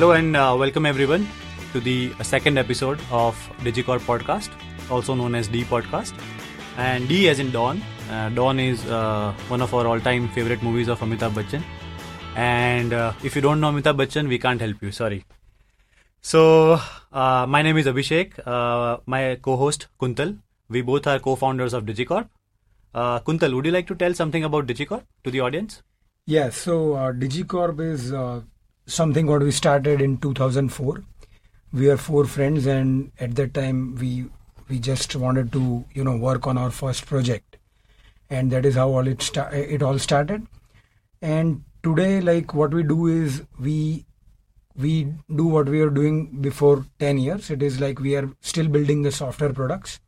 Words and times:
Hello 0.00 0.12
and 0.12 0.34
uh, 0.34 0.56
welcome 0.58 0.86
everyone 0.86 1.28
to 1.74 1.78
the 1.78 2.10
second 2.22 2.56
episode 2.56 2.98
of 3.10 3.36
Digicorp 3.58 3.98
podcast, 3.98 4.48
also 4.90 5.14
known 5.14 5.34
as 5.34 5.46
D 5.46 5.62
podcast. 5.62 6.14
And 6.78 7.06
D 7.06 7.28
as 7.28 7.38
in 7.38 7.50
Don. 7.50 7.82
Uh, 8.10 8.30
Don 8.30 8.58
is 8.58 8.82
uh, 8.86 9.34
one 9.48 9.60
of 9.60 9.74
our 9.74 9.86
all-time 9.86 10.30
favorite 10.30 10.62
movies 10.62 10.88
of 10.88 11.00
Amitabh 11.00 11.32
Bachchan. 11.32 11.62
And 12.34 12.94
uh, 12.94 13.12
if 13.22 13.36
you 13.36 13.42
don't 13.42 13.60
know 13.60 13.70
Amitabh 13.70 13.98
Bachchan, 13.98 14.26
we 14.26 14.38
can't 14.38 14.58
help 14.58 14.80
you. 14.80 14.90
Sorry. 14.90 15.22
So 16.22 16.80
uh, 17.12 17.44
my 17.46 17.60
name 17.60 17.76
is 17.76 17.84
Abhishek. 17.84 18.40
Uh, 18.46 19.00
my 19.04 19.34
co-host 19.42 19.88
Kuntal. 20.00 20.38
We 20.70 20.80
both 20.80 21.06
are 21.06 21.18
co-founders 21.18 21.74
of 21.74 21.84
Digicorp. 21.84 22.26
Uh, 22.94 23.20
Kuntal, 23.20 23.52
would 23.52 23.66
you 23.66 23.72
like 23.72 23.86
to 23.88 23.94
tell 23.94 24.14
something 24.14 24.44
about 24.44 24.66
Digicorp 24.66 25.02
to 25.24 25.30
the 25.30 25.40
audience? 25.40 25.82
Yeah, 26.24 26.48
so 26.48 26.94
uh, 26.94 27.12
Digicorp 27.12 27.80
is 27.80 28.14
uh, 28.14 28.40
something 28.90 29.26
what 29.26 29.42
we 29.42 29.50
started 29.50 30.00
in 30.00 30.18
2004. 30.18 31.02
We 31.72 31.88
are 31.88 31.96
four 31.96 32.24
friends, 32.24 32.66
and 32.66 33.12
at 33.20 33.36
that 33.36 33.54
time 33.54 33.94
we 33.96 34.26
we 34.68 34.78
just 34.78 35.14
wanted 35.16 35.52
to 35.52 35.84
you 35.94 36.04
know 36.04 36.16
work 36.16 36.46
on 36.46 36.58
our 36.58 36.70
first 36.70 37.06
project, 37.06 37.56
and 38.28 38.50
that 38.50 38.66
is 38.66 38.74
how 38.74 38.88
all 38.90 39.06
it 39.06 39.22
sta- 39.22 39.50
it 39.52 39.82
all 39.82 39.98
started. 39.98 40.46
And 41.22 41.62
today, 41.82 42.20
like 42.20 42.54
what 42.54 42.74
we 42.74 42.82
do 42.82 43.06
is 43.06 43.42
we 43.58 44.06
we 44.76 44.94
do 45.36 45.46
what 45.46 45.68
we 45.68 45.80
are 45.80 45.90
doing 45.90 46.40
before 46.40 46.86
10 46.98 47.18
years. 47.18 47.50
It 47.50 47.62
is 47.62 47.80
like 47.80 48.00
we 48.00 48.16
are 48.16 48.30
still 48.40 48.68
building 48.68 49.02
the 49.02 49.12
software 49.12 49.52
products, 49.52 50.00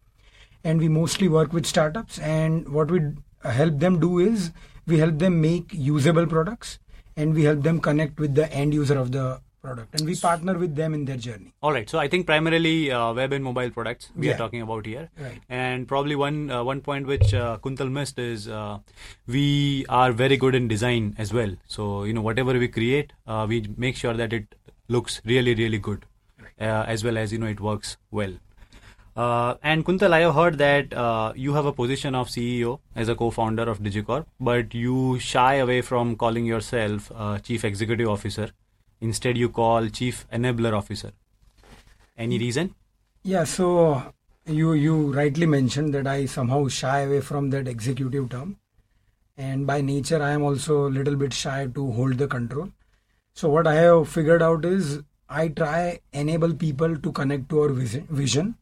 and 0.64 0.80
we 0.80 0.88
mostly 0.88 1.28
work 1.28 1.52
with 1.52 1.66
startups. 1.66 2.18
And 2.18 2.68
what 2.68 2.90
we 2.90 3.00
help 3.44 3.78
them 3.78 4.00
do 4.00 4.18
is 4.18 4.50
we 4.86 4.98
help 4.98 5.18
them 5.18 5.40
make 5.40 5.72
usable 5.72 6.26
products 6.26 6.78
and 7.16 7.34
we 7.34 7.44
help 7.44 7.62
them 7.62 7.80
connect 7.80 8.18
with 8.18 8.34
the 8.34 8.52
end 8.52 8.74
user 8.74 8.98
of 8.98 9.12
the 9.12 9.40
product 9.62 9.94
and 9.94 10.08
we 10.10 10.14
partner 10.16 10.58
with 10.58 10.74
them 10.74 10.92
in 10.92 11.04
their 11.04 11.16
journey 11.16 11.52
All 11.62 11.72
right. 11.72 11.88
So 11.88 11.98
I 11.98 12.08
think 12.08 12.26
primarily 12.26 12.90
uh, 12.90 13.12
web 13.12 13.32
and 13.32 13.44
mobile 13.44 13.70
products 13.70 14.10
we 14.16 14.30
are 14.30 14.36
talking 14.36 14.62
about 14.62 14.86
here. 14.86 15.08
Right. 15.18 15.40
And 15.48 15.86
probably 15.86 16.16
one 16.16 16.50
uh, 16.50 16.64
one 16.64 16.80
point 16.80 17.06
which 17.06 17.32
uh, 17.32 17.58
Kuntal 17.66 17.90
missed 17.98 18.18
is 18.18 18.48
uh, 18.48 18.78
we 19.26 19.86
are 19.88 20.10
very 20.12 20.36
good 20.36 20.56
in 20.60 20.66
design 20.68 21.14
as 21.18 21.32
well. 21.32 21.54
So 21.68 22.04
you 22.04 22.12
know 22.12 22.22
whatever 22.22 22.58
we 22.64 22.68
create, 22.78 23.12
uh, 23.26 23.46
we 23.48 23.60
make 23.76 23.96
sure 23.96 24.14
that 24.14 24.32
it 24.32 24.56
looks 24.88 25.20
really 25.24 25.54
really 25.54 25.78
good, 25.78 26.06
uh, 26.60 26.84
as 26.96 27.04
well 27.04 27.16
as 27.16 27.32
you 27.32 27.38
know 27.38 27.46
it 27.46 27.60
works 27.60 27.96
well. 28.10 28.34
Uh, 29.14 29.54
and 29.62 29.84
Kuntal, 29.84 30.12
I 30.12 30.20
have 30.20 30.34
heard 30.34 30.58
that 30.58 30.92
uh, 30.94 31.32
you 31.36 31.52
have 31.54 31.66
a 31.66 31.72
position 31.72 32.14
of 32.14 32.28
CEO 32.28 32.78
as 32.96 33.08
a 33.08 33.14
co-founder 33.14 33.64
of 33.64 33.80
Digicorp, 33.80 34.26
but 34.40 34.74
you 34.74 35.18
shy 35.18 35.54
away 35.56 35.82
from 35.82 36.16
calling 36.16 36.46
yourself 36.46 37.12
uh, 37.14 37.38
Chief 37.38 37.64
Executive 37.64 38.08
Officer. 38.08 38.50
Instead, 39.00 39.36
you 39.36 39.48
call 39.48 39.88
Chief 39.88 40.26
Enabler 40.32 40.72
Officer. 40.72 41.12
Any 42.16 42.38
reason? 42.38 42.74
yeah 43.24 43.44
so 43.44 44.12
you 44.46 44.72
you 44.72 45.12
rightly 45.12 45.46
mentioned 45.46 45.94
that 45.94 46.08
i 46.08 46.26
somehow 46.26 46.66
shy 46.66 47.02
away 47.02 47.20
from 47.20 47.50
that 47.50 47.68
executive 47.68 48.28
term 48.30 48.56
and 49.36 49.64
by 49.64 49.80
nature 49.80 50.20
i 50.20 50.30
am 50.30 50.42
also 50.42 50.88
a 50.88 50.92
little 50.96 51.14
bit 51.14 51.32
shy 51.32 51.68
to 51.76 51.92
hold 51.92 52.18
the 52.18 52.26
control 52.26 52.68
so 53.32 53.48
what 53.48 53.68
i 53.68 53.74
have 53.74 54.08
figured 54.08 54.42
out 54.42 54.64
is 54.64 55.00
i 55.28 55.46
try 55.46 56.00
enable 56.12 56.52
people 56.52 56.96
to 56.96 57.12
connect 57.12 57.48
to 57.48 57.60
our 57.60 57.68
vision, 57.68 58.04
vision 58.10 58.56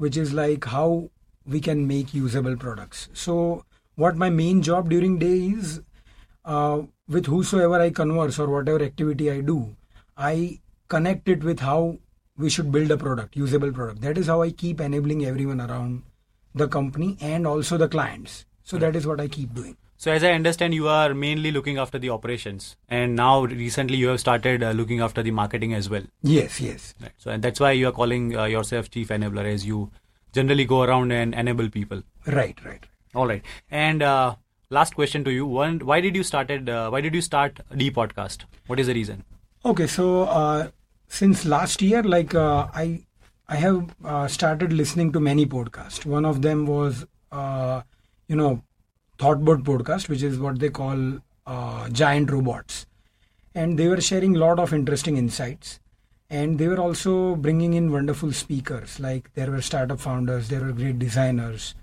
which 0.00 0.16
is 0.16 0.32
like 0.32 0.64
how 0.64 1.10
we 1.46 1.60
can 1.60 1.86
make 1.86 2.14
usable 2.14 2.56
products. 2.56 3.08
So 3.12 3.64
what 3.96 4.16
my 4.16 4.30
main 4.30 4.62
job 4.62 4.88
during 4.88 5.18
day 5.18 5.38
is 5.48 5.80
uh, 6.44 6.82
with 7.08 7.26
whosoever 7.26 7.80
i 7.80 7.90
converse 7.90 8.38
or 8.38 8.46
whatever 8.52 8.82
activity 8.84 9.30
i 9.30 9.40
do 9.48 9.56
i 10.16 10.58
connect 10.94 11.28
it 11.28 11.44
with 11.48 11.60
how 11.60 11.98
we 12.44 12.48
should 12.54 12.72
build 12.72 12.90
a 12.90 12.96
product 12.96 13.36
usable 13.36 13.72
product. 13.72 14.00
That 14.00 14.16
is 14.16 14.28
how 14.28 14.40
i 14.42 14.50
keep 14.50 14.80
enabling 14.80 15.26
everyone 15.26 15.60
around 15.60 16.02
the 16.54 16.68
company 16.68 17.18
and 17.20 17.46
also 17.46 17.76
the 17.76 17.88
clients. 17.88 18.46
So 18.62 18.78
that 18.78 18.96
is 18.96 19.06
what 19.06 19.20
i 19.20 19.28
keep 19.28 19.54
doing 19.54 19.76
So, 20.02 20.10
as 20.10 20.24
I 20.24 20.32
understand, 20.32 20.72
you 20.72 20.88
are 20.88 21.12
mainly 21.12 21.50
looking 21.52 21.76
after 21.76 21.98
the 21.98 22.08
operations, 22.08 22.74
and 22.88 23.14
now 23.14 23.44
recently 23.44 23.98
you 23.98 24.08
have 24.08 24.20
started 24.20 24.62
uh, 24.62 24.70
looking 24.70 25.00
after 25.06 25.22
the 25.22 25.30
marketing 25.30 25.74
as 25.78 25.90
well. 25.94 26.04
yes 26.22 26.58
yes 26.66 26.94
Right. 27.02 27.12
So, 27.18 27.30
and 27.30 27.42
that's 27.46 27.60
why 27.60 27.72
you 27.72 27.88
are 27.88 27.92
calling 27.98 28.34
uh, 28.34 28.44
yourself 28.52 28.88
chief 28.90 29.10
enabler, 29.16 29.44
as 29.44 29.66
you 29.66 29.90
generally 30.32 30.64
go 30.64 30.78
around 30.84 31.12
and 31.12 31.34
enable 31.34 31.68
people. 31.74 32.00
right 32.36 32.64
right 32.68 32.86
All 33.14 33.26
right. 33.32 33.42
And 33.70 34.02
uh, 34.02 34.36
last 34.70 34.96
question 35.00 35.22
to 35.24 35.34
you: 35.34 35.44
One, 35.58 35.76
why 35.90 36.00
did 36.06 36.16
you 36.20 36.24
started? 36.30 36.72
Uh, 36.76 36.88
why 36.96 37.02
did 37.08 37.20
you 37.20 37.20
start 37.28 37.60
D 37.82 37.90
podcast? 37.90 38.48
What 38.68 38.80
is 38.80 38.86
the 38.92 38.96
reason? 39.00 39.22
Okay, 39.72 39.86
so 39.98 40.08
uh, 40.22 40.70
since 41.08 41.44
last 41.56 41.82
year, 41.82 42.02
like 42.02 42.34
uh, 42.46 42.68
I, 42.86 42.86
I 43.48 43.56
have 43.66 43.94
uh, 44.02 44.26
started 44.38 44.72
listening 44.72 45.12
to 45.12 45.20
many 45.20 45.44
podcasts. 45.44 46.06
One 46.16 46.24
of 46.34 46.40
them 46.48 46.66
was, 46.66 47.04
uh, 47.30 47.82
you 48.28 48.36
know, 48.36 48.62
Thoughtbot 49.20 49.62
podcast, 49.64 50.08
which 50.08 50.22
is 50.22 50.38
what 50.38 50.58
they 50.58 50.70
call 50.70 51.18
uh, 51.46 51.88
giant 51.90 52.30
robots, 52.30 52.86
and 53.54 53.78
they 53.78 53.86
were 53.88 54.00
sharing 54.00 54.34
a 54.36 54.38
lot 54.38 54.58
of 54.58 54.72
interesting 54.72 55.16
insights. 55.16 55.78
And 56.32 56.58
they 56.58 56.68
were 56.68 56.78
also 56.78 57.34
bringing 57.34 57.74
in 57.74 57.90
wonderful 57.90 58.32
speakers. 58.32 59.00
Like 59.00 59.34
there 59.34 59.50
were 59.50 59.60
startup 59.60 59.98
founders, 59.98 60.48
there 60.48 60.60
were 60.60 60.72
great 60.72 60.98
designers, 61.00 61.74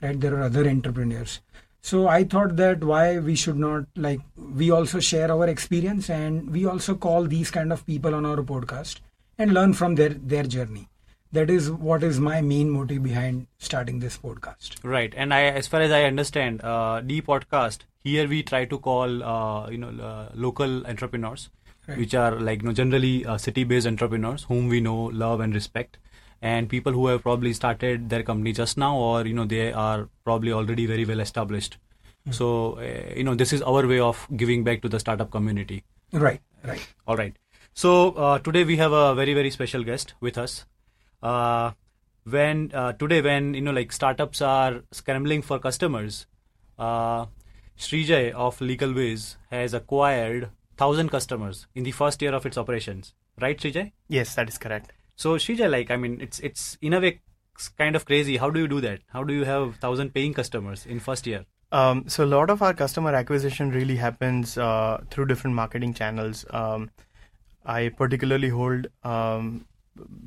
right? 0.00 0.18
There 0.18 0.30
were 0.30 0.42
other 0.42 0.66
entrepreneurs. 0.66 1.40
So 1.82 2.08
I 2.08 2.24
thought 2.24 2.56
that 2.56 2.82
why 2.82 3.18
we 3.18 3.34
should 3.34 3.58
not 3.58 3.84
like 3.96 4.20
we 4.36 4.70
also 4.70 5.00
share 5.00 5.30
our 5.30 5.46
experience 5.48 6.10
and 6.10 6.50
we 6.50 6.66
also 6.66 6.94
call 6.94 7.24
these 7.24 7.50
kind 7.50 7.72
of 7.72 7.86
people 7.86 8.14
on 8.14 8.26
our 8.26 8.38
podcast 8.38 9.00
and 9.38 9.54
learn 9.54 9.74
from 9.74 9.94
their 9.94 10.10
their 10.10 10.44
journey. 10.44 10.88
That 11.32 11.48
is 11.48 11.70
what 11.70 12.02
is 12.02 12.18
my 12.18 12.40
main 12.40 12.70
motive 12.70 13.02
behind 13.04 13.46
starting 13.58 14.00
this 14.00 14.18
podcast. 14.18 14.76
Right. 14.82 15.12
And 15.16 15.32
I, 15.32 15.42
as 15.42 15.68
far 15.68 15.80
as 15.80 15.92
I 15.92 16.02
understand, 16.04 16.62
uh, 16.64 17.00
D 17.02 17.22
podcast 17.22 17.80
here 18.02 18.26
we 18.26 18.42
try 18.42 18.64
to 18.64 18.78
call 18.78 19.22
uh, 19.22 19.70
you 19.70 19.78
know 19.78 19.90
uh, 20.02 20.30
local 20.34 20.86
entrepreneurs, 20.86 21.50
Right. 21.86 21.98
which 21.98 22.14
are 22.14 22.32
like 22.38 22.62
you 22.62 22.68
know 22.68 22.74
generally 22.74 23.24
uh, 23.26 23.36
city-based 23.38 23.86
entrepreneurs 23.86 24.44
whom 24.44 24.68
we 24.68 24.80
know, 24.80 25.04
love, 25.04 25.40
and 25.40 25.54
respect, 25.54 25.98
and 26.42 26.68
people 26.68 26.92
who 26.92 27.06
have 27.06 27.22
probably 27.22 27.52
started 27.52 28.08
their 28.10 28.22
company 28.24 28.52
just 28.52 28.76
now, 28.76 28.96
or 28.96 29.24
you 29.26 29.34
know 29.34 29.44
they 29.44 29.72
are 29.72 30.08
probably 30.24 30.52
already 30.52 30.86
very 30.86 31.04
well 31.04 31.20
established. 31.20 31.78
So 32.30 32.74
uh, 32.74 33.14
you 33.16 33.24
know 33.24 33.34
this 33.34 33.52
is 33.52 33.62
our 33.62 33.86
way 33.86 34.00
of 34.00 34.26
giving 34.36 34.64
back 34.64 34.82
to 34.82 34.88
the 34.88 34.98
startup 34.98 35.30
community. 35.30 35.84
Right, 36.12 36.40
right. 36.64 36.86
All 37.06 37.16
right. 37.16 37.36
So 37.72 38.10
uh, 38.12 38.38
today 38.40 38.64
we 38.64 38.76
have 38.78 38.92
a 38.92 39.14
very 39.14 39.32
very 39.34 39.50
special 39.50 39.84
guest 39.84 40.14
with 40.20 40.36
us. 40.36 40.64
Uh, 41.22 41.72
when 42.24 42.70
uh, 42.74 42.92
today 42.92 43.20
when 43.20 43.54
you 43.54 43.60
know 43.60 43.72
like 43.72 43.92
startups 43.92 44.40
are 44.40 44.82
scrambling 44.92 45.42
for 45.42 45.58
customers, 45.58 46.26
uh, 46.78 47.26
Shrijay 47.78 48.32
of 48.32 48.58
LegalWiz 48.58 49.36
has 49.50 49.74
acquired 49.74 50.50
thousand 50.76 51.10
customers 51.10 51.66
in 51.74 51.84
the 51.84 51.92
first 51.92 52.22
year 52.22 52.34
of 52.34 52.46
its 52.46 52.58
operations. 52.58 53.14
Right, 53.40 53.58
Shrijay? 53.58 53.92
Yes, 54.08 54.34
that 54.34 54.48
is 54.48 54.58
correct. 54.58 54.92
So 55.16 55.36
Shrijay, 55.36 55.70
like 55.70 55.90
I 55.90 55.96
mean, 55.96 56.20
it's 56.20 56.40
it's 56.40 56.78
in 56.80 56.94
a 56.94 57.00
way 57.00 57.20
kind 57.76 57.96
of 57.96 58.04
crazy. 58.04 58.36
How 58.36 58.50
do 58.50 58.60
you 58.60 58.68
do 58.68 58.80
that? 58.80 59.00
How 59.08 59.22
do 59.24 59.34
you 59.34 59.44
have 59.44 59.76
thousand 59.76 60.14
paying 60.14 60.34
customers 60.34 60.86
in 60.86 61.00
first 61.00 61.26
year? 61.26 61.44
Um, 61.72 62.08
so 62.08 62.24
a 62.24 62.26
lot 62.26 62.50
of 62.50 62.62
our 62.62 62.74
customer 62.74 63.14
acquisition 63.14 63.70
really 63.70 63.96
happens 63.96 64.58
uh, 64.58 65.02
through 65.10 65.26
different 65.26 65.54
marketing 65.54 65.94
channels. 65.94 66.44
Um, 66.50 66.90
I 67.64 67.90
particularly 67.90 68.48
hold 68.48 68.88
um, 69.04 69.66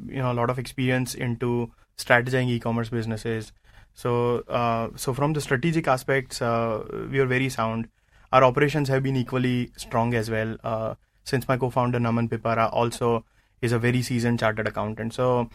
you 0.08 0.22
know 0.22 0.32
a 0.32 0.38
lot 0.42 0.50
of 0.50 0.60
experience 0.60 1.16
into 1.16 1.72
strategizing 1.98 2.50
e-commerce 2.50 2.90
businesses. 2.90 3.52
So 3.94 4.40
uh, 4.48 4.90
so 4.96 5.14
from 5.14 5.34
the 5.34 5.42
strategic 5.42 5.88
aspects, 5.88 6.42
uh, 6.42 7.08
we 7.12 7.20
are 7.20 7.26
very 7.26 7.50
sound. 7.50 7.90
Our 8.32 8.44
operations 8.44 8.90
have 8.90 9.04
been 9.04 9.16
equally 9.16 9.72
strong 9.78 10.14
as 10.14 10.30
well. 10.30 10.58
Uh, 10.64 10.96
since 11.24 11.48
my 11.48 11.58
co-founder 11.58 12.00
Naman 12.00 12.30
Pipara 12.30 12.72
also 12.74 13.26
is 13.62 13.72
a 13.72 13.80
very 13.80 14.02
seasoned 14.02 14.40
chartered 14.40 14.68
accountant. 14.68 15.14
So 15.14 15.50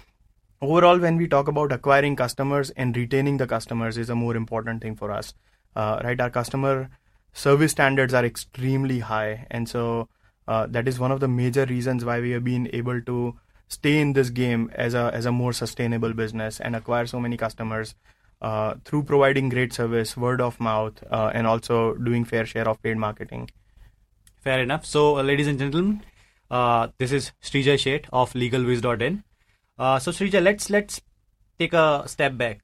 overall 0.61 0.99
when 0.99 1.17
we 1.17 1.29
talk 1.29 1.49
about 1.49 1.73
acquiring 1.73 2.17
customers 2.17 2.71
and 2.71 2.97
retaining 2.97 3.37
the 3.37 3.47
customers 3.47 3.97
is 3.97 4.11
a 4.11 4.15
more 4.15 4.35
important 4.37 4.83
thing 4.83 4.97
for 4.97 5.11
us 5.11 5.35
uh, 5.77 6.01
right 6.03 6.21
our 6.21 6.31
customer 6.31 6.91
service 7.33 7.73
standards 7.73 8.13
are 8.13 8.25
extremely 8.25 8.99
high 8.99 9.47
and 9.51 9.69
so 9.69 10.09
uh, 10.49 10.67
that 10.67 10.89
is 10.89 10.99
one 10.99 11.13
of 11.13 11.21
the 11.21 11.29
major 11.29 11.65
reasons 11.67 12.05
why 12.05 12.21
we 12.21 12.31
have 12.31 12.43
been 12.43 12.69
able 12.73 13.01
to 13.03 13.37
stay 13.69 13.99
in 14.01 14.13
this 14.13 14.31
game 14.31 14.71
as 14.75 14.95
a 14.95 15.11
as 15.15 15.27
a 15.27 15.33
more 15.33 15.53
sustainable 15.53 16.13
business 16.13 16.61
and 16.61 16.75
acquire 16.75 17.07
so 17.07 17.21
many 17.21 17.37
customers 17.37 17.95
uh, 18.41 18.75
through 18.85 19.03
providing 19.03 19.49
great 19.49 19.73
service 19.73 20.17
word 20.17 20.41
of 20.41 20.59
mouth 20.61 21.03
uh, 21.11 21.31
and 21.35 21.47
also 21.47 21.95
doing 21.95 22.25
fair 22.25 22.47
share 22.47 22.69
of 22.69 22.83
paid 22.83 22.97
marketing 22.97 23.49
Fair 24.41 24.61
enough. 24.61 24.87
So, 24.87 25.19
uh, 25.19 25.23
ladies 25.23 25.47
and 25.49 25.59
gentlemen, 25.59 26.03
uh, 26.51 26.89
this 26.99 27.13
is 27.13 27.33
Shrijay 27.43 27.75
Sheth 27.75 28.07
of 28.13 28.33
LegalWiz.in. 28.33 29.25
Uh, 29.79 29.99
so, 29.99 30.13
Shrijay, 30.13 30.43
let's 30.43 30.71
let's 30.71 31.01
take 31.59 31.73
a 31.73 32.05
step 32.07 32.37
back. 32.37 32.61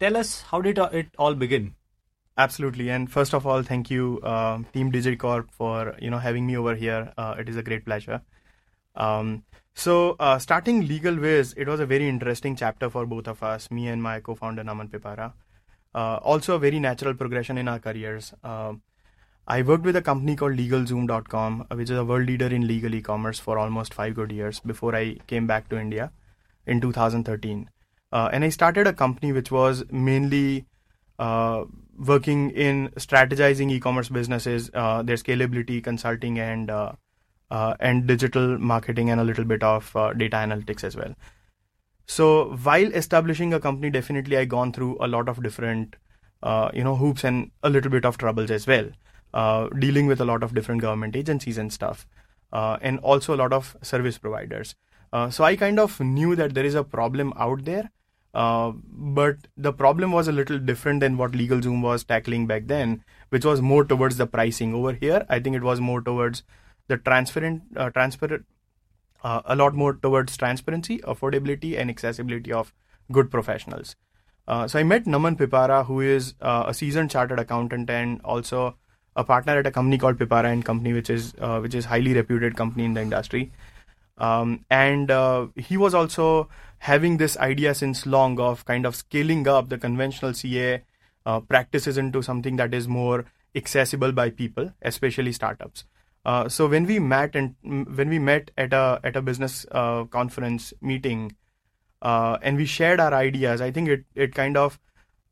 Tell 0.00 0.16
us 0.16 0.42
how 0.42 0.60
did 0.60 0.78
it 0.78 1.08
all 1.18 1.34
begin? 1.34 1.74
Absolutely, 2.36 2.88
and 2.90 3.10
first 3.10 3.34
of 3.34 3.46
all, 3.46 3.62
thank 3.62 3.90
you, 3.90 4.20
uh, 4.22 4.58
Team 4.72 4.92
Digicorp, 4.92 5.50
for 5.50 5.96
you 6.00 6.10
know 6.10 6.18
having 6.18 6.46
me 6.46 6.56
over 6.56 6.74
here. 6.74 7.12
Uh, 7.16 7.34
it 7.38 7.48
is 7.48 7.56
a 7.56 7.62
great 7.62 7.84
pleasure. 7.84 8.20
Um, 8.94 9.44
so 9.74 10.16
uh, 10.20 10.38
starting 10.38 10.86
ways, 11.20 11.54
it 11.56 11.66
was 11.66 11.80
a 11.80 11.86
very 11.86 12.08
interesting 12.08 12.56
chapter 12.56 12.90
for 12.90 13.06
both 13.06 13.26
of 13.26 13.42
us, 13.42 13.70
me 13.70 13.88
and 13.88 14.02
my 14.02 14.20
co-founder 14.20 14.62
Naman 14.64 14.90
Pipara. 14.90 15.32
Uh, 15.94 16.16
also 16.22 16.54
a 16.54 16.58
very 16.58 16.78
natural 16.78 17.14
progression 17.14 17.58
in 17.58 17.68
our 17.68 17.78
careers. 17.78 18.32
Uh, 18.42 18.74
I 19.46 19.62
worked 19.62 19.84
with 19.84 19.96
a 19.96 20.02
company 20.02 20.36
called 20.36 20.56
LegalZoom.com, 20.56 21.66
uh, 21.70 21.74
which 21.74 21.90
is 21.90 21.98
a 21.98 22.04
world 22.04 22.26
leader 22.26 22.46
in 22.46 22.66
legal 22.66 22.94
e-commerce 22.94 23.38
for 23.38 23.58
almost 23.58 23.92
five 23.92 24.14
good 24.14 24.30
years 24.30 24.60
before 24.60 24.94
I 24.94 25.16
came 25.26 25.46
back 25.46 25.68
to 25.70 25.78
India 25.78 26.12
in 26.66 26.80
2013. 26.80 27.68
Uh, 28.12 28.28
and 28.32 28.44
I 28.44 28.50
started 28.50 28.86
a 28.86 28.92
company 28.92 29.32
which 29.32 29.50
was 29.50 29.84
mainly 29.90 30.66
uh, 31.18 31.64
working 31.98 32.50
in 32.50 32.90
strategizing 32.96 33.70
e-commerce 33.70 34.08
businesses, 34.08 34.70
uh, 34.74 35.02
their 35.02 35.16
scalability, 35.16 35.82
consulting, 35.82 36.38
and 36.38 36.70
uh, 37.52 37.62
uh, 37.62 37.74
and 37.80 38.06
digital 38.06 38.58
marketing, 38.58 39.10
and 39.10 39.20
a 39.20 39.24
little 39.24 39.44
bit 39.44 39.62
of 39.62 39.94
uh, 39.96 40.12
data 40.12 40.36
analytics 40.36 40.84
as 40.84 40.96
well. 40.96 41.14
So 42.06 42.56
while 42.62 42.92
establishing 42.92 43.54
a 43.54 43.60
company, 43.60 43.90
definitely 43.90 44.36
I 44.36 44.44
gone 44.44 44.72
through 44.72 44.96
a 45.00 45.06
lot 45.06 45.28
of 45.28 45.42
different, 45.42 45.96
you 46.74 46.84
know, 46.84 46.96
hoops 46.96 47.24
and 47.24 47.50
a 47.62 47.70
little 47.70 47.90
bit 47.90 48.04
of 48.04 48.18
troubles 48.18 48.50
as 48.50 48.66
well, 48.66 48.90
dealing 49.78 50.06
with 50.06 50.20
a 50.20 50.24
lot 50.24 50.42
of 50.42 50.54
different 50.54 50.82
government 50.82 51.16
agencies 51.16 51.58
and 51.58 51.72
stuff, 51.72 52.06
and 52.52 52.98
also 53.00 53.34
a 53.34 53.40
lot 53.42 53.52
of 53.52 53.76
service 53.82 54.18
providers. 54.18 54.74
so 55.30 55.44
I 55.44 55.56
kind 55.56 55.78
of 55.78 56.00
knew 56.00 56.34
that 56.36 56.54
there 56.54 56.64
is 56.64 56.74
a 56.74 56.84
problem 56.84 57.32
out 57.36 57.64
there 57.64 57.90
uh, 58.34 58.72
but 58.74 59.36
the 59.56 59.72
problem 59.72 60.12
was 60.12 60.28
a 60.28 60.32
little 60.32 60.58
different 60.58 61.00
than 61.00 61.16
what 61.16 61.32
LegalZoom 61.32 61.82
was 61.82 62.04
tackling 62.04 62.46
back 62.46 62.66
then, 62.66 63.04
which 63.28 63.44
was 63.44 63.60
more 63.60 63.84
towards 63.84 64.16
the 64.16 64.26
pricing. 64.26 64.74
Over 64.74 64.94
here, 64.94 65.26
I 65.28 65.38
think 65.38 65.56
it 65.56 65.62
was 65.62 65.80
more 65.80 66.00
towards 66.00 66.42
the 66.92 66.98
transparent, 66.98 67.62
uh, 67.76 67.90
transparent, 67.90 68.44
uh, 69.24 69.40
a 69.44 69.56
lot 69.56 69.74
more 69.74 69.94
towards 69.94 70.36
transparency, 70.36 70.98
affordability, 70.98 71.78
and 71.78 71.90
accessibility 71.90 72.52
of 72.52 72.72
good 73.10 73.30
professionals. 73.30 73.96
Uh, 74.46 74.66
so 74.66 74.78
I 74.78 74.82
met 74.82 75.04
Naman 75.04 75.36
Pipara, 75.36 75.86
who 75.86 76.00
is 76.00 76.34
uh, 76.40 76.64
a 76.66 76.74
seasoned 76.74 77.10
chartered 77.10 77.38
accountant 77.38 77.90
and 77.90 78.20
also 78.24 78.76
a 79.14 79.24
partner 79.24 79.58
at 79.58 79.66
a 79.66 79.70
company 79.70 79.98
called 79.98 80.18
Pipara 80.18 80.52
and 80.52 80.64
Company, 80.64 80.92
which 80.92 81.10
is 81.10 81.34
which 81.64 81.74
is 81.74 81.84
highly 81.84 82.14
reputed 82.14 82.56
company 82.56 82.84
in 82.84 82.94
the 82.94 83.02
industry. 83.02 83.52
Um, 84.18 84.64
and 84.70 85.12
he 85.56 85.76
was 85.76 85.94
also 85.94 86.48
having 86.90 87.18
this 87.18 87.36
idea 87.36 87.74
since 87.74 88.06
long 88.06 88.40
of 88.40 88.64
kind 88.64 88.86
of 88.86 88.96
scaling 88.96 89.46
up 89.46 89.68
the 89.68 89.78
conventional 89.78 90.34
CA 90.34 90.82
uh, 91.24 91.38
practices 91.40 91.96
into 91.96 92.22
something 92.22 92.56
that 92.56 92.74
is 92.74 92.88
more 92.88 93.24
accessible 93.54 94.12
by 94.12 94.30
people, 94.30 94.72
especially 94.82 95.32
startups. 95.32 95.84
Uh, 96.24 96.48
so 96.48 96.68
when 96.68 96.86
we 96.86 96.98
met 96.98 97.34
and 97.34 97.54
when 97.62 98.08
we 98.08 98.18
met 98.18 98.50
at 98.56 98.72
a 98.72 99.00
at 99.02 99.16
a 99.16 99.22
business 99.22 99.66
uh, 99.72 100.04
conference 100.04 100.72
meeting, 100.80 101.34
uh, 102.02 102.38
and 102.42 102.56
we 102.56 102.64
shared 102.64 103.00
our 103.00 103.12
ideas, 103.12 103.60
I 103.60 103.70
think 103.70 103.88
it 103.88 104.04
it 104.14 104.34
kind 104.34 104.56
of 104.56 104.78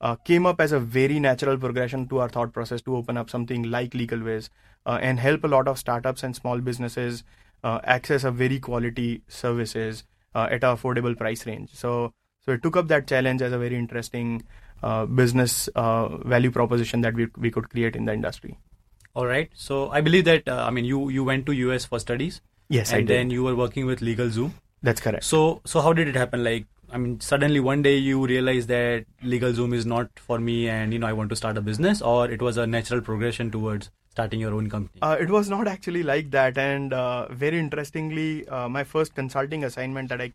uh, 0.00 0.16
came 0.16 0.46
up 0.46 0.60
as 0.60 0.72
a 0.72 0.80
very 0.80 1.20
natural 1.20 1.58
progression 1.58 2.08
to 2.08 2.18
our 2.18 2.28
thought 2.28 2.52
process 2.52 2.82
to 2.82 2.96
open 2.96 3.16
up 3.16 3.30
something 3.30 3.64
like 3.70 3.92
LegalWiz 3.92 4.48
uh, 4.86 4.98
and 5.00 5.20
help 5.20 5.44
a 5.44 5.48
lot 5.48 5.68
of 5.68 5.78
startups 5.78 6.22
and 6.22 6.34
small 6.34 6.60
businesses 6.60 7.24
access 7.62 8.24
a 8.24 8.30
very 8.30 8.58
quality 8.58 9.22
services 9.28 10.04
uh, 10.34 10.48
at 10.50 10.64
an 10.64 10.76
affordable 10.76 11.16
price 11.16 11.46
range. 11.46 11.70
So 11.74 12.12
so 12.40 12.52
it 12.52 12.62
took 12.62 12.76
up 12.76 12.88
that 12.88 13.06
challenge 13.06 13.42
as 13.42 13.52
a 13.52 13.58
very 13.58 13.76
interesting 13.76 14.44
uh, 14.82 15.06
business 15.06 15.68
uh, 15.74 16.16
value 16.18 16.50
proposition 16.50 17.02
that 17.02 17.14
we 17.14 17.28
we 17.36 17.50
could 17.50 17.68
create 17.68 17.96
in 17.96 18.06
the 18.06 18.14
industry. 18.14 18.58
All 19.14 19.26
right. 19.26 19.50
So 19.54 19.90
I 19.90 20.00
believe 20.00 20.24
that 20.24 20.48
I 20.48 20.70
mean 20.70 20.84
you 20.84 21.08
you 21.08 21.24
went 21.24 21.46
to 21.46 21.52
US 21.52 21.84
for 21.84 21.98
studies. 21.98 22.40
Yes, 22.68 22.92
and 22.92 23.08
then 23.08 23.30
you 23.30 23.42
were 23.42 23.56
working 23.56 23.86
with 23.86 24.00
LegalZoom. 24.00 24.52
That's 24.82 25.00
correct. 25.00 25.24
So 25.24 25.60
so 25.64 25.80
how 25.80 25.92
did 25.92 26.08
it 26.08 26.14
happen? 26.14 26.44
Like 26.44 26.66
I 26.92 26.98
mean, 26.98 27.20
suddenly 27.20 27.60
one 27.60 27.82
day 27.82 27.96
you 27.96 28.26
realize 28.26 28.66
that 28.66 29.06
LegalZoom 29.24 29.74
is 29.74 29.86
not 29.86 30.08
for 30.18 30.38
me, 30.38 30.68
and 30.68 30.92
you 30.92 30.98
know 30.98 31.06
I 31.06 31.12
want 31.12 31.30
to 31.30 31.36
start 31.36 31.56
a 31.56 31.60
business, 31.60 32.02
or 32.02 32.30
it 32.30 32.42
was 32.42 32.56
a 32.56 32.66
natural 32.66 33.00
progression 33.00 33.50
towards 33.50 33.90
starting 34.10 34.40
your 34.40 34.54
own 34.54 34.68
company? 34.68 35.00
Uh, 35.02 35.16
it 35.20 35.30
was 35.30 35.48
not 35.48 35.68
actually 35.68 36.02
like 36.02 36.30
that, 36.30 36.58
and 36.58 36.92
uh, 36.92 37.32
very 37.32 37.58
interestingly, 37.58 38.46
uh, 38.48 38.68
my 38.68 38.84
first 38.84 39.14
consulting 39.14 39.64
assignment 39.64 40.08
that 40.08 40.20
I 40.20 40.32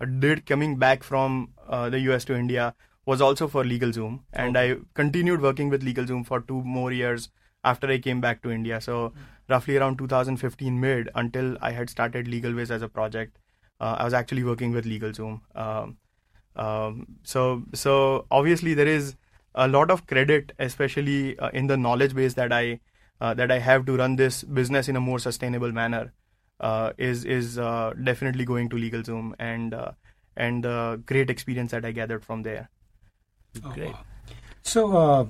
uh, 0.00 0.04
did 0.04 0.46
coming 0.46 0.76
back 0.76 1.02
from 1.02 1.50
uh, 1.68 1.90
the 1.90 2.00
US 2.10 2.24
to 2.26 2.36
India 2.36 2.74
was 3.06 3.20
also 3.20 3.48
for 3.48 3.64
LegalZoom, 3.64 4.20
and 4.32 4.56
okay. 4.56 4.72
I 4.72 4.76
continued 4.94 5.40
working 5.40 5.68
with 5.68 5.82
LegalZoom 5.82 6.26
for 6.26 6.40
two 6.40 6.62
more 6.62 6.92
years 6.92 7.28
after 7.64 7.88
I 7.88 7.98
came 7.98 8.20
back 8.20 8.42
to 8.42 8.50
India. 8.50 8.80
So 8.80 9.08
mm-hmm. 9.08 9.20
roughly 9.48 9.76
around 9.76 9.98
2015 9.98 10.80
mid, 10.80 11.10
until 11.14 11.56
I 11.60 11.72
had 11.72 11.90
started 11.90 12.26
LegalWiz 12.26 12.70
as 12.70 12.82
a 12.82 12.88
project, 12.88 13.38
uh, 13.80 13.96
I 13.98 14.04
was 14.04 14.14
actually 14.14 14.44
working 14.44 14.72
with 14.72 14.84
LegalZoom. 14.84 15.40
Um, 15.54 15.96
um, 16.56 17.06
so 17.22 17.62
so 17.74 18.26
obviously 18.30 18.74
there 18.74 18.88
is 18.88 19.14
a 19.54 19.68
lot 19.68 19.90
of 19.90 20.06
credit, 20.06 20.52
especially 20.58 21.36
in 21.52 21.66
the 21.66 21.76
knowledge 21.76 22.14
base 22.14 22.34
that 22.34 22.52
I 22.52 22.80
uh, 23.20 23.34
that 23.34 23.50
I 23.50 23.58
have 23.58 23.86
to 23.86 23.96
run 23.96 24.16
this 24.16 24.42
business 24.42 24.88
in 24.88 24.96
a 24.96 25.00
more 25.00 25.18
sustainable 25.18 25.72
manner 25.72 26.12
uh, 26.60 26.92
is 26.98 27.24
is 27.24 27.58
uh, 27.58 27.92
definitely 28.02 28.44
going 28.44 28.68
to 28.70 28.76
LegalZoom 28.76 29.32
and 29.38 29.74
uh, 29.74 29.92
and 30.36 30.64
the 30.64 31.02
great 31.06 31.30
experience 31.30 31.72
that 31.72 31.84
I 31.84 31.92
gathered 31.92 32.24
from 32.24 32.42
there. 32.42 32.70
Oh, 33.64 33.70
great. 33.70 33.92
Wow. 33.92 34.04
So 34.62 34.96
uh, 34.96 35.26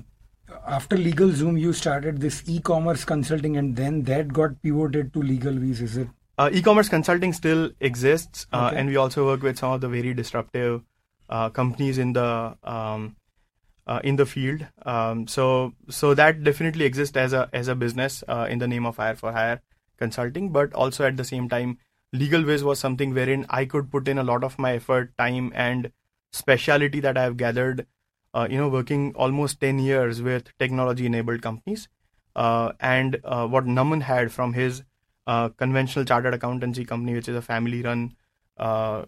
after 0.67 0.95
LegalZoom, 0.95 1.59
you 1.59 1.73
started 1.73 2.19
this 2.21 2.43
e-commerce 2.47 3.05
consulting, 3.05 3.57
and 3.57 3.75
then 3.75 4.03
that 4.03 4.33
got 4.33 4.61
pivoted 4.61 5.13
to 5.13 5.19
LegalWiz. 5.19 5.81
Is 5.81 5.97
it? 5.97 6.07
Uh, 6.37 6.49
e-commerce 6.53 6.87
consulting 6.87 7.33
still 7.33 7.71
exists, 7.81 8.47
okay. 8.53 8.77
and 8.77 8.87
we 8.87 8.95
also 8.95 9.25
work 9.25 9.41
with 9.41 9.57
some 9.59 9.73
of 9.73 9.81
the 9.81 9.89
very 9.89 10.13
disruptive 10.13 10.83
companies 11.53 11.97
in 11.97 12.13
the 12.13 12.55
um, 12.63 13.15
uh, 13.89 13.99
in 14.03 14.15
the 14.15 14.25
field. 14.25 14.65
Um, 14.85 15.27
so 15.27 15.73
so 15.89 16.13
that 16.13 16.43
definitely 16.43 16.85
exists 16.85 17.17
as 17.17 17.33
a 17.33 17.49
as 17.51 17.67
a 17.67 17.75
business 17.75 18.23
uh, 18.27 18.47
in 18.49 18.59
the 18.59 18.67
name 18.67 18.85
of 18.85 18.97
hire 18.97 19.15
for 19.15 19.31
hire 19.31 19.61
consulting, 19.97 20.51
but 20.51 20.73
also 20.73 21.05
at 21.05 21.17
the 21.17 21.23
same 21.23 21.49
time, 21.49 21.77
LegalWiz 22.15 22.63
was 22.63 22.79
something 22.79 23.13
wherein 23.13 23.45
I 23.49 23.65
could 23.65 23.91
put 23.91 24.07
in 24.07 24.17
a 24.17 24.23
lot 24.23 24.43
of 24.43 24.57
my 24.57 24.73
effort, 24.73 25.17
time, 25.17 25.51
and 25.55 25.91
speciality 26.31 26.99
that 27.01 27.17
I 27.17 27.23
have 27.23 27.37
gathered. 27.37 27.87
Uh, 28.33 28.47
you 28.49 28.57
know, 28.57 28.69
working 28.69 29.13
almost 29.15 29.59
ten 29.59 29.79
years 29.79 30.21
with 30.21 30.51
technology-enabled 30.59 31.41
companies, 31.41 31.87
uh, 32.35 32.71
and 32.79 33.19
uh, 33.23 33.47
what 33.47 33.65
Naman 33.65 34.01
had 34.01 34.31
from 34.31 34.53
his 34.53 34.83
uh, 35.25 35.49
conventional 35.49 36.05
chartered 36.05 36.33
accountancy 36.33 36.85
company, 36.85 37.13
which 37.15 37.27
is 37.27 37.35
a 37.35 37.41
family-run 37.41 38.13
and, 38.57 39.07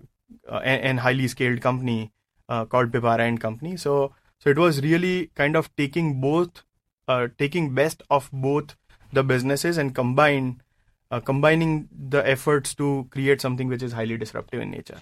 and, 0.50 1.00
highly 1.00 1.28
scaled 1.28 1.62
company 1.62 2.12
called 2.48 2.92
Pipara 2.92 3.20
and 3.20 3.40
Company. 3.40 3.78
So 3.78 4.14
so 4.42 4.50
it 4.50 4.58
was 4.58 4.82
really 4.82 5.30
kind 5.36 5.56
of 5.56 5.74
taking 5.76 6.20
both, 6.20 6.64
uh, 7.08 7.28
taking 7.38 7.76
best 7.76 8.02
of 8.10 8.28
both 8.34 8.76
the 9.14 9.24
businesses 9.24 9.78
and 9.78 9.94
combine, 9.94 10.64
uh, 11.12 11.20
combining 11.20 11.88
the 12.10 12.28
efforts 12.28 12.74
to 12.76 13.08
create 13.12 13.40
something 13.40 13.68
which 13.68 13.84
is 13.84 13.94
highly 13.94 14.18
disruptive 14.18 14.60
in 14.62 14.72
nature. 14.72 15.00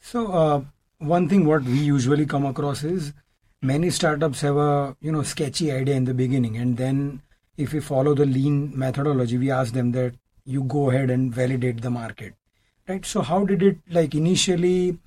So 0.00 0.32
uh, 0.32 0.64
one 0.98 1.28
thing 1.28 1.46
what 1.46 1.62
we 1.62 1.78
usually 1.78 2.26
come 2.26 2.44
across 2.44 2.82
is 2.82 3.12
many 3.62 3.90
startups 3.90 4.40
have 4.40 4.56
a 4.56 4.96
you 5.00 5.12
know 5.12 5.22
sketchy 5.22 5.70
idea 5.72 5.94
in 5.94 6.04
the 6.04 6.14
beginning, 6.14 6.56
and 6.56 6.76
then 6.76 7.22
if 7.56 7.72
we 7.72 7.80
follow 7.80 8.14
the 8.14 8.26
lean 8.26 8.76
methodology, 8.78 9.38
we 9.38 9.50
ask 9.50 9.72
them 9.72 9.92
that 9.92 10.14
you 10.44 10.62
go 10.62 10.90
ahead 10.90 11.10
and 11.10 11.34
validate 11.34 11.82
the 11.82 11.90
market, 11.90 12.34
right? 12.88 13.04
So 13.04 13.22
how 13.22 13.44
did 13.44 13.62
it 13.62 13.78
like 13.88 14.14
initially? 14.14 14.98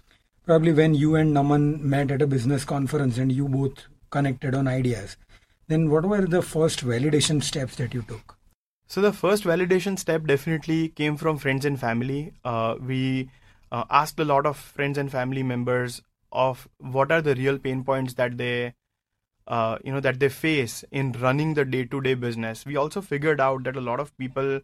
probably 0.46 0.74
when 0.74 0.94
you 0.94 1.16
and 1.16 1.36
Naman 1.36 1.80
met 1.82 2.12
at 2.12 2.22
a 2.22 2.28
business 2.28 2.66
conference 2.66 3.18
and 3.18 3.32
you 3.32 3.48
both 3.48 3.88
connected 4.10 4.54
on 4.54 4.68
ideas, 4.68 5.18
then 5.68 5.90
what 5.90 6.06
were 6.06 6.26
the 6.26 6.42
first 6.42 6.84
validation 6.86 7.42
steps 7.42 7.76
that 7.78 7.94
you 7.94 8.02
took? 8.02 8.38
So 8.88 9.02
the 9.02 9.14
first 9.14 9.44
validation 9.44 9.98
step 9.98 10.26
definitely 10.26 10.90
came 10.90 11.16
from 11.18 11.38
friends 11.38 11.66
and 11.66 11.80
family. 11.80 12.34
Uh, 12.44 12.76
we 12.80 13.30
uh, 13.72 13.86
asked 13.90 14.20
a 14.20 14.26
lot 14.26 14.46
of 14.46 14.58
friends 14.58 14.98
and 14.98 15.10
family 15.12 15.44
members 15.44 16.02
of 16.34 16.68
what 16.80 17.12
are 17.12 17.22
the 17.22 17.36
real 17.36 17.58
pain 17.58 17.84
points 17.84 18.16
that 18.16 18.38
they 18.38 18.74
uh, 19.48 19.78
you 19.84 19.92
know 19.92 20.00
that 20.00 20.20
they 20.20 20.30
face 20.30 20.84
in 20.92 21.12
running 21.14 21.54
the 21.54 21.66
day-to-day 21.66 22.14
business 22.14 22.66
we 22.66 22.76
also 22.76 23.02
figured 23.02 23.40
out 23.40 23.64
that 23.64 23.76
a 23.76 23.82
lot 23.82 24.00
of 24.00 24.16
people 24.18 24.60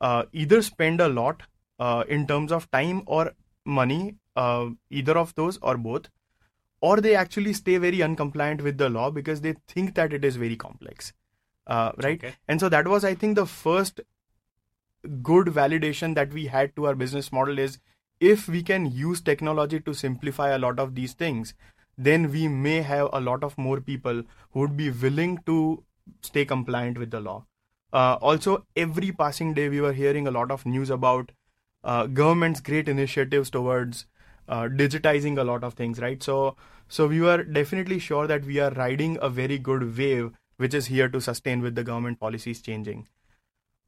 uh, 0.00 0.24
either 0.32 0.62
spend 0.62 1.00
a 1.00 1.08
lot 1.08 1.42
uh, 1.78 2.04
in 2.08 2.26
terms 2.26 2.52
of 2.52 2.70
time 2.70 3.02
or 3.06 3.32
money 3.64 4.16
uh, 4.36 4.70
either 4.90 5.18
of 5.18 5.34
those 5.34 5.58
or 5.62 5.76
both, 5.76 6.08
or 6.80 7.00
they 7.00 7.14
actually 7.14 7.52
stay 7.52 7.76
very 7.76 7.98
uncompliant 7.98 8.62
with 8.62 8.78
the 8.78 8.88
law 8.88 9.10
because 9.10 9.40
they 9.40 9.54
think 9.66 9.94
that 9.94 10.12
it 10.12 10.24
is 10.24 10.36
very 10.36 10.56
complex. 10.56 11.12
Uh, 11.66 11.92
right? 12.02 12.22
Okay. 12.22 12.34
And 12.46 12.60
so 12.60 12.68
that 12.68 12.88
was, 12.88 13.04
I 13.04 13.14
think, 13.14 13.34
the 13.34 13.46
first 13.46 14.00
good 15.22 15.48
validation 15.48 16.14
that 16.14 16.32
we 16.32 16.46
had 16.46 16.74
to 16.76 16.86
our 16.86 16.94
business 16.94 17.32
model 17.32 17.58
is 17.58 17.78
if 18.20 18.48
we 18.48 18.62
can 18.62 18.86
use 18.86 19.20
technology 19.20 19.80
to 19.80 19.94
simplify 19.94 20.50
a 20.50 20.58
lot 20.58 20.78
of 20.78 20.94
these 20.94 21.12
things, 21.12 21.54
then 21.96 22.30
we 22.30 22.46
may 22.48 22.82
have 22.82 23.08
a 23.12 23.20
lot 23.20 23.42
of 23.42 23.58
more 23.58 23.80
people 23.80 24.22
who 24.52 24.60
would 24.60 24.76
be 24.76 24.90
willing 24.90 25.38
to 25.46 25.82
stay 26.22 26.44
compliant 26.44 26.98
with 26.98 27.10
the 27.10 27.20
law. 27.20 27.44
Uh, 27.92 28.18
also, 28.20 28.66
every 28.76 29.12
passing 29.12 29.54
day, 29.54 29.68
we 29.68 29.80
were 29.80 29.92
hearing 29.92 30.26
a 30.26 30.30
lot 30.30 30.50
of 30.50 30.66
news 30.66 30.90
about 30.90 31.32
uh, 31.84 32.06
government's 32.06 32.60
great 32.60 32.88
initiatives 32.88 33.50
towards 33.50 34.06
uh, 34.48 34.62
digitizing 34.64 35.38
a 35.38 35.44
lot 35.44 35.64
of 35.64 35.74
things, 35.74 35.98
right? 35.98 36.22
So, 36.22 36.56
so 36.88 37.06
we 37.06 37.20
were 37.20 37.42
definitely 37.42 37.98
sure 37.98 38.26
that 38.26 38.44
we 38.44 38.58
are 38.60 38.70
riding 38.70 39.18
a 39.20 39.28
very 39.28 39.58
good 39.58 39.96
wave, 39.96 40.32
which 40.56 40.74
is 40.74 40.86
here 40.86 41.08
to 41.08 41.20
sustain 41.20 41.62
with 41.62 41.74
the 41.74 41.84
government 41.84 42.20
policies 42.20 42.62
changing. 42.62 43.06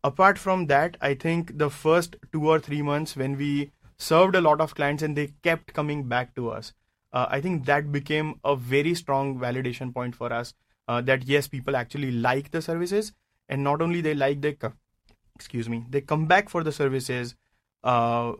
Apart 0.02 0.38
from 0.38 0.66
that, 0.66 0.96
I 1.00 1.14
think 1.14 1.58
the 1.58 1.68
first 1.68 2.16
two 2.32 2.48
or 2.48 2.58
three 2.58 2.82
months 2.82 3.16
when 3.16 3.36
we 3.36 3.70
served 4.00 4.34
a 4.34 4.40
lot 4.40 4.60
of 4.60 4.74
clients 4.74 5.02
and 5.02 5.16
they 5.16 5.32
kept 5.42 5.74
coming 5.74 6.04
back 6.04 6.34
to 6.34 6.50
us, 6.50 6.72
uh, 7.12 7.26
I 7.28 7.40
think 7.40 7.66
that 7.66 7.92
became 7.92 8.40
a 8.44 8.56
very 8.56 8.94
strong 8.94 9.38
validation 9.38 9.92
point 9.92 10.14
for 10.14 10.32
us 10.32 10.54
uh, 10.88 11.00
that 11.02 11.26
yes, 11.26 11.48
people 11.48 11.76
actually 11.76 12.10
like 12.10 12.50
the 12.50 12.62
services, 12.62 13.12
and 13.48 13.62
not 13.62 13.82
only 13.82 14.00
they 14.00 14.14
like 14.14 14.40
they, 14.40 14.56
excuse 15.34 15.68
me, 15.68 15.84
they 15.88 16.00
come 16.00 16.26
back 16.26 16.48
for 16.48 16.64
the 16.64 16.72
services. 16.72 17.36
Uh, 17.84 18.32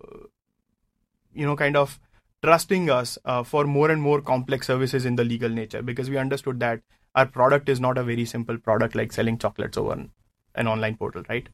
you 1.32 1.46
know, 1.46 1.56
kind 1.56 1.76
of 1.76 2.00
trusting 2.42 2.90
us 2.90 3.18
uh, 3.24 3.42
for 3.42 3.64
more 3.64 3.90
and 3.90 4.02
more 4.02 4.20
complex 4.20 4.66
services 4.66 5.04
in 5.04 5.16
the 5.16 5.24
legal 5.24 5.48
nature 5.48 5.82
because 5.82 6.10
we 6.10 6.16
understood 6.16 6.58
that 6.60 6.80
our 7.14 7.26
product 7.26 7.68
is 7.68 7.80
not 7.80 7.98
a 7.98 8.02
very 8.02 8.24
simple 8.24 8.58
product 8.58 8.94
like 8.94 9.12
selling 9.12 9.38
chocolates 9.38 9.78
over 9.78 9.92
an, 9.92 10.10
an 10.54 10.66
online 10.66 10.96
portal, 10.96 11.22
right? 11.28 11.48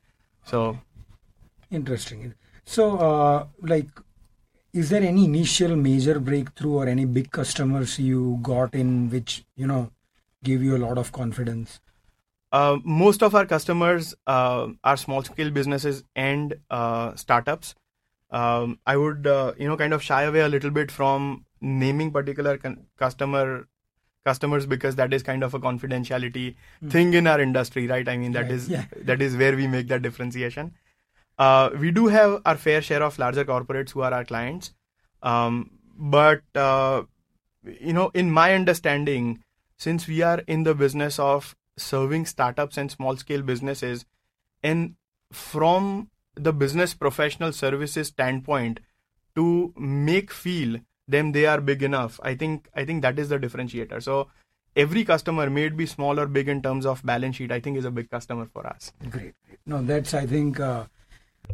So, 0.44 0.78
interesting. 1.70 2.34
So, 2.66 2.98
uh, 2.98 3.46
like, 3.62 3.88
is 4.72 4.90
there 4.90 5.02
any 5.02 5.24
initial 5.24 5.76
major 5.76 6.18
breakthrough 6.20 6.74
or 6.74 6.88
any 6.88 7.04
big 7.04 7.30
customers 7.30 7.98
you 7.98 8.38
got 8.42 8.74
in 8.74 9.08
which 9.08 9.44
you 9.56 9.66
know 9.66 9.90
give 10.44 10.62
you 10.62 10.76
a 10.76 10.82
lot 10.86 10.98
of 10.98 11.12
confidence? 11.12 11.80
Uh, 12.52 12.78
most 12.84 13.22
of 13.22 13.34
our 13.34 13.46
customers 13.46 14.14
uh, 14.26 14.68
are 14.84 14.96
small 14.96 15.22
scale 15.22 15.50
businesses 15.50 16.04
and 16.14 16.54
uh, 16.70 17.14
startups 17.14 17.74
um, 18.30 18.78
I 18.86 18.96
would 18.96 19.26
uh, 19.26 19.52
you 19.58 19.68
know 19.68 19.76
kind 19.76 19.92
of 19.92 20.02
shy 20.02 20.22
away 20.22 20.40
a 20.40 20.48
little 20.48 20.70
bit 20.70 20.90
from 20.90 21.44
naming 21.60 22.10
particular 22.10 22.58
con- 22.58 22.86
customer 22.96 23.68
customers 24.24 24.66
because 24.66 24.96
that 24.96 25.12
is 25.14 25.22
kind 25.22 25.44
of 25.44 25.54
a 25.54 25.60
confidentiality 25.60 26.56
mm. 26.82 26.90
thing 26.90 27.14
in 27.14 27.26
our 27.28 27.40
industry, 27.40 27.86
right? 27.86 28.08
I 28.08 28.16
mean 28.16 28.32
that 28.32 28.50
is 28.50 28.68
yeah. 28.68 28.86
that 29.02 29.22
is 29.22 29.36
where 29.36 29.54
we 29.56 29.66
make 29.66 29.88
that 29.88 30.02
differentiation. 30.02 30.74
Uh, 31.38 31.70
we 31.78 31.90
do 31.90 32.06
have 32.06 32.40
our 32.46 32.56
fair 32.56 32.80
share 32.80 33.02
of 33.02 33.18
larger 33.18 33.44
corporates 33.44 33.90
who 33.90 34.00
are 34.00 34.12
our 34.12 34.24
clients, 34.24 34.72
um, 35.22 35.70
but 35.98 36.42
uh, 36.54 37.02
you 37.80 37.92
know, 37.92 38.10
in 38.14 38.30
my 38.30 38.54
understanding, 38.54 39.42
since 39.76 40.06
we 40.06 40.22
are 40.22 40.38
in 40.46 40.62
the 40.62 40.74
business 40.74 41.18
of 41.18 41.54
serving 41.76 42.24
startups 42.24 42.78
and 42.78 42.90
small 42.90 43.16
scale 43.16 43.42
businesses, 43.42 44.06
and 44.62 44.94
from 45.32 46.10
the 46.34 46.52
business 46.52 46.94
professional 46.94 47.52
services 47.52 48.08
standpoint 48.08 48.80
to 49.34 49.72
make 49.76 50.30
feel 50.30 50.78
them 51.08 51.32
they 51.32 51.46
are 51.46 51.60
big 51.60 51.82
enough 51.82 52.18
i 52.22 52.34
think 52.34 52.68
i 52.74 52.84
think 52.84 53.02
that 53.02 53.18
is 53.18 53.28
the 53.28 53.38
differentiator. 53.38 54.02
So 54.02 54.28
every 54.74 55.04
customer 55.04 55.48
may 55.48 55.64
it 55.64 55.76
be 55.76 55.86
small 55.86 56.18
or 56.20 56.26
big 56.26 56.48
in 56.48 56.62
terms 56.62 56.84
of 56.86 57.04
balance 57.04 57.36
sheet 57.36 57.52
i 57.52 57.60
think 57.60 57.78
is 57.78 57.84
a 57.84 57.90
big 57.90 58.10
customer 58.10 58.46
for 58.52 58.66
us. 58.66 58.92
Great. 59.10 59.34
No 59.64 59.82
that's 59.82 60.14
i 60.14 60.26
think 60.26 60.60
uh, 60.60 60.84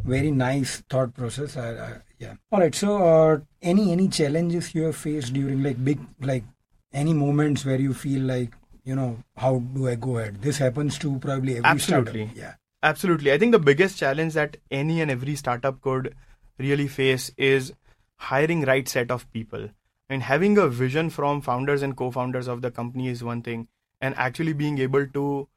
very 0.04 0.30
nice 0.30 0.82
thought 0.88 1.14
process 1.14 1.56
I, 1.56 1.71
I, 1.71 1.92
yeah 2.18 2.35
all 2.50 2.61
right 2.61 2.75
so 2.75 2.97
uh, 3.02 3.38
any 3.61 3.92
any 3.92 4.09
challenges 4.09 4.75
you 4.75 4.85
have 4.85 4.97
faced 4.97 5.32
during 5.32 5.62
like 5.62 5.85
big 5.85 6.00
like 6.21 6.44
any 6.92 7.14
moments 7.14 7.64
where 7.64 7.80
you 7.80 7.94
feel 7.94 8.23
like 8.23 8.54
you 8.85 8.97
know 8.97 9.18
how 9.37 9.59
do 9.59 9.88
i 9.88 9.94
go 9.94 10.18
ahead 10.18 10.42
this 10.42 10.59
happens 10.59 10.99
to 10.99 11.18
probably 11.18 11.56
every 11.56 11.68
absolutely 11.68 12.26
startup. 12.26 12.37
yeah 12.37 12.54
Absolutely. 12.85 13.32
I 13.32 13.38
think 13.38 13.52
the 13.52 13.61
biggest 13.61 13.97
challenge 13.97 14.35
that 14.35 14.56
any 14.71 15.00
and 15.00 15.11
every 15.11 15.37
startup 15.37 15.80
could 15.80 16.16
really 16.59 16.88
face 16.88 17.30
is 17.37 17.73
hiring 18.16 18.62
right 18.62 18.88
set 18.88 19.11
of 19.11 19.30
people. 19.32 19.68
And 20.09 20.25
having 20.25 20.59
a 20.59 20.66
vision 20.66 21.09
from 21.09 21.40
founders 21.40 21.82
and 21.82 21.97
co-founders 21.97 22.49
of 22.49 22.61
the 22.61 22.73
company 22.73 23.09
is 23.09 23.23
one 23.23 23.42
thing, 23.42 23.68
and 24.00 24.14
actually 24.16 24.52
being 24.52 24.78
able 24.78 25.06
to 25.06 25.49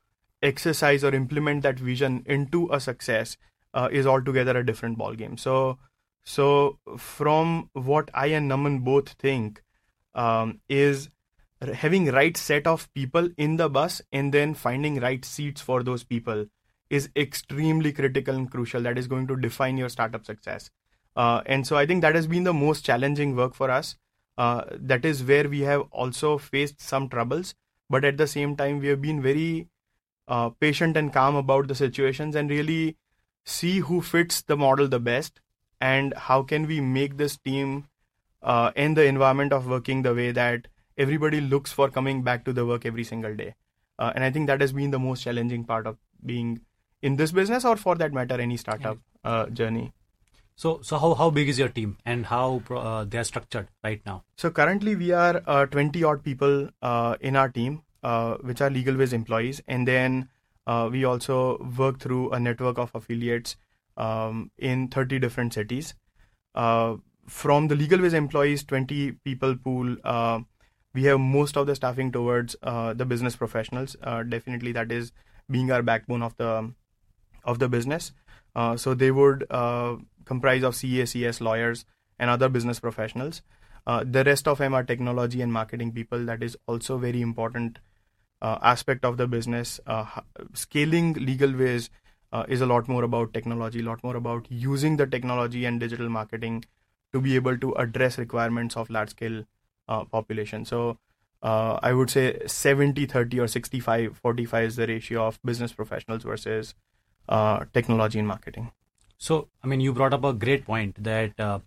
exercise 0.43 1.03
or 1.03 1.15
implement 1.15 1.63
that 1.63 1.79
vision 1.79 2.23
into 2.27 2.69
a 2.71 2.79
success 2.79 3.37
uh, 3.75 3.89
is 3.91 4.07
altogether 4.07 4.57
a 4.57 4.65
different 4.65 4.97
ballgame. 4.97 5.39
So, 5.39 5.77
so 6.23 6.79
from 6.97 7.69
what 7.73 8.09
I 8.13 8.27
and 8.27 8.49
Naman 8.49 8.83
both 8.83 9.09
think 9.09 9.61
um, 10.15 10.61
is 10.69 11.09
having 11.73 12.07
right 12.07 12.35
set 12.35 12.65
of 12.65 12.91
people 12.93 13.29
in 13.37 13.57
the 13.57 13.69
bus 13.69 14.01
and 14.11 14.33
then 14.33 14.53
finding 14.53 14.99
right 14.99 15.23
seats 15.23 15.61
for 15.61 15.83
those 15.83 16.03
people 16.03 16.45
is 16.89 17.09
extremely 17.15 17.91
critical 17.91 18.35
and 18.35 18.49
crucial. 18.49 18.81
That 18.81 18.97
is 18.97 19.07
going 19.07 19.27
to 19.27 19.35
define 19.35 19.77
your 19.77 19.89
startup 19.89 20.25
success. 20.25 20.69
Uh, 21.15 21.41
and 21.45 21.65
so 21.65 21.77
i 21.77 21.85
think 21.85 22.01
that 22.01 22.13
has 22.13 22.27
been 22.27 22.43
the 22.43 22.53
most 22.53 22.83
challenging 22.85 23.35
work 23.35 23.53
for 23.53 23.71
us. 23.71 23.95
Uh, 24.37 24.63
that 24.71 25.05
is 25.05 25.23
where 25.23 25.47
we 25.47 25.61
have 25.61 25.83
also 25.91 26.37
faced 26.37 26.81
some 26.81 27.07
troubles. 27.07 27.55
But 27.89 28.03
at 28.03 28.17
the 28.17 28.27
same 28.27 28.55
time 28.57 28.79
we 28.79 28.87
have 28.87 29.01
been 29.01 29.21
very 29.21 29.69
uh, 30.27 30.49
patient 30.49 30.97
and 30.97 31.13
calm 31.13 31.35
about 31.35 31.67
the 31.67 31.75
situations 31.75 32.35
and 32.35 32.49
really 32.49 32.97
see 33.45 33.79
who 33.79 34.01
fits 34.01 34.41
the 34.41 34.57
model 34.57 34.87
the 34.87 34.99
best 34.99 35.41
and 35.79 36.13
how 36.13 36.41
can 36.41 36.67
we 36.67 36.79
make 36.81 37.17
this 37.17 37.37
team 37.37 37.87
uh, 38.41 38.71
and 38.75 38.97
the 38.97 39.05
environment 39.05 39.53
of 39.53 39.67
working 39.67 40.01
the 40.01 40.13
way 40.13 40.31
that 40.31 40.67
everybody 40.97 41.41
looks 41.41 41.71
for 41.71 41.89
coming 41.89 42.23
back 42.23 42.45
to 42.45 42.53
the 42.53 42.65
work 42.65 42.85
every 42.85 43.03
single 43.03 43.35
day. 43.35 43.55
Uh, 43.97 44.11
and 44.13 44.25
i 44.25 44.29
think 44.29 44.47
that 44.47 44.59
has 44.59 44.73
been 44.73 44.91
the 44.91 44.99
most 44.99 45.23
challenging 45.23 45.63
part 45.63 45.87
of 45.87 45.97
being 46.25 46.59
in 47.01 47.15
this 47.15 47.31
business 47.31 47.63
or 47.63 47.77
for 47.77 47.95
that 47.95 48.11
matter 48.11 48.39
any 48.41 48.57
startup 48.57 48.97
uh, 49.23 49.45
journey. 49.47 49.93
So 50.55 50.79
so 50.81 50.97
how, 50.97 51.13
how 51.13 51.29
big 51.29 51.49
is 51.49 51.59
your 51.59 51.69
team 51.69 51.97
and 52.05 52.25
how 52.25 52.61
uh, 52.69 53.03
they 53.05 53.17
are 53.17 53.23
structured 53.23 53.67
right 53.83 54.01
now? 54.05 54.23
So 54.37 54.49
currently 54.49 54.95
we 54.95 55.11
are 55.11 55.41
uh, 55.45 55.65
20 55.65 56.03
odd 56.03 56.23
people 56.23 56.69
uh, 56.81 57.15
in 57.19 57.35
our 57.35 57.49
team 57.49 57.83
uh, 58.05 58.35
which 58.41 58.61
are 58.61 58.69
LegalWiz 58.69 59.13
employees. 59.13 59.61
And 59.67 59.87
then 59.87 60.29
uh, 60.67 60.89
we 60.91 61.03
also 61.03 61.57
work 61.77 61.99
through 61.99 62.31
a 62.31 62.39
network 62.39 62.77
of 62.77 62.91
affiliates 62.93 63.55
um, 63.97 64.51
in 64.57 64.87
30 64.87 65.19
different 65.19 65.53
cities 65.53 65.93
from 66.53 67.67
the 67.67 67.75
LegalWiz 67.75 68.13
employees 68.13 68.63
20 68.63 69.13
people 69.23 69.55
pool 69.55 69.95
we 70.93 71.03
have 71.03 71.19
most 71.19 71.57
of 71.57 71.65
the 71.67 71.75
staffing 71.75 72.11
towards 72.11 72.55
the 72.61 73.05
business 73.07 73.35
professionals 73.35 73.95
definitely 74.29 74.71
that 74.71 74.91
is 74.91 75.11
being 75.49 75.71
our 75.71 75.81
backbone 75.81 76.21
of 76.21 76.35
the 76.37 76.71
of 77.45 77.59
the 77.59 77.69
business. 77.69 78.11
Uh, 78.55 78.75
so 78.75 78.93
they 78.93 79.11
would 79.11 79.45
uh, 79.49 79.95
comprise 80.25 80.63
of 80.63 80.75
CA, 80.75 81.05
CS, 81.05 81.41
lawyers, 81.41 81.85
and 82.19 82.29
other 82.29 82.49
business 82.49 82.79
professionals. 82.79 83.41
Uh, 83.87 84.03
the 84.09 84.23
rest 84.23 84.47
of 84.47 84.57
them 84.57 84.73
are 84.73 84.83
technology 84.83 85.41
and 85.41 85.53
marketing 85.53 85.91
people. 85.91 86.25
That 86.25 86.41
is 86.41 86.57
also 86.67 86.97
very 86.97 87.21
important 87.21 87.77
uh, 87.77 87.84
aspect 88.61 89.05
of 89.05 89.17
the 89.17 89.27
business. 89.27 89.79
Uh, 89.87 90.05
scaling 90.53 91.13
LegalWiz 91.15 91.89
uh, 92.31 92.45
is 92.47 92.61
a 92.61 92.65
lot 92.65 92.87
more 92.87 93.03
about 93.03 93.33
technology, 93.33 93.79
a 93.79 93.83
lot 93.83 94.03
more 94.03 94.15
about 94.15 94.45
using 94.49 94.97
the 94.97 95.07
technology 95.07 95.65
and 95.65 95.79
digital 95.79 96.09
marketing 96.09 96.63
to 97.13 97.21
be 97.21 97.35
able 97.35 97.57
to 97.57 97.73
address 97.73 98.17
requirements 98.17 98.75
of 98.75 98.89
large 98.89 99.09
scale 99.09 99.43
population. 100.11 100.65
So 100.65 100.97
I 101.41 101.93
would 101.93 102.09
say 102.09 102.39
70 102.45 103.05
30 103.05 103.39
or 103.39 103.47
65 103.47 104.17
45 104.17 104.63
is 104.65 104.75
the 104.75 104.87
ratio 104.87 105.27
of 105.27 105.39
business 105.43 105.71
professionals 105.71 106.23
versus 106.23 106.73
uh, 107.29 107.65
technology 107.73 108.19
and 108.19 108.27
marketing. 108.27 108.71
So, 109.17 109.47
I 109.63 109.67
mean, 109.67 109.79
you 109.79 109.93
brought 109.93 110.13
up 110.13 110.23
a 110.23 110.33
great 110.33 110.65
point 110.65 111.03
that 111.03 111.39
uh, 111.39 111.59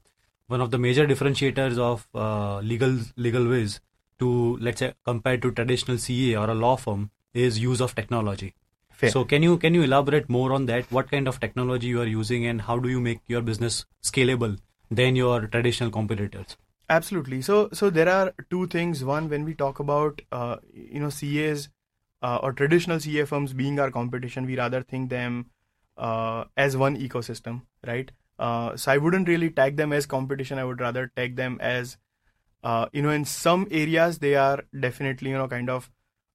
one 0.46 0.60
of 0.60 0.70
the 0.70 0.78
major 0.78 1.06
differentiators 1.06 1.78
of 1.78 2.06
uh, 2.14 2.60
legal 2.60 2.90
LegalWiz 3.16 3.80
to 4.18 4.56
let's 4.60 4.80
say 4.80 4.94
compared 5.04 5.42
to 5.42 5.52
traditional 5.52 5.98
CA 5.98 6.36
or 6.36 6.50
a 6.50 6.54
law 6.54 6.76
firm 6.76 7.10
is 7.34 7.58
use 7.58 7.80
of 7.80 7.94
technology. 7.94 8.54
Fair. 8.90 9.10
So, 9.10 9.24
can 9.24 9.42
you 9.42 9.58
can 9.58 9.74
you 9.74 9.82
elaborate 9.82 10.28
more 10.28 10.52
on 10.52 10.66
that? 10.66 10.90
What 10.90 11.10
kind 11.10 11.28
of 11.28 11.38
technology 11.40 11.86
you 11.86 12.00
are 12.00 12.06
using, 12.06 12.46
and 12.46 12.62
how 12.62 12.78
do 12.78 12.88
you 12.88 13.00
make 13.00 13.20
your 13.26 13.42
business 13.42 13.84
scalable 14.02 14.58
than 14.90 15.14
your 15.14 15.46
traditional 15.46 15.90
competitors? 15.90 16.56
Absolutely. 16.90 17.42
So, 17.42 17.68
so 17.72 17.90
there 17.90 18.08
are 18.08 18.32
two 18.50 18.66
things. 18.66 19.04
One, 19.04 19.28
when 19.28 19.44
we 19.44 19.54
talk 19.54 19.78
about 19.78 20.22
uh, 20.32 20.56
you 20.72 21.00
know 21.00 21.10
CAs 21.10 21.68
uh, 22.22 22.38
or 22.42 22.52
traditional 22.52 22.98
CA 22.98 23.24
firms 23.24 23.52
being 23.52 23.78
our 23.78 23.90
competition, 23.90 24.46
we 24.46 24.56
rather 24.56 24.82
think 24.82 25.10
them 25.10 25.50
uh, 25.96 26.44
as 26.56 26.76
one 26.76 26.96
ecosystem, 26.96 27.62
right? 27.86 28.10
Uh, 28.38 28.76
so 28.76 28.92
I 28.92 28.98
wouldn't 28.98 29.28
really 29.28 29.50
tag 29.50 29.76
them 29.76 29.92
as 29.92 30.06
competition. 30.06 30.58
I 30.58 30.64
would 30.64 30.80
rather 30.80 31.12
tag 31.14 31.36
them 31.36 31.58
as, 31.60 31.98
uh, 32.62 32.86
you 32.92 33.02
know, 33.02 33.10
in 33.10 33.24
some 33.24 33.66
areas 33.70 34.18
they 34.18 34.34
are 34.34 34.64
definitely, 34.78 35.30
you 35.30 35.36
know, 35.36 35.48
kind 35.48 35.70
of 35.70 35.90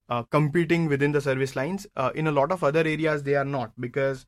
uh, 0.10 0.24
competing 0.24 0.88
within 0.88 1.12
the 1.12 1.22
service 1.22 1.56
lines. 1.56 1.88
Uh, 1.96 2.12
in 2.16 2.28
a 2.28 2.32
lot 2.32 2.52
of 2.52 2.64
other 2.64 2.82
areas, 2.82 3.24
they 3.24 3.36
are 3.36 3.46
not 3.46 3.72
because 3.80 4.26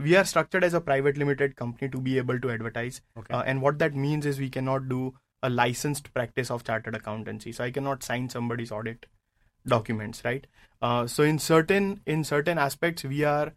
we 0.00 0.16
are 0.16 0.24
structured 0.24 0.64
as 0.64 0.72
a 0.72 0.80
private 0.80 1.18
limited 1.18 1.56
company 1.56 1.90
to 1.90 2.00
be 2.00 2.16
able 2.16 2.40
to 2.40 2.50
advertise. 2.50 3.02
Okay. 3.18 3.42
and 3.46 3.60
what 3.60 3.78
that 3.78 3.94
means 3.94 4.24
is 4.24 4.38
we 4.38 4.48
cannot 4.48 4.88
do 4.88 5.14
a 5.42 5.50
licensed 5.50 6.12
practice 6.14 6.50
of 6.50 6.64
chartered 6.64 6.96
accountancy. 6.96 7.52
So 7.52 7.64
I 7.64 7.70
cannot 7.70 8.02
sign 8.02 8.30
somebody's 8.30 8.72
audit 8.72 9.04
documents, 9.66 10.24
right? 10.24 10.46
Uh, 10.80 11.06
so 11.06 11.22
in 11.22 11.38
certain 11.38 12.00
in 12.06 12.24
certain 12.24 12.58
aspects, 12.58 13.04
we 13.04 13.24
are 13.24 13.52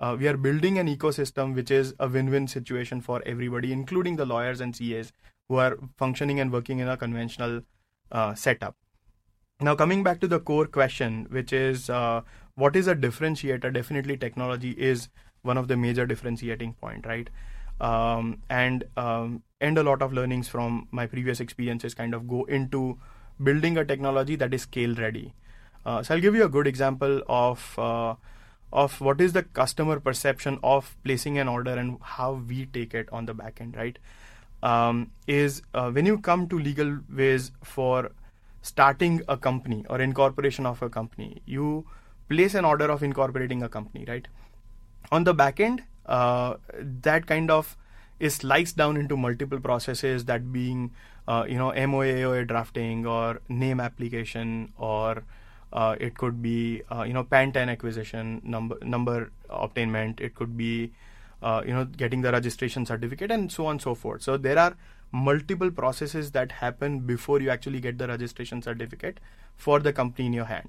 uh, 0.00 0.16
we 0.18 0.28
are 0.28 0.36
building 0.36 0.78
an 0.78 0.86
ecosystem 0.86 1.54
which 1.54 1.70
is 1.70 1.94
a 1.98 2.08
win-win 2.08 2.46
situation 2.46 3.00
for 3.00 3.22
everybody, 3.26 3.72
including 3.72 4.16
the 4.16 4.26
lawyers 4.26 4.60
and 4.60 4.78
CAs 4.78 5.12
who 5.50 5.56
are 5.56 5.76
functioning 5.98 6.38
and 6.38 6.52
working 6.52 6.78
in 6.78 6.88
a 6.88 6.96
conventional 6.96 7.62
uh, 8.12 8.34
setup. 8.34 8.76
Now, 9.60 9.74
coming 9.74 10.04
back 10.04 10.20
to 10.20 10.28
the 10.28 10.38
core 10.38 10.66
question, 10.66 11.26
which 11.28 11.52
is 11.52 11.90
uh, 11.90 12.20
what 12.54 12.76
is 12.76 12.86
a 12.86 12.94
differentiator? 12.94 13.72
Definitely, 13.74 14.16
technology 14.16 14.70
is 14.70 15.08
one 15.42 15.58
of 15.58 15.66
the 15.66 15.76
major 15.76 16.06
differentiating 16.06 16.74
point, 16.74 17.04
right? 17.04 17.28
Um, 17.80 18.42
and 18.48 18.84
um, 18.96 19.42
and 19.60 19.76
a 19.76 19.82
lot 19.82 20.02
of 20.02 20.12
learnings 20.12 20.48
from 20.48 20.86
my 20.92 21.06
previous 21.06 21.40
experiences 21.40 21.94
kind 21.94 22.14
of 22.14 22.28
go 22.28 22.44
into 22.44 22.98
building 23.42 23.76
a 23.76 23.84
technology 23.84 24.36
that 24.36 24.54
is 24.54 24.62
scale 24.62 24.94
ready. 24.94 25.34
Uh, 25.84 26.02
so 26.02 26.14
I'll 26.14 26.20
give 26.20 26.34
you 26.36 26.44
a 26.44 26.48
good 26.48 26.66
example 26.68 27.22
of 27.26 27.76
uh, 27.76 28.14
of 28.72 29.00
what 29.00 29.20
is 29.20 29.32
the 29.32 29.42
customer 29.42 29.98
perception 29.98 30.60
of 30.62 30.96
placing 31.02 31.38
an 31.38 31.48
order 31.48 31.72
and 31.72 31.98
how 32.00 32.32
we 32.34 32.66
take 32.66 32.94
it 32.94 33.08
on 33.12 33.26
the 33.26 33.34
back 33.34 33.60
end, 33.60 33.76
right? 33.76 33.98
Um, 34.62 35.10
is 35.26 35.62
uh, 35.72 35.90
when 35.90 36.04
you 36.04 36.18
come 36.18 36.48
to 36.48 36.58
legal 36.58 36.98
ways 37.08 37.50
for 37.64 38.10
starting 38.62 39.22
a 39.26 39.36
company 39.36 39.86
or 39.88 40.00
incorporation 40.00 40.66
of 40.66 40.82
a 40.82 40.90
company, 40.90 41.42
you 41.46 41.86
place 42.28 42.54
an 42.54 42.64
order 42.64 42.90
of 42.90 43.02
incorporating 43.02 43.62
a 43.62 43.68
company, 43.68 44.04
right? 44.06 44.28
On 45.10 45.24
the 45.24 45.32
back 45.32 45.60
end, 45.60 45.82
uh, 46.06 46.56
that 47.02 47.26
kind 47.26 47.50
of 47.50 47.76
is 48.18 48.34
sliced 48.34 48.76
down 48.76 48.96
into 48.96 49.16
multiple 49.16 49.58
processes 49.58 50.26
that 50.26 50.52
being 50.52 50.90
uh, 51.26 51.44
you 51.48 51.56
know 51.56 51.72
MOA 51.72 52.06
AOA 52.06 52.46
drafting 52.46 53.06
or 53.06 53.40
name 53.48 53.80
application 53.80 54.72
or 54.76 55.24
uh, 55.72 55.96
it 55.98 56.16
could 56.18 56.42
be 56.42 56.82
uh, 56.92 57.02
you 57.02 57.12
know 57.12 57.24
PAN 57.24 57.52
10 57.52 57.68
acquisition 57.68 58.40
number 58.44 58.76
number 58.82 59.30
obtainment 59.48 60.20
it 60.20 60.34
could 60.34 60.56
be 60.56 60.92
uh, 61.42 61.62
you 61.66 61.72
know 61.72 61.84
getting 61.84 62.22
the 62.22 62.32
registration 62.32 62.86
certificate 62.86 63.30
and 63.30 63.50
so 63.50 63.66
on 63.66 63.72
and 63.72 63.82
so 63.82 63.94
forth. 63.94 64.22
So 64.22 64.36
there 64.36 64.58
are 64.58 64.76
multiple 65.12 65.70
processes 65.70 66.30
that 66.32 66.52
happen 66.52 67.00
before 67.00 67.40
you 67.40 67.50
actually 67.50 67.80
get 67.80 67.98
the 67.98 68.06
registration 68.06 68.62
certificate 68.62 69.18
for 69.56 69.80
the 69.80 69.92
company 69.92 70.26
in 70.26 70.32
your 70.32 70.44
hand. 70.44 70.68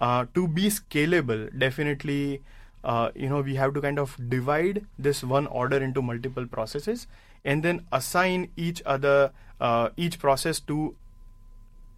Uh, 0.00 0.26
to 0.34 0.48
be 0.48 0.68
scalable 0.68 1.46
definitely 1.56 2.42
uh, 2.82 3.10
you 3.14 3.28
know 3.28 3.40
we 3.40 3.54
have 3.54 3.72
to 3.72 3.80
kind 3.80 3.98
of 3.98 4.16
divide 4.28 4.84
this 4.98 5.22
one 5.22 5.46
order 5.46 5.76
into 5.76 6.02
multiple 6.02 6.46
processes 6.46 7.06
and 7.44 7.62
then 7.62 7.86
assign 7.92 8.50
each 8.56 8.82
other 8.84 9.30
uh, 9.60 9.90
each 9.96 10.18
process 10.18 10.58
to 10.58 10.96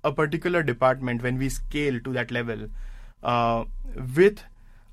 a 0.02 0.12
particular 0.12 0.62
department 0.62 1.22
when 1.22 1.38
we 1.38 1.48
scale 1.48 1.98
to 2.00 2.12
that 2.12 2.30
level 2.30 2.68
uh, 3.22 3.64
with 4.14 4.42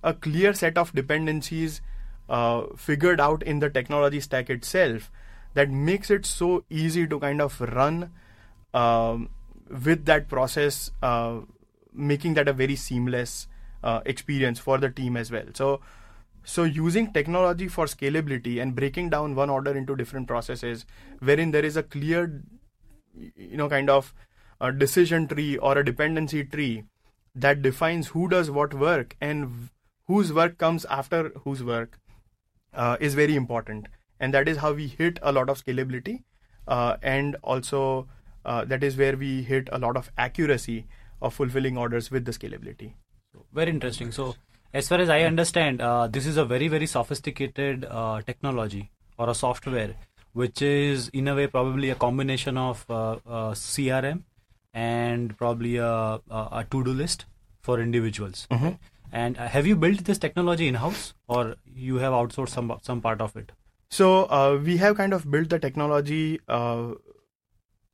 a 0.03 0.13
clear 0.13 0.53
set 0.53 0.77
of 0.77 0.93
dependencies 0.95 1.81
uh, 2.29 2.63
figured 2.77 3.19
out 3.19 3.43
in 3.43 3.59
the 3.59 3.69
technology 3.69 4.19
stack 4.19 4.49
itself 4.49 5.11
that 5.53 5.69
makes 5.69 6.09
it 6.09 6.25
so 6.25 6.63
easy 6.69 7.05
to 7.07 7.19
kind 7.19 7.41
of 7.41 7.59
run 7.59 8.11
um, 8.73 9.29
with 9.69 10.05
that 10.05 10.29
process 10.29 10.91
uh, 11.01 11.39
making 11.93 12.33
that 12.35 12.47
a 12.47 12.53
very 12.53 12.75
seamless 12.75 13.47
uh, 13.83 14.01
experience 14.05 14.59
for 14.59 14.77
the 14.77 14.89
team 14.89 15.17
as 15.17 15.31
well. 15.31 15.45
So, 15.53 15.81
so 16.43 16.63
using 16.63 17.11
technology 17.11 17.67
for 17.67 17.85
scalability 17.85 18.61
and 18.61 18.75
breaking 18.75 19.09
down 19.09 19.35
one 19.35 19.49
order 19.49 19.75
into 19.75 19.95
different 19.95 20.27
processes, 20.27 20.85
wherein 21.19 21.51
there 21.51 21.65
is 21.65 21.77
a 21.77 21.83
clear, 21.83 22.41
you 23.13 23.57
know, 23.57 23.69
kind 23.69 23.89
of 23.89 24.13
a 24.59 24.71
decision 24.71 25.27
tree 25.27 25.57
or 25.57 25.77
a 25.77 25.85
dependency 25.85 26.43
tree 26.43 26.83
that 27.35 27.61
defines 27.61 28.09
who 28.09 28.27
does 28.27 28.51
what 28.51 28.73
work 28.73 29.15
and 29.19 29.69
whose 30.07 30.33
work 30.33 30.57
comes 30.57 30.85
after 30.85 31.29
whose 31.43 31.63
work 31.63 31.97
uh, 32.73 32.97
is 32.99 33.13
very 33.13 33.35
important. 33.35 33.87
And 34.19 34.33
that 34.33 34.47
is 34.47 34.57
how 34.57 34.73
we 34.73 34.87
hit 34.87 35.19
a 35.21 35.31
lot 35.31 35.49
of 35.49 35.63
scalability, 35.63 36.23
uh, 36.67 36.97
and 37.01 37.35
also 37.43 38.07
uh, 38.45 38.65
that 38.65 38.83
is 38.83 38.97
where 38.97 39.17
we 39.17 39.41
hit 39.41 39.69
a 39.71 39.79
lot 39.79 39.97
of 39.97 40.11
accuracy 40.17 40.85
of 41.21 41.33
fulfilling 41.33 41.77
orders 41.77 42.11
with 42.11 42.25
the 42.25 42.31
scalability. 42.31 42.93
Very 43.53 43.71
interesting. 43.71 44.11
So, 44.11 44.35
as 44.73 44.87
far 44.87 44.99
as 44.99 45.09
I 45.09 45.21
understand, 45.21 45.81
uh, 45.81 46.07
this 46.07 46.25
is 46.25 46.37
a 46.37 46.45
very, 46.45 46.67
very 46.67 46.85
sophisticated 46.85 47.85
uh, 47.89 48.21
technology 48.21 48.91
or 49.17 49.29
a 49.29 49.35
software, 49.35 49.95
which 50.33 50.61
is 50.61 51.09
in 51.09 51.27
a 51.27 51.35
way 51.35 51.47
probably 51.47 51.89
a 51.89 51.95
combination 51.95 52.57
of 52.57 52.85
uh, 52.89 53.11
uh 53.25 53.51
CRM 53.51 54.23
and 54.73 55.37
probably 55.37 55.77
a, 55.77 55.85
a, 55.87 56.19
a 56.29 56.67
to-do 56.69 56.93
list 56.93 57.25
for 57.61 57.79
individuals. 57.79 58.47
Mm-hmm. 58.51 58.69
And 59.11 59.37
uh, 59.37 59.47
have 59.47 59.67
you 59.67 59.75
built 59.75 60.05
this 60.05 60.17
technology 60.17 60.67
in-house, 60.67 61.13
or 61.27 61.55
you 61.65 61.97
have 61.97 62.13
outsourced 62.13 62.49
some 62.49 62.77
some 62.81 63.01
part 63.01 63.19
of 63.21 63.35
it? 63.35 63.51
So 63.89 64.25
uh, 64.25 64.59
we 64.63 64.77
have 64.77 64.95
kind 64.97 65.13
of 65.13 65.29
built 65.29 65.49
the 65.49 65.59
technology 65.59 66.39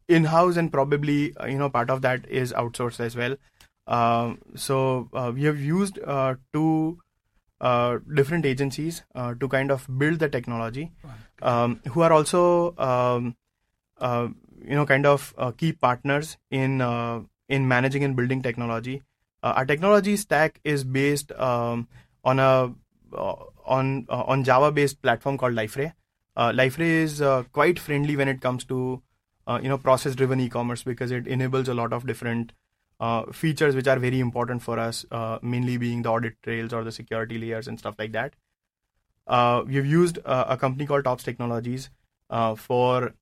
in-house, 0.07 0.57
and 0.57 0.71
probably 0.71 1.33
you 1.47 1.57
know 1.57 1.69
part 1.69 1.89
of 1.89 2.03
that 2.03 2.29
is 2.29 2.53
outsourced 2.53 2.99
as 2.99 3.15
well. 3.15 3.35
Um, 3.87 4.39
so 4.55 5.09
uh, 5.13 5.31
we 5.33 5.43
have 5.45 5.59
used 5.59 5.99
uh, 6.03 6.35
two 6.53 6.99
uh, 7.61 7.97
different 8.13 8.45
agencies 8.45 9.03
to 9.15 9.47
kind 9.47 9.71
of 9.71 9.87
build 9.97 10.19
the 10.19 10.29
technology, 10.29 10.91
um, 11.41 11.79
who 11.93 12.01
are 12.01 12.13
also 12.13 12.75
um, 12.77 13.35
you 14.63 14.75
know 14.75 14.85
kind 14.85 15.05
of 15.05 15.33
key 15.57 15.73
partners 15.73 16.37
in 16.51 16.81
in 17.49 17.67
managing 17.67 18.03
and 18.03 18.15
building 18.15 18.41
technology. 18.43 19.01
Our 19.43 19.65
technology 19.65 20.17
stack 20.17 20.59
is 20.63 20.83
based 20.83 21.31
um, 21.33 21.87
on 22.23 22.39
a 22.39 22.73
on 23.65 24.05
on 24.09 24.43
Java 24.43 24.71
based 24.71 25.01
platform 25.01 25.37
called 25.37 25.53
Liferay. 25.53 25.93
Uh, 26.35 26.51
Liferay 26.51 27.03
is 27.03 27.21
uh, 27.21 27.43
quite 27.51 27.79
friendly 27.79 28.15
when 28.15 28.27
it 28.27 28.41
comes 28.41 28.63
to 28.65 29.01
uh, 29.47 29.59
you 29.61 29.69
know 29.69 29.77
process 29.77 30.15
driven 30.15 30.39
e-commerce 30.39 30.83
because 30.83 31.11
it 31.11 31.27
enables 31.27 31.67
a 31.67 31.73
lot 31.73 31.93
of 31.93 32.05
different 32.05 32.51
uh, 32.99 33.23
features 33.31 33.75
which 33.75 33.87
are 33.87 33.99
very 33.99 34.19
important 34.19 34.61
for 34.61 34.79
us, 34.79 35.05
uh, 35.11 35.39
mainly 35.41 35.77
being 35.77 36.01
the 36.01 36.09
audit 36.09 36.41
trails 36.41 36.73
or 36.73 36.83
the 36.83 36.91
security 36.91 37.37
layers 37.37 37.67
and 37.67 37.79
stuff 37.79 37.95
like 37.99 38.11
that. 38.11 38.33
Uh, 39.27 39.63
we've 39.67 39.85
used 39.85 40.19
uh, 40.25 40.45
a 40.47 40.57
company 40.57 40.85
called 40.85 41.03
Tops 41.03 41.23
Technologies 41.23 41.89
uh, 42.29 42.55
for 42.55 43.13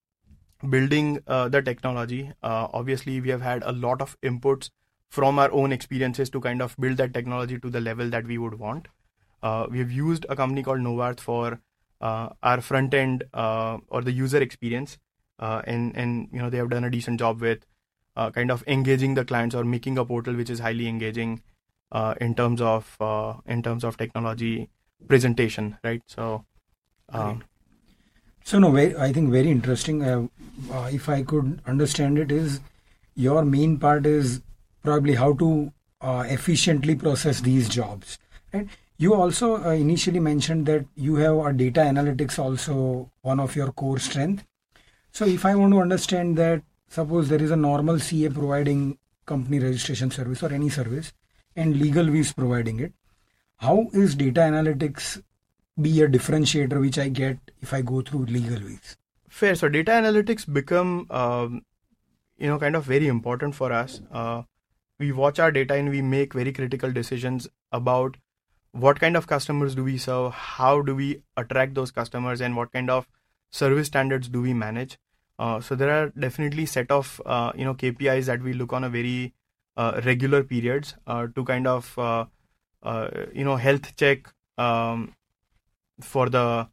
building 0.69 1.19
uh, 1.27 1.49
the 1.49 1.61
technology. 1.61 2.31
obviously, 2.43 3.19
we 3.21 3.29
have 3.29 3.41
had 3.41 3.63
a 3.63 3.71
lot 3.71 4.01
of 4.01 4.17
inputs 4.21 4.69
from 5.15 5.39
our 5.43 5.51
own 5.61 5.71
experiences 5.77 6.29
to 6.35 6.41
kind 6.45 6.61
of 6.67 6.75
build 6.85 6.97
that 6.97 7.13
technology 7.13 7.59
to 7.65 7.69
the 7.69 7.81
level 7.87 8.09
that 8.17 8.25
we 8.33 8.37
would 8.45 8.59
want. 8.65 8.87
we've 9.73 9.91
used 9.95 10.25
a 10.33 10.35
company 10.37 10.61
called 10.67 10.83
Novarth 10.85 11.19
for 11.25 11.59
our 12.01 12.61
front 12.69 12.93
end 13.01 13.23
or 13.33 14.01
the 14.09 14.15
user 14.19 14.41
experience, 14.45 14.97
and 15.73 15.95
and 16.03 16.27
you 16.31 16.41
know 16.43 16.49
they 16.55 16.61
have 16.63 16.71
done 16.75 16.89
a 16.89 16.93
decent 16.95 17.19
job 17.25 17.45
with 17.47 17.65
uh, 18.15 18.31
kind 18.31 18.51
of 18.51 18.63
engaging 18.67 19.13
the 19.13 19.25
clients 19.25 19.55
or 19.55 19.63
making 19.63 19.97
a 19.97 20.05
portal 20.05 20.35
which 20.35 20.49
is 20.49 20.59
highly 20.59 20.87
engaging 20.87 21.41
uh, 21.91 22.15
in 22.21 22.33
terms 22.35 22.61
of 22.61 22.95
uh, 22.99 23.33
in 23.45 23.61
terms 23.61 23.83
of 23.83 23.97
technology 23.97 24.69
presentation, 25.07 25.77
right? 25.83 26.01
So, 26.07 26.45
um, 27.09 27.43
so 28.43 28.59
no, 28.59 28.71
very, 28.71 28.95
I 28.95 29.11
think 29.11 29.31
very 29.31 29.51
interesting. 29.51 30.03
Uh, 30.03 30.27
uh, 30.71 30.89
if 30.91 31.09
I 31.09 31.23
could 31.23 31.61
understand 31.65 32.17
it, 32.17 32.31
is 32.31 32.61
your 33.15 33.43
main 33.43 33.77
part 33.77 34.05
is 34.05 34.41
probably 34.85 35.15
how 35.15 35.33
to 35.33 35.73
uh, 36.01 36.23
efficiently 36.27 36.95
process 36.95 37.41
these 37.41 37.67
jobs, 37.67 38.17
right? 38.53 38.67
You 38.97 39.13
also 39.13 39.55
initially 39.71 40.21
mentioned 40.21 40.65
that 40.67 40.85
you 40.95 41.15
have 41.15 41.37
a 41.45 41.51
data 41.51 41.81
analytics 41.81 42.39
also 42.39 43.11
one 43.21 43.41
of 43.41 43.55
your 43.55 43.71
core 43.73 43.99
strength. 43.99 44.45
So 45.11 45.25
if 45.25 45.45
I 45.45 45.55
want 45.55 45.73
to 45.73 45.81
understand 45.81 46.37
that 46.37 46.63
suppose 46.87 47.27
there 47.27 47.41
is 47.41 47.51
a 47.51 47.57
normal 47.57 47.99
CA 47.99 48.29
providing 48.29 48.97
company 49.25 49.59
registration 49.59 50.11
service 50.11 50.43
or 50.43 50.53
any 50.53 50.69
service 50.69 51.11
and 51.55 51.75
LegalWiz 51.75 52.35
providing 52.35 52.79
it, 52.79 52.93
how 53.57 53.87
is 53.93 54.15
data 54.15 54.41
analytics 54.41 55.21
be 55.81 56.01
a 56.01 56.07
differentiator 56.07 56.79
which 56.79 56.97
I 56.97 57.09
get 57.09 57.37
if 57.61 57.73
I 57.73 57.81
go 57.81 58.01
through 58.01 58.27
LegalWiz? 58.27 58.95
Fair. 59.27 59.55
So 59.55 59.67
data 59.67 59.91
analytics 59.91 60.51
become, 60.51 61.07
um, 61.09 61.65
you 62.37 62.47
know, 62.47 62.59
kind 62.59 62.77
of 62.77 62.85
very 62.85 63.07
important 63.07 63.55
for 63.55 63.73
us. 63.73 64.01
Uh, 64.11 64.43
we 64.99 65.11
watch 65.11 65.39
our 65.39 65.51
data 65.51 65.73
and 65.73 65.89
we 65.89 66.01
make 66.01 66.33
very 66.33 66.51
critical 66.53 66.91
decisions 66.91 67.47
about 67.71 68.17
what 68.71 68.99
kind 68.99 69.15
of 69.15 69.27
customers 69.27 69.75
do 69.75 69.83
we 69.83 69.97
serve, 69.97 70.33
how 70.33 70.81
do 70.81 70.95
we 70.95 71.21
attract 71.37 71.75
those 71.75 71.91
customers, 71.91 72.41
and 72.41 72.55
what 72.55 72.71
kind 72.71 72.89
of 72.89 73.07
service 73.51 73.87
standards 73.87 74.27
do 74.27 74.41
we 74.41 74.53
manage. 74.53 74.97
Uh, 75.39 75.59
so 75.59 75.75
there 75.75 75.89
are 75.89 76.09
definitely 76.09 76.65
set 76.65 76.91
of 76.91 77.21
uh, 77.25 77.51
you 77.55 77.65
know 77.65 77.73
KPIs 77.73 78.25
that 78.25 78.41
we 78.41 78.53
look 78.53 78.73
on 78.73 78.83
a 78.83 78.89
very 78.89 79.33
uh, 79.77 80.01
regular 80.05 80.43
periods 80.43 80.95
uh, 81.07 81.27
to 81.35 81.43
kind 81.43 81.67
of 81.67 81.97
uh, 81.97 82.25
you 83.33 83.43
know 83.43 83.55
health 83.55 83.95
check 83.95 84.29
um, 84.57 85.13
for 86.01 86.29
the 86.29 86.67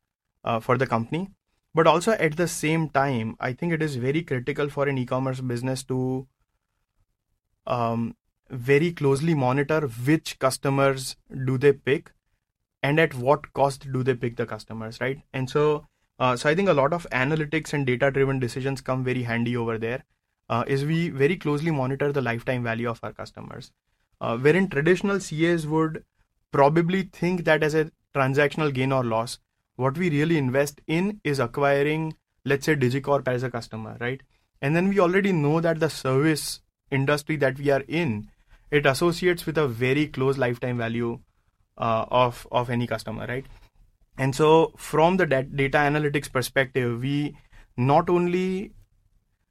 for 0.61 0.77
the 0.77 0.87
company. 0.87 1.29
But 1.75 1.87
also 1.87 2.13
at 2.13 2.37
the 2.37 2.49
same 2.49 2.91
time, 2.91 3.37
I 3.41 3.55
think 3.55 3.73
it 3.73 3.83
is 3.83 3.97
very 3.97 4.23
critical 4.23 4.69
for 4.69 4.89
an 4.89 4.99
e-commerce 4.99 5.41
business 5.41 5.83
to 5.85 6.27
um, 7.67 8.17
very 8.51 8.93
closely 8.93 9.35
monitor 9.35 9.81
which 9.81 10.39
customers 10.39 11.17
do 11.47 11.57
they 11.57 11.73
pick 11.73 12.13
and 12.83 12.99
at 12.99 13.15
what 13.15 13.53
cost 13.53 13.91
do 13.93 14.03
they 14.03 14.15
pick 14.15 14.37
the 14.37 14.47
customers, 14.47 15.01
right? 15.01 15.21
And 15.33 15.49
so, 15.49 15.87
uh, 16.19 16.37
so 16.37 16.51
I 16.51 16.55
think 16.55 16.69
a 16.69 16.75
lot 16.75 16.93
of 16.93 17.07
analytics 17.11 17.73
and 17.73 17.87
data-driven 17.87 18.41
decisions 18.41 18.81
come 18.81 19.05
very 19.05 19.23
handy 19.23 19.57
over 19.57 19.79
there. 19.79 20.05
Uh, 20.49 20.65
is 20.67 20.85
we 20.85 21.09
very 21.09 21.37
closely 21.37 21.71
monitor 21.71 22.13
the 22.13 22.21
lifetime 22.21 22.63
value 22.63 22.91
of 22.91 23.01
our 23.03 23.13
customers, 23.13 23.73
uh, 24.21 24.37
wherein 24.37 24.69
traditional 24.69 25.19
CAs 25.19 25.67
would 25.67 26.05
probably 26.51 27.05
think 27.05 27.45
that 27.45 27.63
as 27.63 27.75
a 27.75 27.91
transactional 28.15 28.73
gain 28.75 28.93
or 28.93 29.05
loss. 29.05 29.39
What 29.77 29.97
we 29.97 30.11
really 30.11 30.37
invest 30.37 30.83
in 30.87 31.21
is 31.25 31.39
acquiring, 31.39 32.17
let's 32.45 32.67
say, 32.67 32.77
Digicorp 32.77 33.27
as 33.29 33.43
a 33.43 33.51
customer, 33.51 33.97
right? 34.01 34.21
And 34.61 34.77
then 34.77 34.89
we 34.89 35.01
already 35.01 35.33
know 35.33 35.61
that 35.61 35.81
the 35.81 35.89
service 35.89 36.61
industry 36.93 37.37
that 37.37 37.59
we 37.59 37.71
are 37.71 37.85
in, 37.89 38.29
it 38.71 38.87
associates 38.87 39.47
with 39.47 39.59
a 39.59 39.67
very 39.69 40.07
close 40.07 40.39
lifetime 40.39 40.79
value 40.79 41.19
uh, 41.79 42.05
of 42.11 42.47
of 42.53 42.71
any 42.71 42.87
customer, 42.87 43.27
right? 43.27 43.47
And 44.19 44.35
so, 44.35 44.73
from 44.77 45.17
the 45.17 45.27
data 45.27 45.79
analytics 45.79 46.31
perspective, 46.31 47.01
we 47.01 47.37
not 47.77 48.11
only 48.11 48.73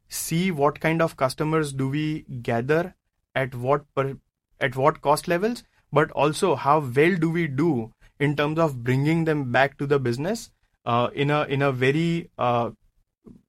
see 0.07 0.51
what 0.51 0.79
kind 0.79 1.01
of 1.01 1.17
customers 1.17 1.73
do 1.73 1.89
we 1.89 2.25
gather 2.41 2.95
at 3.33 3.55
what 3.55 3.85
per, 3.95 4.17
at 4.59 4.75
what 4.75 5.01
cost 5.01 5.27
levels, 5.27 5.63
but 5.91 6.11
also 6.11 6.55
how 6.55 6.79
well 6.79 7.15
do 7.15 7.29
we 7.29 7.47
do 7.47 7.91
in 8.19 8.35
terms 8.35 8.59
of 8.59 8.83
bringing 8.83 9.25
them 9.25 9.51
back 9.51 9.77
to 9.77 9.87
the 9.87 9.99
business 9.99 10.51
uh, 10.85 11.09
in 11.13 11.31
a 11.31 11.43
in 11.45 11.61
a 11.61 11.71
very 11.71 12.29
uh, 12.37 12.69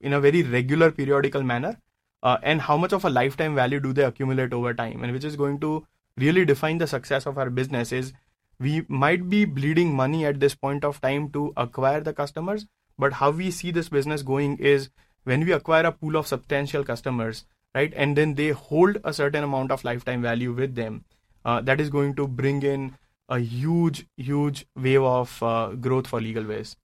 in 0.00 0.12
a 0.12 0.20
very 0.20 0.42
regular 0.42 0.90
periodical 0.90 1.42
manner, 1.42 1.76
uh, 2.22 2.38
and 2.42 2.60
how 2.62 2.76
much 2.76 2.92
of 2.92 3.04
a 3.04 3.10
lifetime 3.10 3.54
value 3.54 3.80
do 3.80 3.92
they 3.92 4.04
accumulate 4.04 4.52
over 4.52 4.74
time, 4.74 5.02
and 5.02 5.12
which 5.12 5.24
is 5.24 5.36
going 5.36 5.58
to 5.60 5.86
really 6.16 6.44
define 6.44 6.78
the 6.78 6.86
success 6.86 7.26
of 7.26 7.38
our 7.38 7.50
business 7.50 7.92
is 7.92 8.12
we 8.58 8.84
might 8.88 9.28
be 9.28 9.44
bleeding 9.44 9.94
money 9.94 10.24
at 10.24 10.40
this 10.40 10.54
point 10.54 10.84
of 10.84 11.00
time 11.00 11.30
to 11.30 11.52
acquire 11.56 12.00
the 12.00 12.12
customers 12.12 12.66
but 12.98 13.14
how 13.14 13.30
we 13.30 13.50
see 13.50 13.70
this 13.70 13.88
business 13.88 14.22
going 14.22 14.56
is 14.58 14.90
when 15.24 15.44
we 15.44 15.52
acquire 15.52 15.86
a 15.86 15.92
pool 15.92 16.16
of 16.16 16.26
substantial 16.26 16.84
customers 16.84 17.44
right 17.74 17.92
and 17.96 18.16
then 18.16 18.34
they 18.34 18.50
hold 18.50 18.98
a 19.04 19.12
certain 19.12 19.42
amount 19.42 19.70
of 19.70 19.84
lifetime 19.84 20.22
value 20.22 20.52
with 20.52 20.74
them 20.74 21.04
uh, 21.44 21.60
that 21.60 21.80
is 21.80 21.90
going 21.90 22.14
to 22.14 22.28
bring 22.28 22.62
in 22.62 22.94
a 23.28 23.38
huge 23.38 24.06
huge 24.16 24.66
wave 24.76 25.02
of 25.02 25.42
uh, 25.42 25.68
growth 25.86 26.06
for 26.06 26.20
LegalWiz 26.20 26.76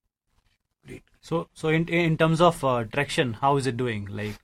great. 0.85 1.03
So 1.21 1.47
so 1.53 1.69
in 1.69 1.87
in 1.87 2.17
terms 2.17 2.41
of 2.41 2.63
uh, 2.63 2.83
traction 2.85 3.33
how 3.33 3.57
is 3.57 3.67
it 3.67 3.77
doing? 3.77 4.07
Like 4.09 4.39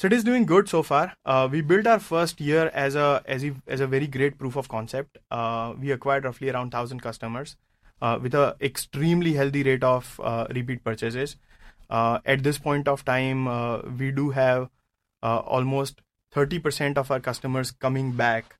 so 0.00 0.06
it 0.06 0.14
is 0.14 0.24
doing 0.24 0.46
good 0.46 0.66
so 0.66 0.82
far. 0.82 1.12
Uh, 1.26 1.46
we 1.52 1.60
built 1.60 1.86
our 1.86 1.98
first 1.98 2.40
year 2.40 2.70
as 2.72 2.94
a 2.94 3.22
as 3.26 3.44
a, 3.44 3.54
as 3.66 3.80
a 3.80 3.86
very 3.86 4.06
great 4.06 4.38
proof 4.38 4.56
of 4.56 4.66
concept. 4.66 5.18
Uh, 5.30 5.74
we 5.78 5.90
acquired 5.90 6.24
roughly 6.24 6.48
around 6.48 6.70
thousand 6.70 7.02
customers 7.02 7.56
uh, 8.00 8.18
with 8.22 8.34
a 8.34 8.56
extremely 8.62 9.34
healthy 9.34 9.62
rate 9.62 9.84
of 9.84 10.18
uh, 10.24 10.46
repeat 10.54 10.82
purchases. 10.82 11.36
Uh, 11.90 12.18
at 12.24 12.42
this 12.42 12.56
point 12.56 12.88
of 12.88 13.04
time, 13.04 13.46
uh, 13.46 13.82
we 13.98 14.10
do 14.10 14.30
have 14.30 14.70
almost 15.22 16.00
30% 16.34 16.96
of 16.96 17.10
our 17.10 17.20
customers 17.20 17.70
coming 17.70 18.12
back 18.12 18.56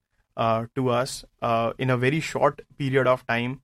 to 0.75 0.91
us 0.91 1.25
in 1.79 1.89
a 1.89 1.97
very 1.97 2.21
short 2.21 2.61
period 2.77 3.07
of 3.07 3.27
time 3.27 3.63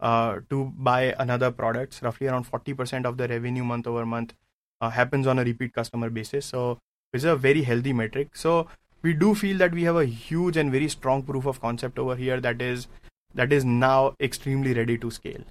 to 0.00 0.72
buy 0.76 1.14
another 1.20 1.52
products. 1.52 2.02
Roughly 2.02 2.26
around 2.26 2.50
40% 2.50 3.04
of 3.04 3.16
the 3.16 3.28
revenue 3.28 3.62
month 3.62 3.86
over 3.86 4.04
month 4.04 4.34
happens 4.80 5.28
on 5.28 5.38
a 5.38 5.44
repeat 5.44 5.72
customer 5.72 6.10
basis. 6.10 6.46
So 6.46 6.80
which 7.12 7.20
is 7.20 7.24
a 7.24 7.36
very 7.36 7.62
healthy 7.62 7.92
metric. 7.92 8.28
So 8.34 8.68
we 9.02 9.12
do 9.12 9.34
feel 9.34 9.58
that 9.58 9.72
we 9.72 9.82
have 9.84 9.96
a 9.96 10.06
huge 10.06 10.56
and 10.56 10.72
very 10.72 10.88
strong 10.88 11.22
proof 11.22 11.46
of 11.46 11.60
concept 11.60 11.98
over 11.98 12.16
here 12.16 12.40
that 12.40 12.62
is 12.62 12.86
that 13.34 13.52
is 13.52 13.64
now 13.64 14.14
extremely 14.20 14.72
ready 14.74 14.96
to 14.98 15.10
scale. 15.10 15.42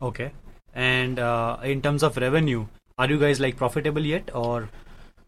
Okay. 0.00 0.32
And 0.74 1.18
uh, 1.18 1.58
in 1.62 1.82
terms 1.82 2.02
of 2.02 2.16
revenue, 2.16 2.66
are 2.98 3.08
you 3.08 3.18
guys 3.18 3.40
like 3.40 3.56
profitable 3.56 4.04
yet, 4.04 4.30
or 4.34 4.68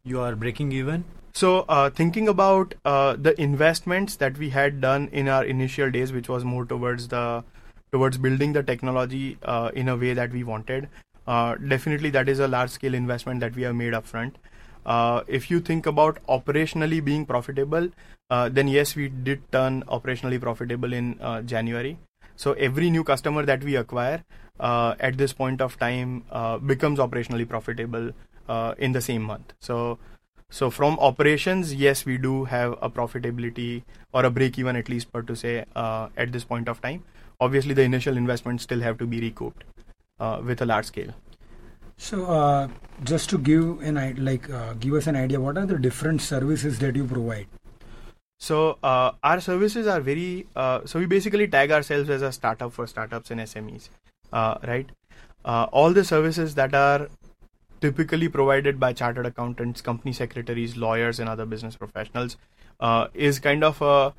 you 0.05 0.21
are 0.21 0.37
breaking 0.37 0.73
even? 0.73 1.05
So, 1.35 1.65
uh, 1.69 1.89
thinking 1.89 2.29
about 2.29 2.75
uh, 2.85 3.17
the 3.17 3.39
investments 3.41 4.17
that 4.17 4.37
we 4.37 4.51
had 4.51 4.81
done 4.81 5.09
in 5.13 5.29
our 5.29 5.45
initial 5.45 5.91
days, 5.91 6.13
which 6.13 6.29
was 6.29 6.45
more 6.45 6.65
towards 6.65 7.09
the 7.09 7.45
towards 7.93 8.19
building 8.19 8.53
the 8.53 8.63
technology 8.63 9.39
uh, 9.43 9.71
in 9.75 9.89
a 9.89 9.97
way 9.97 10.13
that 10.13 10.31
we 10.31 10.45
wanted, 10.45 10.89
uh, 11.27 11.55
definitely 11.55 12.11
that 12.11 12.29
is 12.29 12.39
a 12.39 12.49
large 12.49 12.71
scale 12.71 12.95
investment 12.95 13.41
that 13.41 13.55
we 13.55 13.63
have 13.63 13.75
made 13.75 13.95
upfront. 13.95 14.33
Uh, 14.35 14.58
if 15.29 15.51
you 15.51 15.61
think 15.61 15.87
about 15.87 16.19
operationally 16.27 17.05
being 17.05 17.27
profitable, 17.27 17.88
uh, 18.31 18.49
then 18.49 18.69
yes, 18.69 18.95
we 18.95 19.09
did 19.09 19.41
turn 19.53 19.83
operationally 19.85 20.41
profitable 20.41 20.93
in 20.93 21.19
uh, 21.21 21.41
January. 21.43 21.99
So 22.37 22.53
every 22.53 22.91
new 22.91 23.03
customer 23.03 23.45
that 23.47 23.64
we 23.64 23.77
acquire 23.77 24.23
uh, 24.61 24.95
at 25.01 25.17
this 25.17 25.33
point 25.33 25.61
of 25.61 25.79
time 25.79 26.25
uh, 26.31 26.59
becomes 26.59 26.99
operationally 26.99 27.49
profitable 27.49 28.11
uh, 28.49 28.75
in 28.79 28.93
the 28.93 29.01
same 29.01 29.23
month. 29.23 29.55
So 29.61 29.99
so 30.51 30.71
from 30.71 30.99
operations, 30.99 31.75
yes, 31.75 32.07
we 32.07 32.17
do 32.17 32.45
have 32.45 32.73
a 32.81 32.88
profitability 32.88 33.83
or 34.12 34.25
a 34.25 34.31
break 34.31 34.59
even 34.59 34.77
at 34.77 34.88
least 34.88 35.12
per 35.12 35.21
to 35.23 35.37
say 35.37 35.67
at 35.77 36.33
this 36.33 36.45
point 36.45 36.69
of 36.69 36.81
time. 36.81 37.05
Obviously, 37.38 37.75
the 37.75 37.83
initial 37.83 38.17
investments 38.17 38.62
still 38.64 38.81
have 38.81 38.97
to 38.99 39.07
be 39.07 39.21
recouped 39.21 39.64
with 40.43 40.62
a 40.62 40.67
large 40.67 40.87
scale. 40.87 41.14
So, 41.99 42.27
uh, 42.27 42.69
just 43.03 43.29
to 43.31 43.39
give 43.39 43.81
an 43.83 44.25
like 44.25 44.49
uh, 44.49 44.75
give 44.75 44.95
us 44.95 45.09
an 45.09 45.17
idea, 45.17 45.41
what 45.41 45.59
are 45.59 45.67
the 45.67 45.79
different 45.79 46.23
services 46.23 46.79
that 46.79 46.95
you 46.95 47.05
provide? 47.05 47.47
So, 48.39 48.79
uh, 48.85 49.13
our 49.25 49.41
services 49.41 49.89
are 49.89 50.01
very. 50.01 50.47
Uh, 50.55 50.81
so 50.85 51.01
we 51.01 51.07
basically 51.07 51.49
tag 51.49 51.73
ourselves 51.73 52.09
as 52.09 52.23
a 52.23 52.31
startup 52.31 52.73
for 52.73 52.87
startups 52.87 53.33
and 53.33 53.41
SMEs, 53.41 53.89
uh, 54.33 54.59
right? 54.67 54.89
Uh, 55.45 55.65
all 55.73 55.93
the 55.93 56.05
services 56.05 56.55
that 56.55 56.73
are 56.73 57.09
typically 57.81 58.29
provided 58.29 58.79
by 58.79 58.93
chartered 58.93 59.27
accountants, 59.27 59.81
company 59.81 60.13
secretaries, 60.13 60.77
lawyers, 60.77 61.19
and 61.19 61.29
other 61.29 61.47
business 61.47 61.75
professionals 61.75 62.37
is 63.15 63.41
kind 63.41 63.65
of 63.65 63.83
a 63.83 64.15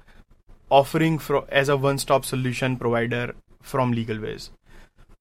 offering 0.69 1.17
for, 1.17 1.45
as 1.49 1.69
a 1.69 1.77
one-stop 1.77 2.25
solution 2.25 2.77
provider 2.77 3.33
from 3.61 3.93
LegalWiz 3.93 4.49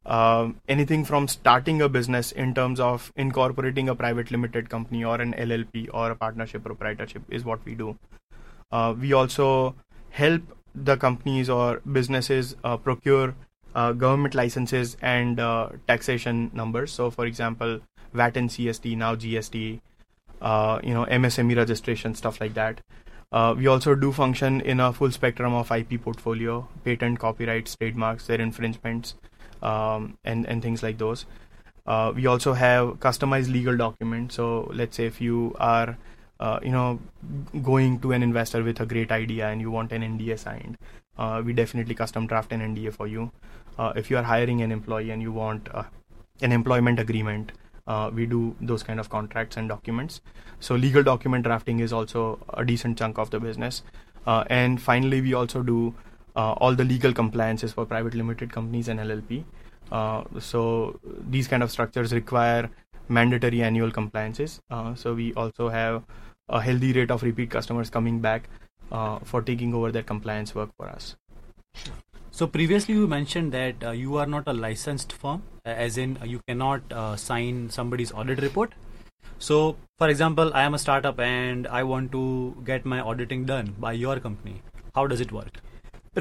uh, 0.07 0.51
anything 0.69 1.05
from 1.05 1.29
starting 1.29 1.83
a 1.83 1.89
business 1.89 2.33
in 2.33 2.55
terms 2.55 2.81
of 2.81 3.13
incorporating 3.17 3.89
a 3.89 3.95
private 3.95 4.31
limited 4.31 4.71
company 4.71 5.05
or 5.05 5.21
an 5.21 5.35
LLP 5.35 5.89
or 5.93 6.11
a 6.11 6.17
partnership 6.17 6.65
proprietorship 6.65 7.23
is 7.29 7.45
what 7.45 7.65
we 7.65 7.75
do. 7.75 7.99
Uh, 8.71 8.95
we 8.99 9.13
also 9.13 9.75
help 10.11 10.43
the 10.75 10.97
companies 10.97 11.51
or 11.51 11.81
businesses 11.81 12.57
uh, 12.65 12.77
procure 12.77 13.35
uh, 13.75 13.93
government 13.93 14.35
licenses 14.35 14.97
and 15.03 15.41
uh, 15.41 15.69
taxation 15.87 16.51
numbers. 16.55 16.93
So, 16.93 17.11
for 17.11 17.27
example, 17.27 17.81
VAT 18.13 18.37
and 18.37 18.49
CST, 18.49 18.97
now 18.97 19.15
GST, 19.15 19.81
uh, 20.41 20.81
you 20.83 20.95
know, 20.95 21.05
MSME 21.07 21.57
registration, 21.57 22.15
stuff 22.15 22.41
like 22.41 22.55
that. 22.55 22.81
we 23.57 23.67
also 23.67 23.95
do 23.95 24.11
function 24.11 24.61
in 24.63 24.81
a 24.81 24.93
full 24.93 25.11
spectrum 25.11 25.53
of 25.53 25.71
IP 25.71 26.01
portfolio, 26.03 26.67
patent, 26.85 27.19
copyrights, 27.19 27.77
trademarks, 27.77 28.27
their 28.27 28.41
infringements, 28.41 29.15
um, 29.63 30.19
and 30.25 30.47
and 30.47 30.63
things 30.63 30.83
like 30.83 30.99
those. 30.99 31.27
Uh, 31.87 32.13
we 32.15 32.27
also 32.27 32.53
have 32.53 33.01
customized 33.01 33.51
legal 33.51 33.77
documents. 33.77 34.35
So 34.35 34.71
let's 34.75 34.97
say 34.97 35.07
if 35.07 35.21
you 35.21 35.55
are 35.59 35.97
uh, 36.39 36.61
you 36.63 36.71
know 36.71 37.01
going 37.63 37.99
to 38.01 38.13
an 38.13 38.23
investor 38.23 38.63
with 38.63 38.81
a 38.81 38.87
great 38.87 39.11
idea 39.11 39.49
and 39.49 39.61
you 39.61 39.71
want 39.71 39.93
an 39.93 40.03
NDA 40.03 40.39
signed, 40.39 40.77
uh, 41.17 41.43
we 41.45 41.53
definitely 41.53 41.95
custom 41.95 42.27
draft 42.27 42.53
an 42.53 42.61
NDA 42.61 42.93
for 42.93 43.07
you. 43.07 43.31
Uh, 43.79 43.93
if 43.97 44.11
you 44.11 44.19
are 44.19 44.23
hiring 44.23 44.61
an 44.61 44.71
employee 44.71 45.11
and 45.11 45.23
you 45.23 45.33
want 45.33 45.69
uh, 45.73 45.85
an 46.43 46.53
employment 46.53 47.01
agreement, 47.01 47.53
uh, 47.87 48.11
we 48.13 48.27
do 48.27 48.55
those 48.61 48.83
kind 48.83 49.01
of 49.01 49.09
contracts 49.09 49.57
and 49.57 49.69
documents. 49.69 50.21
So 50.61 50.75
legal 50.75 51.03
document 51.03 51.45
drafting 51.45 51.81
is 51.81 51.93
also 51.93 52.39
a 52.53 52.65
decent 52.65 52.99
chunk 52.99 53.19
of 53.19 53.31
the 53.31 53.41
business. 53.41 53.83
and 54.27 54.81
finally, 54.87 55.23
we 55.23 55.33
also 55.33 55.63
do 55.63 55.95
all 56.39 56.75
the 56.75 56.85
legal 56.85 57.13
compliances 57.13 57.73
for 57.73 57.85
private 57.85 58.15
limited 58.15 58.53
companies 58.53 58.89
and 58.89 59.01
LLP. 59.01 59.45
Uh, 59.91 60.25
so 60.39 60.99
these 61.29 61.49
kind 61.49 61.63
of 61.63 61.71
structures 61.71 62.13
require 62.13 62.71
mandatory 63.09 63.63
annual 63.63 63.91
compliances. 63.91 64.61
Uh, 64.71 64.95
so 64.95 65.15
we 65.15 65.33
also 65.35 65.69
have 65.69 66.03
a 66.49 66.61
healthy 66.61 66.93
rate 66.93 67.11
of 67.11 67.23
repeat 67.23 67.51
customers 67.51 67.91
coming 67.91 68.21
back 68.21 68.49
uh, 68.93 69.19
for 69.21 69.43
taking 69.43 69.75
over 69.75 69.91
their 69.93 70.03
compliance 70.03 70.55
work 70.55 70.71
for 70.77 70.89
us. 70.89 71.17
So 72.31 72.47
previously 72.47 72.95
you 72.95 73.07
mentioned 73.07 73.53
that 73.53 73.83
uh, 73.83 73.91
you 73.91 74.17
are 74.17 74.27
not 74.27 74.45
a 74.47 74.53
licensed 74.53 75.13
firm, 75.13 75.43
as 75.65 75.99
in 75.99 76.19
you 76.25 76.41
cannot 76.47 76.83
uh, 76.93 77.17
sign 77.17 77.69
somebody's 77.71 78.13
audit 78.13 78.41
report. 78.41 78.73
So, 79.39 79.77
for 79.99 80.09
example, 80.09 80.53
I 80.55 80.63
am 80.63 80.75
a 80.75 80.79
startup 80.79 81.19
and 81.21 81.67
I 81.67 81.83
want 81.83 82.13
to 82.13 82.57
get 82.65 82.85
my 82.85 83.01
auditing 83.01 83.45
done 83.45 83.75
by 83.79 83.93
your 83.93 84.19
company. 84.21 84.63
How 84.95 85.07
does 85.07 85.21
it 85.21 85.33
work? 85.33 85.61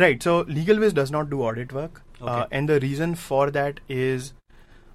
Right. 0.01 0.21
So 0.21 0.43
LegalWiz 0.45 0.93
does 0.93 1.11
not 1.11 1.29
do 1.31 1.41
audit 1.41 1.73
work, 1.73 2.01
uh, 2.21 2.25
okay. 2.25 2.33
uh, 2.33 2.45
and 2.51 2.69
the 2.69 2.79
reason 2.79 3.15
for 3.15 3.49
that 3.51 3.79
is, 3.89 4.33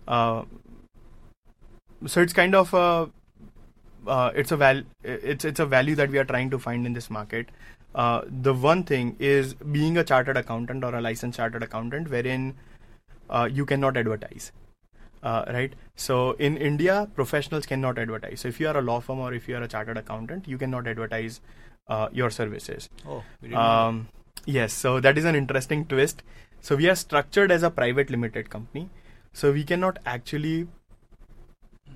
uh, 0.06 0.44
so 2.06 2.20
it's 2.20 2.32
kind 2.32 2.54
of 2.54 2.72
a, 2.72 3.10
uh, 4.06 4.30
it's 4.34 4.52
a 4.52 4.56
val, 4.56 4.82
it's 5.02 5.44
it's 5.44 5.58
a 5.58 5.66
value 5.66 5.96
that 5.96 6.10
we 6.10 6.18
are 6.18 6.24
trying 6.24 6.50
to 6.50 6.58
find 6.58 6.86
in 6.86 6.92
this 6.92 7.10
market. 7.10 7.50
Uh, 7.94 8.22
the 8.48 8.54
one 8.54 8.84
thing 8.84 9.16
is 9.18 9.54
being 9.54 9.98
a 9.98 10.04
chartered 10.04 10.36
accountant 10.36 10.84
or 10.84 10.94
a 10.94 11.00
licensed 11.00 11.36
chartered 11.36 11.62
accountant, 11.62 12.08
wherein 12.08 12.54
uh, 13.28 13.48
you 13.60 13.66
cannot 13.66 13.96
advertise. 13.96 14.52
Uh, 15.22 15.44
right? 15.48 15.74
So 15.96 16.32
in 16.32 16.56
India, 16.56 17.08
professionals 17.14 17.66
cannot 17.66 17.98
advertise. 17.98 18.40
So 18.40 18.48
if 18.48 18.58
you 18.60 18.68
are 18.68 18.76
a 18.76 18.82
law 18.82 19.00
firm 19.00 19.20
or 19.20 19.34
if 19.34 19.48
you 19.48 19.56
are 19.56 19.62
a 19.62 19.68
chartered 19.68 19.96
accountant, 19.96 20.48
you 20.48 20.58
cannot 20.58 20.86
advertise 20.86 21.40
uh, 21.88 22.08
your 22.12 22.30
services. 22.30 22.88
Oh, 23.06 23.22
yes, 24.46 24.72
so 24.72 25.00
that 25.00 25.18
is 25.18 25.24
an 25.24 25.35
interesting 25.35 25.85
twist. 25.85 26.22
So 26.61 26.76
we 26.76 26.88
are 26.88 26.94
structured 26.94 27.50
as 27.50 27.62
a 27.62 27.70
private 27.70 28.11
limited 28.11 28.50
company. 28.50 28.88
So 29.33 29.52
we 29.52 29.64
cannot 29.64 29.98
actually 30.07 30.68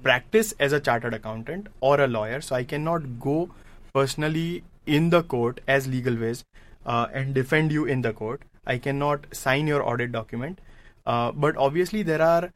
practice 0.02 0.52
as 0.58 0.72
a 0.72 0.80
chartered 0.80 1.14
accountant 1.14 1.68
or 1.80 2.00
a 2.00 2.06
lawyer. 2.06 2.40
So 2.40 2.56
I 2.56 2.64
cannot 2.64 3.20
go 3.20 3.50
personally 3.92 4.64
in 4.86 5.10
the 5.10 5.22
court 5.22 5.60
as 5.66 5.86
LegalWiz 5.86 6.44
uh, 6.84 7.06
and 7.12 7.34
defend 7.34 7.72
you 7.72 7.84
in 7.84 8.02
the 8.02 8.12
court. 8.12 8.42
I 8.66 8.78
cannot 8.78 9.26
sign 9.32 9.66
your 9.66 9.82
audit 9.82 10.12
document. 10.12 10.60
Uh, 11.04 11.30
but 11.32 11.56
obviously 11.56 12.02
there 12.02 12.22
are 12.22 12.52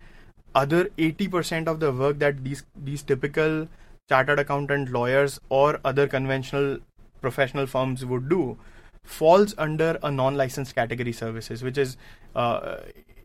other 0.55 0.87
80% 0.99 1.69
of 1.69 1.79
the 1.79 1.93
work 1.93 2.19
that 2.19 2.43
these 2.43 2.65
these 2.75 3.03
typical 3.03 3.69
chartered 4.09 4.41
accountant 4.41 4.91
lawyers 4.91 5.39
or 5.49 5.79
other 5.85 6.09
conventional 6.09 6.79
professional 7.21 7.67
firms 7.67 8.05
would 8.05 8.29
do 8.29 8.59
falls 9.05 9.55
under 9.59 9.99
a 10.03 10.11
non-licensed 10.11 10.75
category 10.75 11.13
services 11.13 11.63
which 11.63 11.79
is 11.79 11.97
uh, 12.35 12.77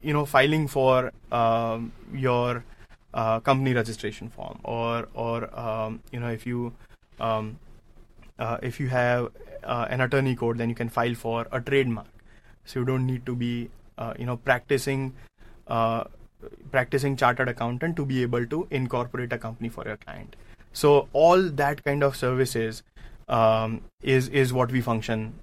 you 0.01 0.13
know 0.13 0.25
filing 0.25 0.67
for 0.67 1.11
um, 1.31 1.91
your 2.13 2.63
uh, 3.13 3.39
company 3.39 3.73
registration 3.73 4.29
form 4.29 4.59
or 4.63 5.07
or 5.13 5.59
um, 5.59 6.01
you 6.11 6.19
know 6.19 6.29
if 6.29 6.45
you 6.45 6.73
um, 7.19 7.57
uh, 8.39 8.57
if 8.61 8.79
you 8.79 8.87
have 8.87 9.31
uh, 9.63 9.87
an 9.89 10.01
attorney 10.01 10.35
code 10.35 10.57
then 10.57 10.69
you 10.69 10.75
can 10.75 10.89
file 10.89 11.15
for 11.15 11.47
a 11.51 11.61
trademark. 11.61 12.07
So 12.65 12.79
you 12.79 12.85
don't 12.85 13.05
need 13.05 13.25
to 13.25 13.35
be 13.35 13.69
uh, 13.97 14.13
you 14.19 14.25
know 14.25 14.37
practicing 14.37 15.13
uh, 15.67 16.03
practicing 16.71 17.15
chartered 17.15 17.49
accountant 17.49 17.95
to 17.95 18.05
be 18.05 18.21
able 18.21 18.45
to 18.47 18.67
incorporate 18.69 19.33
a 19.33 19.37
company 19.37 19.69
for 19.69 19.85
your 19.85 19.97
client. 19.97 20.35
So 20.73 21.07
all 21.13 21.41
that 21.41 21.83
kind 21.83 22.03
of 22.03 22.15
services 22.15 22.83
um, 23.27 23.81
is 24.01 24.27
is 24.29 24.53
what 24.53 24.71
we 24.71 24.81
function 24.81 25.33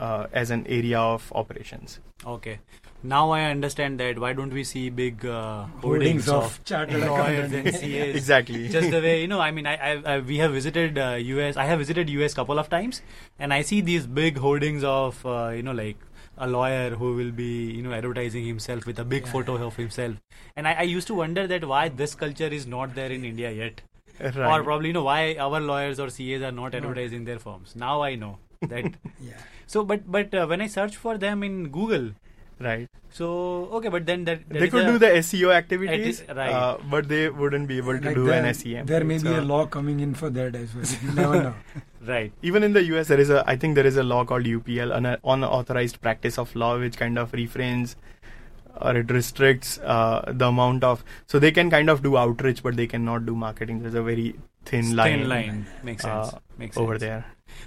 uh, 0.00 0.26
as 0.32 0.50
an 0.50 0.66
area 0.66 0.98
of 0.98 1.32
operations 1.34 2.00
Okay. 2.24 2.58
Now 3.02 3.30
I 3.30 3.42
understand 3.44 4.00
that 4.00 4.18
why 4.18 4.32
don't 4.32 4.52
we 4.52 4.64
see 4.64 4.88
big 4.90 5.24
uh, 5.24 5.66
Holdings 5.82 5.82
hoardings 5.82 6.28
of 6.28 6.44
of 6.44 6.64
chartered 6.64 7.02
lawyers 7.02 7.52
accountants. 7.52 7.82
and 7.82 7.92
CAs. 7.92 8.16
exactly 8.20 8.68
Just 8.76 8.90
the 8.90 9.00
way 9.00 9.20
you 9.20 9.28
know, 9.28 9.38
I 9.38 9.50
mean, 9.50 9.66
I, 9.66 9.74
I, 9.90 10.14
I 10.14 10.18
we 10.20 10.38
have 10.38 10.52
visited 10.52 10.98
uh, 10.98 11.10
US. 11.34 11.56
I 11.56 11.64
have 11.66 11.78
visited 11.78 12.08
US 12.10 12.34
couple 12.34 12.58
of 12.58 12.68
times, 12.68 13.02
and 13.38 13.52
I 13.52 13.60
see 13.62 13.80
these 13.80 14.06
big 14.06 14.38
holdings 14.38 14.82
of 14.82 15.24
uh, 15.26 15.50
you 15.54 15.62
know 15.62 15.72
like 15.72 15.96
a 16.38 16.48
lawyer 16.48 16.90
who 17.02 17.14
will 17.14 17.30
be 17.30 17.50
you 17.76 17.82
know 17.82 17.92
advertising 17.92 18.44
himself 18.46 18.86
with 18.86 18.98
a 18.98 19.04
big 19.04 19.26
Yeah. 19.26 19.32
photo 19.32 19.58
of 19.66 19.76
himself. 19.76 20.16
And 20.56 20.66
I, 20.66 20.72
I 20.72 20.82
used 20.82 21.06
to 21.08 21.14
wonder 21.14 21.46
that 21.46 21.64
why 21.74 21.88
this 21.90 22.14
culture 22.14 22.48
is 22.60 22.66
not 22.66 22.94
there 22.94 23.12
in 23.12 23.24
India 23.24 23.52
yet, 23.52 23.82
right. 24.20 24.36
or 24.36 24.64
probably 24.64 24.88
you 24.88 24.94
know 24.94 25.04
why 25.04 25.36
our 25.38 25.60
lawyers 25.60 26.00
or 26.00 26.08
CAs 26.08 26.42
are 26.42 26.52
not 26.52 26.74
advertising 26.74 27.24
their 27.24 27.38
firms. 27.38 27.76
Now 27.76 28.02
I 28.02 28.14
know 28.16 28.38
that. 28.62 28.84
Yeah. 29.20 29.34
so, 29.66 29.84
but 29.84 30.10
but 30.10 30.34
uh, 30.34 30.46
when 30.46 30.60
I 30.60 30.66
search 30.66 30.96
for 30.96 31.18
them 31.18 31.42
in 31.42 31.68
Google, 31.68 32.10
right 32.58 32.88
so 33.10 33.26
okay, 33.78 33.88
but 33.88 34.04
then 34.06 34.24
that, 34.24 34.48
that 34.48 34.58
they 34.60 34.68
could 34.68 34.84
a- 34.84 34.92
do 34.92 34.98
the 34.98 35.06
SEO 35.06 35.52
activities, 35.54 36.20
Acti- 36.22 36.34
right. 36.38 36.52
uh, 36.52 36.76
but 36.90 37.08
they 37.08 37.28
wouldn't 37.28 37.68
be 37.68 37.76
able 37.78 37.98
to 37.98 38.14
do 38.14 38.24
there, 38.26 38.44
an 38.44 38.54
SEM. 38.54 38.86
There 38.86 39.04
may 39.04 39.14
be 39.18 39.20
So 39.20 39.40
a 39.40 39.42
law 39.42 39.66
coming 39.66 40.00
in 40.00 40.14
for 40.14 40.28
that 40.30 40.54
as 40.54 40.74
well. 40.74 40.84
You 41.02 41.12
never 41.12 41.42
know. 41.42 41.54
right. 42.06 42.32
Even 42.42 42.62
in 42.62 42.72
the 42.74 42.82
US, 42.94 43.08
there 43.08 43.18
is 43.20 43.30
a, 43.30 43.42
I 43.46 43.56
think 43.56 43.74
there 43.74 43.86
is 43.86 43.96
a 43.96 44.02
law 44.02 44.24
called 44.24 44.44
UPL, 44.44 44.94
an 44.94 45.16
unauthorized 45.24 46.00
practice 46.02 46.38
of 46.38 46.54
law, 46.54 46.78
which 46.78 46.96
kind 46.98 47.18
of 47.18 47.32
refrains 47.32 47.96
or 48.78 48.94
it 48.96 49.10
restricts 49.10 49.78
uh, 49.78 50.30
the 50.34 50.48
amount 50.48 50.84
of. 50.84 51.02
So 51.26 51.38
they 51.38 51.50
can 51.52 51.70
kind 51.70 51.88
of 51.88 52.02
do 52.02 52.16
outreach, 52.18 52.62
but 52.62 52.76
they 52.76 52.86
cannot 52.86 53.24
do 53.24 53.34
marketing. 53.34 53.80
There's 53.80 53.94
a 53.94 54.02
very 54.02 54.34
thin 54.66 54.94
line, 54.94 55.20
Thin 55.20 55.28
line 55.28 55.66
makes 55.82 56.02
sense. 56.02 56.34
uh, 56.34 56.38
makes 56.58 56.76
over 56.76 56.98
there. 56.98 57.24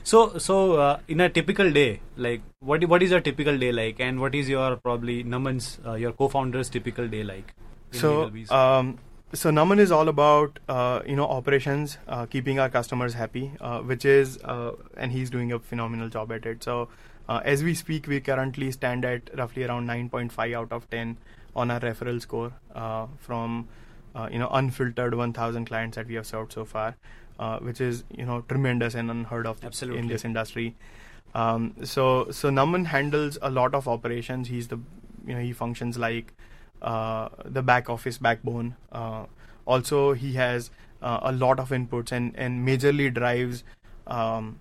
So 0.10 0.40
so 0.40 0.56
uh, 0.84 1.00
in 1.08 1.20
a 1.20 1.30
typical 1.30 1.72
day, 1.72 2.02
like 2.18 2.42
what 2.62 2.84
what 2.86 3.04
is 3.04 3.12
your 3.12 3.22
typical 3.22 3.58
day 3.64 3.72
like, 3.72 4.00
and 4.00 4.20
what 4.20 4.34
is 4.34 4.50
your 4.50 4.76
probably 4.76 5.24
Naman's 5.24 5.68
uh, 5.86 5.94
your 5.94 6.14
co-founder's 6.14 6.70
typical 6.70 7.08
day 7.08 7.24
like? 7.24 7.54
So, 7.92 8.32
um, 8.50 8.98
so 9.34 9.52
Naman 9.52 9.80
is 9.80 9.92
all 9.92 10.10
about 10.10 10.58
uh, 10.68 11.02
you 11.06 11.16
know 11.16 11.28
operations, 11.28 12.00
uh, 12.08 12.26
keeping 12.26 12.58
our 12.60 12.70
customers 12.70 13.14
happy, 13.14 13.52
uh, 13.62 13.82
which 13.82 14.04
is, 14.04 14.40
uh, 14.44 14.72
and 14.98 15.12
he's 15.12 15.30
doing 15.30 15.52
a 15.52 15.60
phenomenal 15.60 16.10
job 16.10 16.32
at 16.32 16.46
it. 16.48 16.64
So, 16.64 16.90
uh, 17.28 17.42
as 17.46 17.64
we 17.64 17.76
speak, 17.76 18.08
we 18.08 18.20
currently 18.20 18.72
stand 18.72 19.06
at 19.06 19.30
roughly 19.38 19.64
around 19.64 19.88
9.5 19.88 20.56
out 20.56 20.72
of 20.72 20.90
10 20.90 21.18
on 21.56 21.70
our 21.70 21.80
referral 21.80 22.20
score 22.20 22.52
uh, 22.74 23.06
from 23.20 23.68
uh, 24.16 24.28
you 24.32 24.40
know 24.40 24.50
unfiltered 24.50 25.14
1,000 25.14 25.66
clients 25.66 25.98
that 25.98 26.08
we 26.08 26.16
have 26.16 26.26
served 26.26 26.54
so 26.54 26.66
far, 26.66 26.96
uh, 27.40 27.58
which 27.60 27.82
is 27.82 28.04
you 28.16 28.26
know 28.26 28.42
tremendous 28.42 28.94
and 28.94 29.10
unheard 29.10 29.48
of 29.48 29.64
Absolutely. 29.64 30.02
in 30.02 30.08
this 30.08 30.26
industry. 30.26 30.76
Um, 31.34 31.76
so 31.84 32.30
so 32.32 32.50
Naman 32.50 32.86
handles 32.88 33.38
a 33.42 33.50
lot 33.50 33.74
of 33.74 33.88
operations. 33.88 34.50
He's 34.50 34.68
the 34.68 34.80
you 35.26 35.34
know 35.34 35.42
he 35.42 35.54
functions 35.54 35.98
like 35.98 36.34
uh, 36.82 37.30
the 37.46 37.62
back 37.62 37.90
office 37.90 38.18
backbone. 38.18 38.76
Uh, 38.92 39.26
also, 39.66 40.14
he 40.14 40.34
has 40.34 40.72
uh, 41.02 41.20
a 41.22 41.32
lot 41.32 41.60
of 41.60 41.70
inputs 41.70 42.12
and 42.12 42.36
and 42.36 42.68
majorly 42.68 43.14
drives 43.14 43.64
um, 44.08 44.60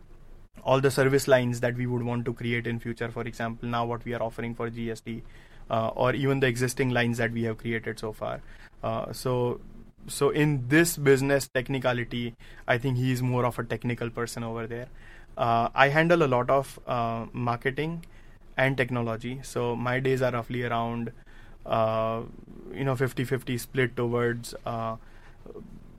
all 0.62 0.80
the 0.80 0.90
service 0.90 1.26
lines 1.26 1.60
that 1.60 1.76
we 1.76 1.86
would 1.86 2.02
want 2.02 2.24
to 2.26 2.34
create 2.34 2.66
in 2.66 2.78
future. 2.78 3.10
For 3.10 3.22
example, 3.22 3.68
now 3.68 3.84
what 3.86 4.04
we 4.04 4.14
are 4.14 4.22
offering 4.22 4.54
for 4.54 4.70
GST, 4.70 5.22
uh, 5.70 5.88
or 5.88 6.14
even 6.14 6.40
the 6.40 6.46
existing 6.46 6.90
lines 6.90 7.18
that 7.18 7.32
we 7.32 7.44
have 7.44 7.58
created 7.58 7.98
so 7.98 8.12
far. 8.12 8.40
Uh, 8.82 9.12
so. 9.12 9.60
So 10.06 10.30
in 10.30 10.68
this 10.68 10.96
business 10.96 11.48
technicality, 11.48 12.34
I 12.66 12.78
think 12.78 12.96
he 12.96 13.12
is 13.12 13.22
more 13.22 13.44
of 13.44 13.58
a 13.58 13.64
technical 13.64 14.10
person 14.10 14.42
over 14.42 14.66
there. 14.66 14.86
Uh, 15.36 15.68
I 15.74 15.88
handle 15.88 16.22
a 16.22 16.26
lot 16.26 16.50
of 16.50 16.78
uh, 16.86 17.26
marketing 17.32 18.04
and 18.56 18.76
technology. 18.76 19.40
So 19.42 19.76
my 19.76 20.00
days 20.00 20.22
are 20.22 20.32
roughly 20.32 20.64
around, 20.64 21.12
uh, 21.66 22.22
you 22.72 22.84
know, 22.84 22.96
50-50 22.96 23.60
split 23.60 23.96
towards, 23.96 24.54
uh, 24.64 24.96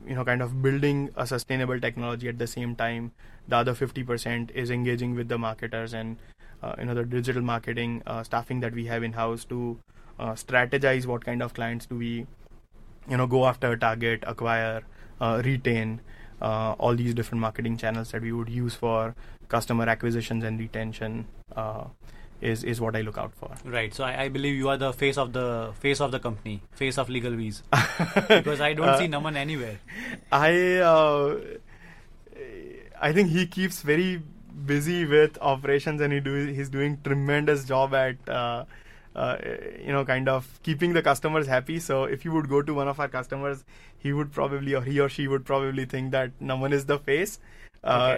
you 0.08 0.16
know, 0.16 0.26
kind 0.26 0.42
of 0.42 0.62
building 0.62 1.10
a 1.16 1.28
sustainable 1.28 1.80
technology 1.80 2.28
at 2.28 2.40
the 2.40 2.48
same 2.48 2.76
time. 2.76 3.12
The 3.48 3.58
other 3.58 3.74
50% 3.74 4.52
is 4.52 4.72
engaging 4.72 5.16
with 5.16 5.30
the 5.30 5.38
marketers 5.38 5.94
and, 5.94 6.18
uh, 6.62 6.76
you 6.80 6.86
know, 6.86 6.96
the 6.96 7.06
digital 7.06 7.42
marketing 7.42 8.02
uh, 8.08 8.24
staffing 8.24 8.60
that 8.62 8.74
we 8.74 8.86
have 8.88 9.04
in 9.04 9.14
house 9.14 9.46
to 9.46 9.78
strategize 10.20 11.06
what 11.06 11.24
kind 11.24 11.42
of 11.42 11.54
clients 11.54 11.86
do 11.86 11.96
we, 11.96 12.28
you 13.10 13.17
know, 13.17 13.28
go 13.28 13.45
after, 13.45 13.72
a 13.74 13.80
target, 13.80 14.24
acquire, 14.28 14.82
uh, 15.19 15.41
retain. 15.43 16.02
Uh, 16.41 16.74
all 16.80 16.95
these 16.95 17.13
different 17.13 17.41
marketing 17.41 17.76
channels 17.76 18.12
that 18.12 18.22
we 18.22 18.32
would 18.32 18.48
use 18.48 18.74
for 18.74 19.13
customer 19.50 19.84
acquisitions 19.89 20.41
and 20.45 20.58
retention 20.58 21.26
uh, 21.54 21.84
is 22.39 22.63
is 22.63 22.80
what 22.80 22.95
I 22.95 23.02
look 23.02 23.17
out 23.17 23.34
for. 23.36 23.50
right. 23.65 23.93
So 23.93 24.06
I, 24.06 24.12
I 24.24 24.30
believe 24.30 24.56
you 24.56 24.69
are 24.69 24.78
the 24.78 24.93
face 24.93 25.17
of 25.17 25.34
the 25.34 25.74
face 25.82 26.00
of 26.00 26.12
the 26.13 26.19
company, 26.28 26.62
face 26.72 26.98
of 26.98 27.10
LegalWiz, 27.10 27.62
because 28.30 28.62
I 28.62 28.72
don't 28.74 28.88
Uh, 28.88 28.98
see 28.98 29.10
Naman 29.10 29.36
anywhere. 29.36 29.80
I 30.32 30.78
uh, 30.78 31.36
I 33.02 33.12
think 33.13 33.30
he 33.32 33.45
keeps 33.45 33.82
very 33.82 34.22
busy 34.65 35.06
with 35.06 35.38
operations 35.41 36.00
and 36.02 36.13
he 36.13 36.19
do 36.22 36.48
he's 36.48 36.69
doing 36.69 36.98
tremendous 37.04 37.65
job 37.65 37.93
at 37.93 38.15
uh, 39.15 39.19
uh, 39.19 39.38
you 39.84 39.91
know 39.91 40.06
kind 40.06 40.30
of 40.30 40.60
keeping 40.63 40.93
the 40.93 41.02
customers 41.02 41.48
happy. 41.48 41.80
So 41.80 42.04
if 42.04 42.26
you 42.26 42.32
would 42.32 42.50
go 42.50 42.62
to 42.62 42.74
one 42.74 42.88
of 42.88 43.00
our 43.00 43.08
customers, 43.08 43.63
he 43.98 44.13
would 44.13 44.32
probably 44.32 44.76
or 44.76 44.82
he 44.82 45.00
or 45.00 45.10
she 45.10 45.28
would 45.28 45.45
probably 45.45 45.86
think 45.86 46.12
that 46.12 46.38
Naman 46.39 46.74
is 46.74 46.86
the 46.86 47.00
face. 47.00 47.39
Uh, 47.84 48.17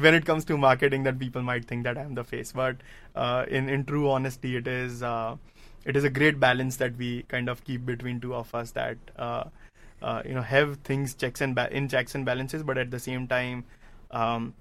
When 0.00 0.14
it 0.14 0.24
comes 0.24 0.44
to 0.46 0.56
marketing, 0.56 1.02
that 1.02 1.18
people 1.18 1.42
might 1.42 1.64
think 1.64 1.84
that 1.84 1.98
I'm 1.98 2.14
the 2.14 2.24
face, 2.24 2.52
but 2.52 2.76
uh, 3.14 3.44
in 3.48 3.68
in 3.68 3.84
true 3.84 4.08
honesty, 4.10 4.56
it 4.56 4.68
is 4.68 5.02
uh, 5.02 5.36
it 5.84 5.96
is 5.96 6.04
a 6.04 6.10
great 6.10 6.38
balance 6.38 6.76
that 6.76 6.96
we 6.96 7.22
kind 7.22 7.48
of 7.48 7.64
keep 7.64 7.84
between 7.84 8.20
two 8.20 8.34
of 8.34 8.54
us 8.54 8.70
that 8.72 8.96
uh, 9.18 9.44
uh, 10.02 10.22
you 10.24 10.34
know 10.34 10.42
have 10.42 10.76
things 10.84 11.14
checks 11.14 11.40
and 11.40 11.54
ba- 11.54 11.68
in 11.72 11.88
checks 11.88 12.14
and 12.14 12.24
balances, 12.24 12.62
but 12.62 12.78
at 12.78 12.90
the 12.90 13.00
same 13.00 13.26
time, 13.26 13.64
um, 14.10 14.54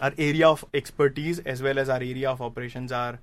our 0.00 0.12
area 0.18 0.48
of 0.48 0.64
expertise 0.74 1.38
as 1.40 1.62
well 1.62 1.78
as 1.78 1.88
our 1.88 2.02
area 2.02 2.30
of 2.30 2.42
operations 2.42 2.90
are 2.90 3.18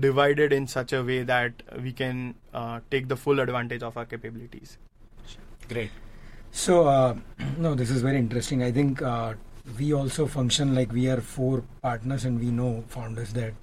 divided 0.00 0.52
in 0.52 0.66
such 0.66 0.92
a 0.92 1.02
way 1.02 1.22
that 1.22 1.62
we 1.82 1.92
can 1.92 2.34
uh, 2.52 2.80
take 2.90 3.08
the 3.08 3.16
full 3.16 3.40
advantage 3.40 3.82
of 3.82 3.96
our 3.96 4.04
capabilities. 4.04 4.78
Great. 5.68 5.90
So, 6.50 6.86
uh, 6.86 7.16
no, 7.58 7.74
this 7.74 7.90
is 7.90 8.02
very 8.02 8.18
interesting. 8.18 8.62
I 8.62 8.72
think 8.72 9.02
uh, 9.02 9.34
we 9.78 9.92
also 9.92 10.26
function 10.26 10.74
like 10.74 10.92
we 10.92 11.08
are 11.08 11.20
four 11.20 11.64
partners, 11.82 12.24
and 12.24 12.40
we 12.40 12.50
know 12.50 12.84
founders 12.88 13.32
that 13.34 13.54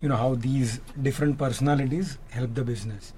you 0.00 0.08
know 0.08 0.16
how 0.16 0.34
these 0.34 0.80
different 1.00 1.38
personalities 1.38 2.18
help 2.30 2.54
the 2.54 2.64
business. 2.64 3.12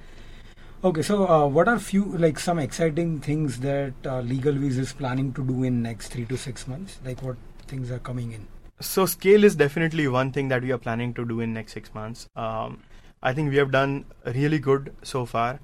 Okay, 0.85 1.03
so 1.03 1.27
uh, 1.27 1.47
what 1.47 1.69
are 1.69 1.79
few 1.79 2.05
like 2.05 2.39
some 2.39 2.59
exciting 2.59 3.19
things 3.21 3.59
that 3.61 3.95
uh, 4.05 4.23
LegalWiz 4.23 4.79
is 4.79 4.93
planning 4.93 5.33
to 5.33 5.45
do 5.45 5.65
in 5.65 5.83
next 5.83 6.09
three 6.09 6.27
to 6.27 6.37
six 6.37 6.69
months? 6.69 7.01
Like 7.05 7.23
what 7.23 7.37
things 7.67 7.91
are 7.91 7.99
coming 7.99 8.33
in? 8.33 8.47
So 8.81 9.07
scale 9.07 9.45
is 9.45 9.57
definitely 9.57 10.07
one 10.09 10.33
thing 10.33 10.49
that 10.49 10.63
we 10.63 10.73
are 10.73 10.79
planning 10.79 11.15
to 11.15 11.25
do 11.25 11.41
in 11.41 11.55
next 11.55 11.73
six 11.73 11.95
months. 11.95 12.29
Um, 12.37 12.83
I 13.23 13.33
think 13.33 13.51
we 13.51 13.57
have 13.57 13.71
done 13.71 14.05
really 14.27 14.59
good 14.59 14.95
so 15.03 15.25
far. 15.37 15.59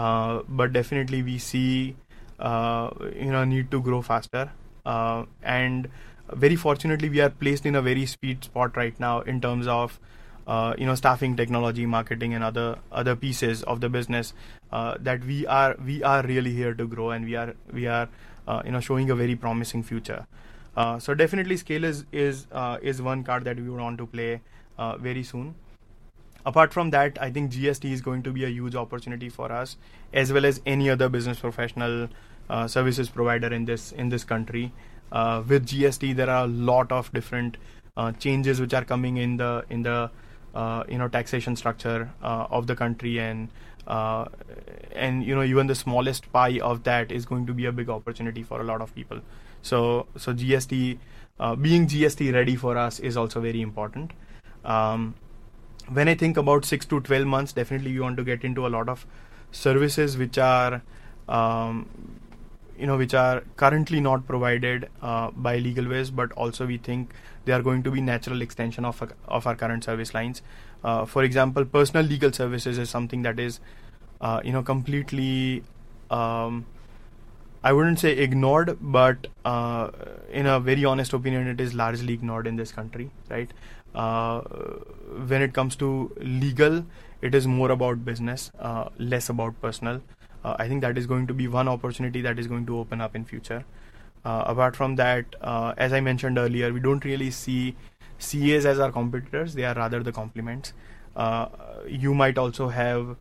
uh, 0.00 0.42
but 0.58 0.72
definitely 0.74 1.18
we 1.26 1.36
see 1.44 1.96
uh, 2.48 2.90
you 3.20 3.30
know 3.34 3.44
need 3.52 3.70
to 3.70 3.80
grow 3.86 4.00
faster 4.08 4.42
uh, 4.94 5.24
and 5.54 5.88
very 6.44 6.58
fortunately 6.64 7.08
we 7.14 7.22
are 7.26 7.30
placed 7.44 7.66
in 7.70 7.78
a 7.80 7.82
very 7.86 8.04
sweet 8.12 8.44
spot 8.48 8.76
right 8.80 9.00
now 9.04 9.14
in 9.32 9.40
terms 9.46 9.70
of 9.76 9.96
uh, 10.46 10.74
you 10.78 10.86
know 10.90 10.94
staffing 11.00 11.34
technology 11.40 11.86
marketing 11.94 12.34
and 12.34 12.44
other 12.50 12.68
other 13.02 13.16
pieces 13.24 13.64
of 13.74 13.80
the 13.86 13.90
business 13.96 14.32
uh, 14.72 14.94
that 15.10 15.24
we 15.32 15.40
are 15.46 15.74
we 15.90 15.98
are 16.14 16.22
really 16.32 16.54
here 16.60 16.74
to 16.82 16.86
grow 16.96 17.10
and 17.16 17.24
we 17.32 17.36
are 17.44 17.54
we 17.80 17.86
are 17.98 18.08
uh, 18.46 18.62
you 18.64 18.76
know 18.76 18.80
showing 18.90 19.10
a 19.16 19.16
very 19.24 19.36
promising 19.46 19.82
future 19.92 20.22
uh, 20.78 20.96
so 20.96 21.12
definitely 21.12 21.56
scale 21.56 21.84
is 21.86 22.04
is 22.12 22.46
uh, 22.52 22.78
is 22.80 23.02
one 23.02 23.24
card 23.28 23.44
that 23.44 23.60
we 23.60 23.70
want 23.78 23.98
to 23.98 24.06
play 24.06 24.40
uh, 24.78 24.96
very 24.96 25.24
soon. 25.30 25.54
Apart 26.50 26.72
from 26.74 26.90
that 26.90 27.18
i 27.24 27.26
think 27.36 27.50
gst 27.54 27.86
is 27.94 28.02
going 28.08 28.20
to 28.26 28.32
be 28.36 28.44
a 28.48 28.50
huge 28.56 28.76
opportunity 28.82 29.30
for 29.38 29.48
us 29.52 29.72
as 30.20 30.32
well 30.36 30.46
as 30.50 30.60
any 30.74 30.88
other 30.92 31.08
business 31.16 31.40
professional 31.46 31.96
uh, 32.04 32.66
services 32.74 33.10
provider 33.16 33.50
in 33.56 33.66
this 33.70 33.90
in 34.04 34.14
this 34.14 34.24
country. 34.34 34.62
Uh, 35.10 35.42
with 35.48 35.66
gst 35.72 36.14
there 36.20 36.30
are 36.36 36.44
a 36.44 36.54
lot 36.70 36.96
of 37.00 37.12
different 37.18 37.58
changes 38.24 38.60
which 38.60 38.74
are 38.80 38.84
coming 38.92 39.16
in 39.26 39.36
the 39.42 39.50
in 39.76 39.82
the 39.82 39.98
you 40.94 40.98
know 41.02 41.08
taxation 41.18 41.56
structure 41.64 42.08
of 42.60 42.68
the 42.68 42.76
country 42.84 43.18
and 43.26 43.48
and 45.06 45.24
you 45.30 45.34
know 45.40 45.42
even 45.50 45.74
the 45.74 45.78
smallest 45.82 46.32
pie 46.38 46.60
of 46.70 46.82
that 46.88 47.18
is 47.20 47.28
going 47.34 47.46
to 47.52 47.60
be 47.60 47.68
a 47.72 47.76
big 47.82 47.94
opportunity 47.98 48.48
for 48.52 48.60
a 48.66 48.68
lot 48.72 48.88
of 48.88 48.94
people 49.02 49.22
so 49.62 50.06
so 50.16 50.32
gst 50.32 50.98
uh, 51.40 51.54
being 51.54 51.86
gst 51.86 52.32
ready 52.32 52.56
for 52.56 52.76
us 52.76 52.98
is 53.00 53.16
also 53.16 53.40
very 53.40 53.60
important 53.60 54.12
um, 54.64 55.14
when 55.90 56.08
I 56.08 56.14
think 56.14 56.36
about 56.36 56.64
six 56.64 56.86
to 56.86 57.00
twelve 57.00 57.26
months, 57.26 57.52
definitely 57.52 57.90
you 57.90 58.02
want 58.02 58.16
to 58.18 58.24
get 58.24 58.44
into 58.44 58.66
a 58.66 58.68
lot 58.68 58.88
of 58.88 59.06
services 59.50 60.18
which 60.18 60.36
are, 60.38 60.82
um, 61.28 61.88
you 62.78 62.86
know, 62.86 62.96
which 62.98 63.14
are 63.14 63.42
currently 63.56 64.00
not 64.00 64.26
provided 64.26 64.88
uh, 65.00 65.30
by 65.30 65.56
ways, 65.88 66.10
but 66.10 66.32
also 66.32 66.66
we 66.66 66.76
think 66.76 67.14
they 67.44 67.52
are 67.52 67.62
going 67.62 67.82
to 67.82 67.90
be 67.90 68.00
natural 68.00 68.42
extension 68.42 68.84
of 68.84 69.00
our, 69.00 69.08
of 69.26 69.46
our 69.46 69.54
current 69.54 69.84
service 69.84 70.12
lines. 70.12 70.42
Uh, 70.84 71.04
for 71.06 71.24
example, 71.24 71.64
personal 71.64 72.04
legal 72.04 72.32
services 72.32 72.78
is 72.78 72.90
something 72.90 73.22
that 73.22 73.40
is, 73.40 73.60
uh, 74.20 74.40
you 74.44 74.52
know, 74.52 74.62
completely. 74.62 75.62
Um, 76.10 76.66
I 77.62 77.72
wouldn't 77.72 77.98
say 77.98 78.12
ignored, 78.12 78.78
but 78.80 79.26
uh, 79.44 79.90
in 80.30 80.46
a 80.46 80.60
very 80.60 80.84
honest 80.84 81.12
opinion, 81.12 81.48
it 81.48 81.60
is 81.60 81.74
largely 81.74 82.14
ignored 82.14 82.46
in 82.46 82.56
this 82.56 82.70
country, 82.70 83.10
right? 83.28 83.50
Uh, 83.94 84.40
when 85.26 85.42
it 85.42 85.52
comes 85.52 85.74
to 85.76 86.12
legal, 86.18 86.84
it 87.20 87.34
is 87.34 87.48
more 87.48 87.70
about 87.72 88.04
business, 88.04 88.52
uh, 88.60 88.88
less 88.98 89.28
about 89.28 89.60
personal. 89.60 90.00
Uh, 90.44 90.54
I 90.58 90.68
think 90.68 90.82
that 90.82 90.96
is 90.96 91.06
going 91.06 91.26
to 91.26 91.34
be 91.34 91.48
one 91.48 91.66
opportunity 91.66 92.20
that 92.22 92.38
is 92.38 92.46
going 92.46 92.64
to 92.66 92.78
open 92.78 93.00
up 93.00 93.16
in 93.16 93.24
future. 93.24 93.64
Uh, 94.24 94.44
apart 94.46 94.76
from 94.76 94.94
that, 94.96 95.24
uh, 95.40 95.74
as 95.76 95.92
I 95.92 96.00
mentioned 96.00 96.38
earlier, 96.38 96.72
we 96.72 96.78
don't 96.78 97.04
really 97.04 97.30
see 97.30 97.74
CAs 98.20 98.66
as 98.66 98.78
our 98.78 98.92
competitors; 98.92 99.54
they 99.54 99.64
are 99.64 99.74
rather 99.74 100.02
the 100.02 100.12
complements. 100.12 100.72
You 101.88 102.14
might 102.14 102.38
also 102.38 102.68
have 102.68 103.16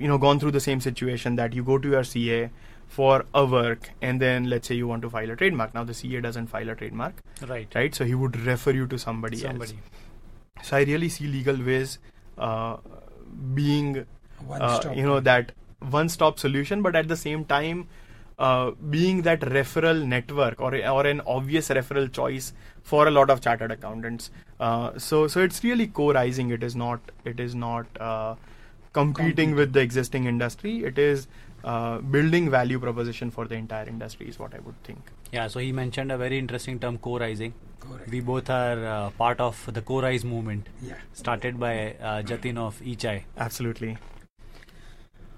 you 0.00 0.08
know 0.08 0.18
gone 0.18 0.40
through 0.40 0.50
the 0.56 0.60
same 0.66 0.80
situation 0.80 1.36
that 1.36 1.52
you 1.60 1.62
go 1.70 1.78
to 1.78 1.88
your 1.96 2.04
CA 2.04 2.50
for 2.88 3.24
a 3.40 3.44
work 3.44 3.90
and 4.02 4.20
then 4.20 4.48
let's 4.52 4.66
say 4.68 4.74
you 4.74 4.86
want 4.88 5.02
to 5.02 5.10
file 5.10 5.30
a 5.30 5.36
trademark. 5.36 5.74
Now 5.74 5.84
the 5.84 5.94
CA 5.94 6.20
doesn't 6.20 6.48
file 6.48 6.68
a 6.70 6.74
trademark 6.74 7.22
Right. 7.46 7.68
right? 7.74 7.94
So 7.94 8.04
he 8.04 8.14
would 8.14 8.36
refer 8.46 8.72
you 8.72 8.86
to 8.88 8.98
somebody, 8.98 9.36
Somebody. 9.36 9.72
else 9.72 10.68
so 10.68 10.76
I 10.76 10.82
really 10.82 11.08
see 11.08 11.26
legal 11.26 11.56
ways 11.66 11.98
uh, 12.38 12.76
being 13.54 14.06
uh, 14.50 14.92
you 14.94 15.02
know 15.04 15.20
that 15.20 15.52
one 15.90 16.08
stop 16.08 16.38
solution 16.38 16.82
but 16.82 16.96
at 16.96 17.08
the 17.08 17.16
same 17.16 17.44
time 17.44 17.86
uh, 18.38 18.70
being 18.90 19.22
that 19.22 19.40
referral 19.40 20.04
network 20.06 20.60
or 20.60 20.74
or 20.90 21.06
an 21.06 21.20
obvious 21.26 21.68
referral 21.68 22.10
choice 22.12 22.52
for 22.82 23.06
a 23.06 23.10
lot 23.10 23.30
of 23.30 23.40
chartered 23.40 23.70
accountants. 23.70 24.30
Uh, 24.58 24.98
so 24.98 25.26
so 25.28 25.40
it's 25.40 25.62
really 25.64 25.86
co-rising. 25.86 26.50
It 26.50 26.62
is 26.62 26.74
not 26.74 27.00
it 27.24 27.38
is 27.40 27.54
not 27.54 27.86
uh, 28.00 28.34
competing 28.92 29.54
with 29.54 29.72
the 29.72 29.80
existing 29.80 30.24
industry 30.24 30.84
it 30.84 30.98
is 30.98 31.26
uh, 31.64 31.98
building 31.98 32.50
value 32.50 32.78
proposition 32.78 33.30
for 33.30 33.46
the 33.46 33.54
entire 33.54 33.86
industry 33.86 34.28
is 34.28 34.38
what 34.38 34.54
i 34.54 34.60
would 34.68 34.82
think 34.90 35.10
Yeah, 35.34 35.48
so 35.54 35.60
he 35.62 35.72
mentioned 35.78 36.10
a 36.12 36.16
very 36.20 36.38
interesting 36.42 36.78
term, 36.84 36.96
co-rising. 37.02 37.52
Correct. 37.82 38.08
We 38.14 38.20
both 38.30 38.48
are 38.54 38.78
uh, 38.92 39.10
part 39.18 39.42
of 39.44 39.60
the 39.76 39.82
co-rise 39.90 40.24
movement, 40.30 40.70
yeah. 40.86 41.04
started 41.20 41.60
by 41.60 41.74
uh, 41.92 42.22
Jatin 42.30 42.58
of 42.58 42.80
Ichai. 42.94 43.12
absolutely 43.44 43.92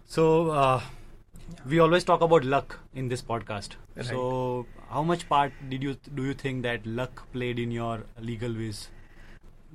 So 0.04 0.50
uh, 0.50 0.80
we 1.66 1.78
always 1.78 2.04
talk 2.04 2.20
about 2.20 2.44
luck 2.44 2.78
in 2.94 3.08
this 3.08 3.22
podcast. 3.22 3.76
Right. 3.96 4.06
So 4.06 4.66
how 4.90 5.02
much 5.02 5.28
part 5.28 5.52
did 5.68 5.82
you 5.82 5.96
do 6.14 6.24
you 6.24 6.34
think 6.34 6.62
that 6.62 6.86
luck 6.86 7.22
played 7.32 7.58
in 7.58 7.70
your 7.70 8.04
LegalWiz? 8.30 8.88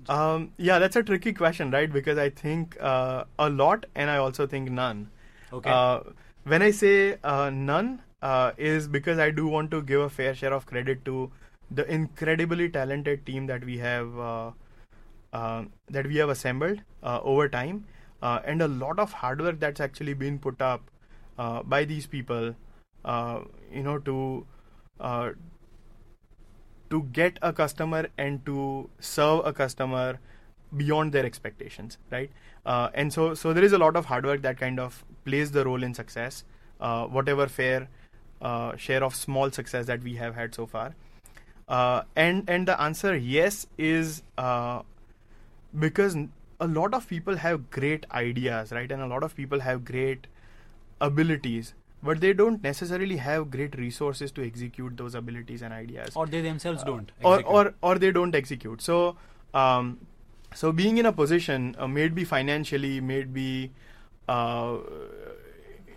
Um, 0.09 0.51
yeah 0.57 0.79
that's 0.79 0.95
a 0.95 1.03
tricky 1.03 1.33
question 1.33 1.71
right 1.71 1.91
because 1.91 2.17
i 2.17 2.29
think 2.29 2.77
uh, 2.79 3.23
a 3.39 3.49
lot 3.49 3.85
and 3.95 4.09
i 4.09 4.17
also 4.17 4.47
think 4.47 4.69
none 4.69 5.07
Okay. 5.53 5.69
Uh, 5.71 6.01
when 6.43 6.61
I 6.61 6.71
say 6.71 7.17
uh, 7.23 7.49
none, 7.49 8.01
uh, 8.21 8.51
is 8.57 8.87
because 8.87 9.19
I 9.19 9.31
do 9.31 9.47
want 9.47 9.71
to 9.71 9.81
give 9.81 10.01
a 10.01 10.09
fair 10.09 10.33
share 10.35 10.53
of 10.53 10.65
credit 10.65 11.05
to 11.05 11.31
the 11.71 11.85
incredibly 11.91 12.69
talented 12.69 13.25
team 13.25 13.47
that 13.47 13.63
we 13.63 13.77
have 13.77 14.17
uh, 14.19 14.51
uh, 15.33 15.63
that 15.89 16.07
we 16.07 16.17
have 16.17 16.29
assembled 16.29 16.81
uh, 17.03 17.19
over 17.21 17.47
time, 17.47 17.85
uh, 18.21 18.39
and 18.45 18.61
a 18.61 18.67
lot 18.67 18.99
of 18.99 19.13
hard 19.13 19.41
work 19.41 19.59
that's 19.59 19.79
actually 19.79 20.13
been 20.13 20.39
put 20.39 20.61
up 20.61 20.89
uh, 21.37 21.63
by 21.63 21.83
these 21.85 22.07
people, 22.07 22.55
uh, 23.05 23.39
you 23.71 23.83
know, 23.83 23.97
to 23.99 24.45
uh, 24.99 25.31
to 26.89 27.03
get 27.13 27.39
a 27.41 27.53
customer 27.53 28.07
and 28.17 28.45
to 28.45 28.89
serve 28.99 29.45
a 29.45 29.53
customer 29.53 30.19
beyond 30.75 31.11
their 31.13 31.25
expectations 31.25 31.97
right? 32.11 32.31
Uh, 32.65 32.89
and 32.93 33.13
so 33.13 33.33
so 33.33 33.53
there 33.53 33.63
is 33.63 33.73
a 33.73 33.77
lot 33.77 33.95
of 33.95 34.05
hard 34.05 34.25
work 34.25 34.41
that 34.41 34.57
kind 34.57 34.79
of 34.79 35.03
plays 35.25 35.51
the 35.51 35.63
role 35.65 35.83
in 35.83 35.93
success 35.93 36.43
uh, 36.79 37.05
whatever 37.05 37.47
fair 37.47 37.87
uh, 38.41 38.75
share 38.75 39.03
of 39.03 39.15
small 39.15 39.49
success 39.51 39.85
that 39.87 40.03
we 40.03 40.15
have 40.15 40.35
had 40.35 40.53
so 40.53 40.65
far. 40.65 40.95
Uh, 41.67 42.03
and 42.15 42.49
and 42.49 42.67
the 42.67 42.79
answer 42.81 43.15
yes 43.15 43.67
is 43.77 44.23
uh, 44.37 44.81
because 45.77 46.15
a 46.59 46.67
lot 46.67 46.93
of 46.93 47.07
people 47.07 47.35
have 47.37 47.69
great 47.69 48.05
ideas 48.11 48.71
right? 48.71 48.91
And 48.91 49.01
a 49.01 49.07
lot 49.07 49.23
of 49.23 49.35
people 49.35 49.59
have 49.61 49.83
great 49.85 50.27
abilities 51.01 51.73
but 52.03 52.21
they 52.21 52.33
don't 52.33 52.63
necessarily 52.63 53.17
have 53.17 53.49
great 53.49 53.75
resources 53.77 54.31
to 54.31 54.45
execute 54.45 54.97
those 54.97 55.15
abilities 55.15 55.61
and 55.61 55.73
ideas. 55.73 56.15
Or 56.15 56.25
they 56.27 56.41
themselves 56.41 56.83
don't. 56.83 57.11
or, 57.23 57.41
or 57.43 57.73
or 57.81 57.97
they 57.97 58.11
don't 58.11 58.35
execute. 58.35 58.81
So 58.81 59.17
um, 59.53 59.99
so 60.53 60.71
being 60.71 60.97
in 60.97 61.05
a 61.05 61.11
position 61.11 61.75
uh, 61.77 61.87
may 61.87 62.07
be 62.07 62.23
financially 62.23 63.01
may 63.01 63.23
be 63.23 63.71
uh, 64.27 64.77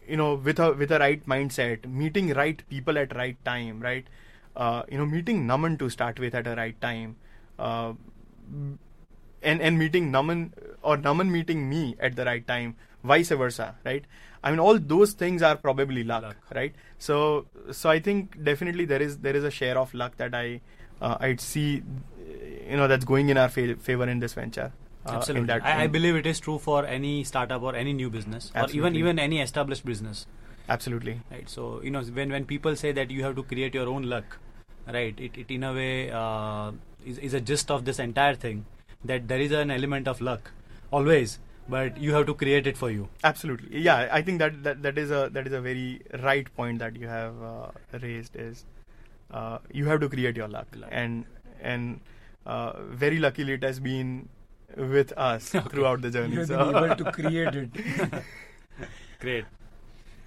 you 0.08 0.16
know 0.16 0.34
with 0.34 0.58
a 0.58 0.72
with 0.72 0.90
a 0.90 0.98
right 0.98 1.24
mindset 1.26 1.86
meeting 1.86 2.32
right 2.34 2.62
people 2.68 2.98
at 2.98 3.14
right 3.16 3.42
time 3.44 3.80
right? 3.80 4.06
Uh, 4.56 4.82
you 4.90 4.98
know 4.98 5.06
meeting 5.06 5.46
naman 5.46 5.78
to 5.78 5.88
start 5.88 6.18
with 6.18 6.34
at 6.34 6.46
a 6.46 6.54
right 6.56 6.80
time 6.80 7.16
uh, 7.58 7.92
and 9.42 9.62
and 9.62 9.78
meeting 9.78 10.10
naman 10.12 10.52
or 10.82 10.96
naman 10.96 11.30
meeting 11.30 11.68
me 11.68 11.94
at 12.00 12.16
the 12.16 12.24
right 12.24 12.46
time 12.46 12.74
vice 13.04 13.30
versa 13.30 13.74
right 13.84 14.04
i 14.42 14.50
mean 14.50 14.60
all 14.60 14.78
those 14.78 15.12
things 15.12 15.42
are 15.42 15.56
probably 15.56 16.04
luck, 16.04 16.22
Luck. 16.22 16.36
right 16.54 16.74
so 16.98 17.46
so 17.72 17.90
i 17.90 17.98
think 17.98 18.42
definitely 18.42 18.84
there 18.84 19.02
is 19.02 19.18
there 19.18 19.36
is 19.36 19.44
a 19.44 19.50
share 19.50 19.78
of 19.78 19.92
luck 19.94 20.16
that 20.16 20.34
i 20.34 20.60
uh, 21.00 21.16
i'd 21.20 21.40
see 21.40 21.82
you 22.70 22.76
know 22.76 22.88
that's 22.88 23.04
going 23.04 23.28
in 23.28 23.36
our 23.36 23.48
fa- 23.48 23.76
favor 23.76 24.08
in 24.08 24.20
this 24.20 24.34
venture 24.34 24.72
uh, 25.06 25.12
Absolutely. 25.12 25.46
that 25.46 25.64
I, 25.64 25.84
I 25.84 25.86
believe 25.86 26.14
it 26.14 26.26
is 26.26 26.40
true 26.40 26.58
for 26.58 26.84
any 26.84 27.24
startup 27.24 27.62
or 27.62 27.74
any 27.74 27.94
new 27.94 28.10
business, 28.10 28.52
or 28.54 28.66
even 28.70 28.96
even 28.96 29.18
any 29.18 29.40
established 29.40 29.84
business. 29.84 30.26
absolutely 30.68 31.20
right 31.30 31.48
so 31.48 31.80
you 31.82 31.90
know 31.90 32.02
when 32.02 32.30
when 32.30 32.44
people 32.44 32.76
say 32.76 32.92
that 32.92 33.10
you 33.10 33.24
have 33.24 33.34
to 33.36 33.42
create 33.42 33.74
your 33.74 33.88
own 33.88 34.04
luck 34.10 34.36
right 34.96 35.18
it, 35.18 35.38
it 35.38 35.50
in 35.50 35.64
a 35.64 35.72
way 35.72 36.10
uh, 36.10 36.70
is, 37.04 37.18
is 37.18 37.34
a 37.34 37.40
gist 37.40 37.70
of 37.70 37.84
this 37.84 37.98
entire 37.98 38.34
thing 38.34 38.64
that 39.04 39.26
there 39.26 39.40
is 39.40 39.52
an 39.52 39.70
element 39.70 40.06
of 40.06 40.20
luck 40.20 40.52
always 40.90 41.38
but 41.68 41.96
you 42.00 42.12
have 42.14 42.26
to 42.26 42.34
create 42.34 42.66
it 42.66 42.76
for 42.76 42.90
you 42.90 43.08
Absolutely, 43.24 43.78
yeah. 43.80 44.08
I 44.10 44.22
think 44.22 44.38
that, 44.38 44.62
that 44.64 44.82
that 44.82 44.98
is 44.98 45.10
a 45.10 45.28
that 45.32 45.46
is 45.46 45.52
a 45.52 45.60
very 45.60 46.00
right 46.22 46.52
point 46.56 46.78
that 46.80 46.96
you 46.96 47.06
have 47.08 47.42
uh, 47.42 47.66
raised. 48.02 48.34
Is 48.36 48.64
uh, 49.30 49.58
you 49.72 49.86
have 49.86 50.00
to 50.00 50.08
create 50.08 50.36
your 50.36 50.48
luck, 50.48 50.66
Luck. 50.76 50.88
and 50.92 51.24
and 51.60 52.00
uh, 52.46 52.72
very 53.04 53.18
luckily 53.18 53.52
it 53.52 53.62
has 53.62 53.78
been 53.78 54.28
with 54.76 55.12
us 55.16 55.50
throughout 55.70 56.02
the 56.02 56.10
journey. 56.10 56.32
You 56.34 56.38
have 56.40 56.48
so- 56.48 56.72
been 56.72 56.84
able 56.84 56.96
to 57.04 57.12
create 57.20 57.54
it. 57.54 57.70
great 59.20 59.44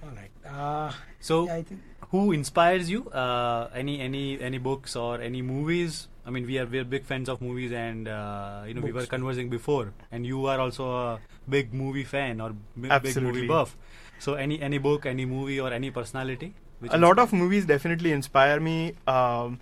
All 0.03 0.09
right. 0.09 0.31
Uh, 0.45 0.91
so 1.19 1.45
yeah, 1.47 1.55
I 1.55 1.63
think 1.63 1.81
who 2.09 2.31
inspires 2.31 2.89
you 2.89 3.09
uh, 3.09 3.69
any 3.73 3.99
any 4.01 4.39
any 4.39 4.57
books 4.59 4.95
or 4.95 5.19
any 5.19 5.41
movies 5.41 6.07
I 6.25 6.29
mean, 6.29 6.45
we 6.45 6.57
are 6.57 6.65
we're 6.65 6.85
big 6.85 7.03
fans 7.03 7.27
of 7.29 7.41
movies, 7.41 7.71
and 7.71 8.07
uh, 8.07 8.63
you 8.65 8.73
know, 8.73 8.81
we 8.81 8.91
were 8.91 9.05
conversing 9.05 9.49
before, 9.49 9.93
and 10.11 10.25
you 10.25 10.45
are 10.45 10.59
also 10.59 10.89
a 10.91 11.19
big 11.49 11.73
movie 11.73 12.05
fan 12.05 12.39
or 12.39 12.51
b- 12.51 12.89
big 12.99 13.21
movie 13.21 13.47
buff. 13.47 13.75
So, 14.19 14.35
any 14.35 14.61
any 14.61 14.77
book, 14.77 15.05
any 15.05 15.25
movie, 15.25 15.59
or 15.59 15.73
any 15.73 15.91
personality? 15.91 16.53
Which 16.79 16.93
a 16.93 16.97
lot 16.97 17.19
of 17.19 17.33
movies 17.33 17.65
definitely 17.65 18.11
inspire 18.13 18.59
me. 18.59 18.93
Um, 19.05 19.59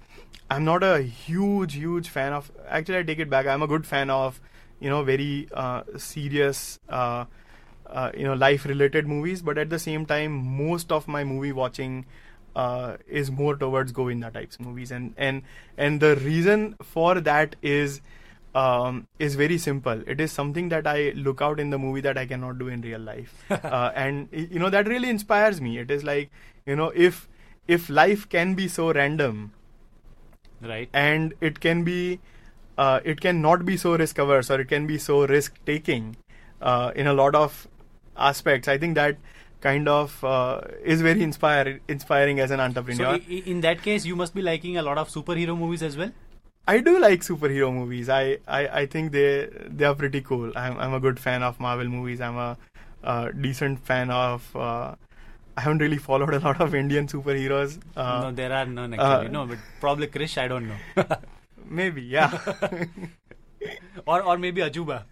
I'm 0.50 0.64
not 0.64 0.84
a 0.84 1.02
huge, 1.02 1.76
huge 1.76 2.10
fan 2.10 2.34
of. 2.34 2.52
Actually, 2.68 3.00
I 3.00 3.04
take 3.04 3.20
it 3.20 3.30
back. 3.30 3.48
I'm 3.48 3.62
a 3.64 3.68
good 3.68 3.86
fan 3.88 4.10
of, 4.10 4.40
you 4.80 4.90
know, 4.90 5.04
very 5.04 5.48
uh, 5.54 5.84
serious, 5.98 6.80
uh, 6.90 7.26
uh, 7.88 8.12
you 8.16 8.24
know, 8.24 8.34
life-related 8.34 9.08
movies. 9.08 9.42
But 9.42 9.58
at 9.58 9.70
the 9.70 9.80
same 9.80 10.06
time, 10.06 10.32
most 10.34 10.92
of 10.92 11.08
my 11.08 11.24
movie 11.24 11.52
watching 11.52 12.06
uh, 12.56 12.98
is 13.08 13.32
more 13.32 13.56
towards 13.56 13.92
Govinda 13.92 14.32
types 14.32 14.60
movies, 14.60 14.92
and 14.92 15.14
and 15.18 15.44
and 15.78 16.00
the 16.00 16.16
reason 16.18 16.76
for 16.82 17.20
that 17.22 17.56
is. 17.62 18.02
Um, 18.54 19.08
is 19.18 19.36
very 19.36 19.58
simple. 19.58 20.04
It 20.06 20.20
is 20.20 20.30
something 20.30 20.68
that 20.68 20.86
I 20.86 21.12
look 21.16 21.42
out 21.42 21.58
in 21.58 21.70
the 21.70 21.78
movie 21.80 22.02
that 22.02 22.18
I 22.18 22.26
cannot 22.26 22.60
do 22.60 22.68
in 22.68 22.82
real 22.82 23.00
life, 23.00 23.46
uh, 23.50 23.92
and 23.96 24.28
you 24.34 24.60
know 24.60 24.70
that 24.70 24.90
really 24.90 25.10
inspires 25.10 25.62
me. 25.62 25.78
It 25.78 25.90
is 25.90 26.04
like 26.04 26.32
you 26.66 26.76
know 26.76 26.92
if 26.94 27.30
if 27.66 27.90
life 27.90 28.28
can 28.28 28.54
be 28.54 28.68
so 28.68 28.92
random 28.92 29.54
right? 30.62 30.90
and 30.94 31.34
it 31.42 31.60
can 31.60 31.84
be 31.84 32.20
uh, 32.78 33.00
it 33.04 33.22
can 33.22 33.42
not 33.42 33.66
be 33.66 33.78
so 33.78 33.96
risk 33.96 34.18
averse 34.18 34.50
or 34.50 34.60
it 34.62 34.68
can 34.68 34.88
be 34.88 34.98
so 34.98 35.26
risk 35.26 35.60
taking 35.66 36.16
uh, 36.62 36.92
in 36.96 37.08
a 37.08 37.14
lot 37.14 37.36
of 37.36 37.68
aspects 38.18 38.68
i 38.68 38.78
think 38.78 38.96
that 38.96 39.18
kind 39.62 39.88
of 39.88 40.14
uh, 40.24 40.62
is 40.84 41.02
very 41.02 41.22
inspire, 41.24 41.80
inspiring 41.88 42.40
as 42.40 42.52
an 42.52 42.60
entrepreneur 42.60 43.14
i- 43.16 43.44
in 43.54 43.62
that 43.66 43.82
case, 43.88 44.06
you 44.12 44.16
must 44.22 44.34
be 44.36 44.42
liking 44.42 44.78
a 44.78 44.84
lot 44.90 44.98
of 44.98 45.10
superhero 45.16 45.58
movies 45.64 45.84
as 45.90 45.98
well. 46.04 46.12
i 46.72 46.74
do 46.88 46.92
like 47.04 47.24
superhero 47.28 47.68
movies 47.76 48.10
I, 48.16 48.24
I, 48.58 48.60
I 48.82 48.86
think 48.96 49.12
they 49.14 49.28
they 49.78 49.86
are 49.90 49.96
pretty 50.02 50.22
cool 50.28 50.52
i'm, 50.64 50.76
I'm 50.86 50.94
a 50.98 51.00
good 51.06 51.20
fan 51.24 51.44
of 51.48 51.60
marvel 51.66 51.90
movies 51.94 52.22
i'm 52.28 52.38
a 52.44 52.50
uh, 53.04 53.32
decent 53.46 53.80
fan 53.92 54.12
of 54.18 54.46
uh, 54.66 54.94
i 55.58 55.62
haven't 55.66 55.80
really 55.86 55.98
followed 56.08 56.36
a 56.40 56.42
lot 56.48 56.62
of 56.66 56.76
indian 56.82 57.08
superheroes 57.14 57.74
uh, 57.96 58.22
no, 58.26 58.32
there 58.42 58.54
are 58.60 58.66
none 58.78 58.94
actually. 59.00 59.28
uh, 59.32 59.36
no, 59.38 59.46
but 59.54 59.58
probably 59.86 60.08
Krrish. 60.18 60.38
I 60.44 60.48
don't 60.54 60.68
know. 60.74 60.80
maybe 61.82 62.04
yeah 62.18 62.30
or 64.08 64.22
or 64.24 64.38
maybe 64.38 64.62
Ajooba. 64.62 65.04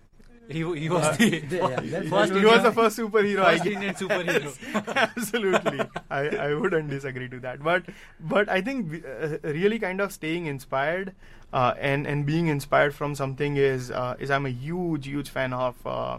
He 0.49 0.59
he 0.81 0.89
was 0.89 1.17
the 1.17 1.27
yeah, 1.29 1.67
that's- 1.79 2.09
first 2.09 2.31
he 2.31 2.37
Indian, 2.39 2.53
was 2.53 2.63
the 2.63 2.71
first 2.77 2.97
superhero. 2.99 3.43
first. 3.45 3.65
Indian 3.71 3.93
superhero. 3.93 4.95
absolutely. 5.03 5.81
I, 6.09 6.21
I 6.47 6.53
wouldn't 6.55 6.89
disagree 6.89 7.29
to 7.29 7.39
that. 7.41 7.61
But 7.67 7.83
but 8.19 8.49
i 8.49 8.61
think 8.69 9.05
uh, 9.05 9.37
really 9.43 9.77
kind 9.83 10.01
of 10.05 10.11
staying 10.15 10.47
inspired 10.53 11.13
uh, 11.53 11.73
and 11.91 12.07
and 12.07 12.25
being 12.25 12.47
inspired 12.55 12.95
from 12.95 13.13
something 13.21 13.57
is 13.57 13.91
uh, 13.91 14.15
is 14.19 14.31
i'm 14.31 14.47
a 14.47 14.55
huge 14.65 15.05
huge 15.13 15.29
fan 15.37 15.53
of 15.53 15.85
uh, 15.85 16.17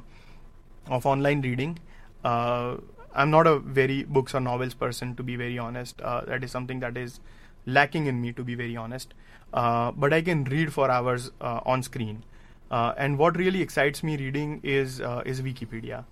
of 0.89 1.07
online 1.07 1.41
reading. 1.43 1.79
Uh, 2.25 2.77
i'm 3.15 3.31
not 3.31 3.47
a 3.47 3.59
very 3.59 3.99
books 4.05 4.35
or 4.35 4.41
novels 4.41 4.75
person 4.75 5.15
to 5.17 5.23
be 5.23 5.37
very 5.37 5.59
honest. 5.59 6.01
Uh, 6.01 6.21
that 6.27 6.45
is 6.45 6.51
something 6.53 6.81
that 6.81 6.97
is 6.97 7.21
lacking 7.67 8.07
in 8.07 8.21
me 8.21 8.33
to 8.33 8.45
be 8.45 8.55
very 8.55 8.77
honest. 8.77 9.15
Uh, 9.53 9.91
but 10.03 10.13
i 10.13 10.23
can 10.23 10.45
read 10.45 10.73
for 10.73 10.89
hours 10.97 11.31
uh, 11.41 11.61
on 11.67 11.83
screen 11.83 12.23
uh, 12.71 12.95
and 12.97 13.19
what 13.19 13.37
really 13.37 13.63
excites 13.63 14.03
me 14.03 14.17
reading 14.17 14.61
is 14.63 15.01
uh, 15.01 15.23
is 15.25 15.43
wikipedia 15.43 16.05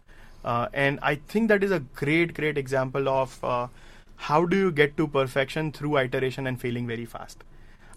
uh, 0.44 0.68
and 0.72 0.98
I 1.02 1.16
think 1.16 1.48
that 1.48 1.64
is 1.64 1.70
a 1.70 1.80
great, 1.80 2.34
great 2.34 2.56
example 2.56 3.08
of 3.08 3.42
uh, 3.44 3.68
how 4.16 4.44
do 4.44 4.56
you 4.56 4.70
get 4.70 4.96
to 4.96 5.06
perfection 5.06 5.72
through 5.72 5.98
iteration 5.98 6.46
and 6.46 6.60
failing 6.60 6.86
very 6.86 7.04
fast. 7.04 7.44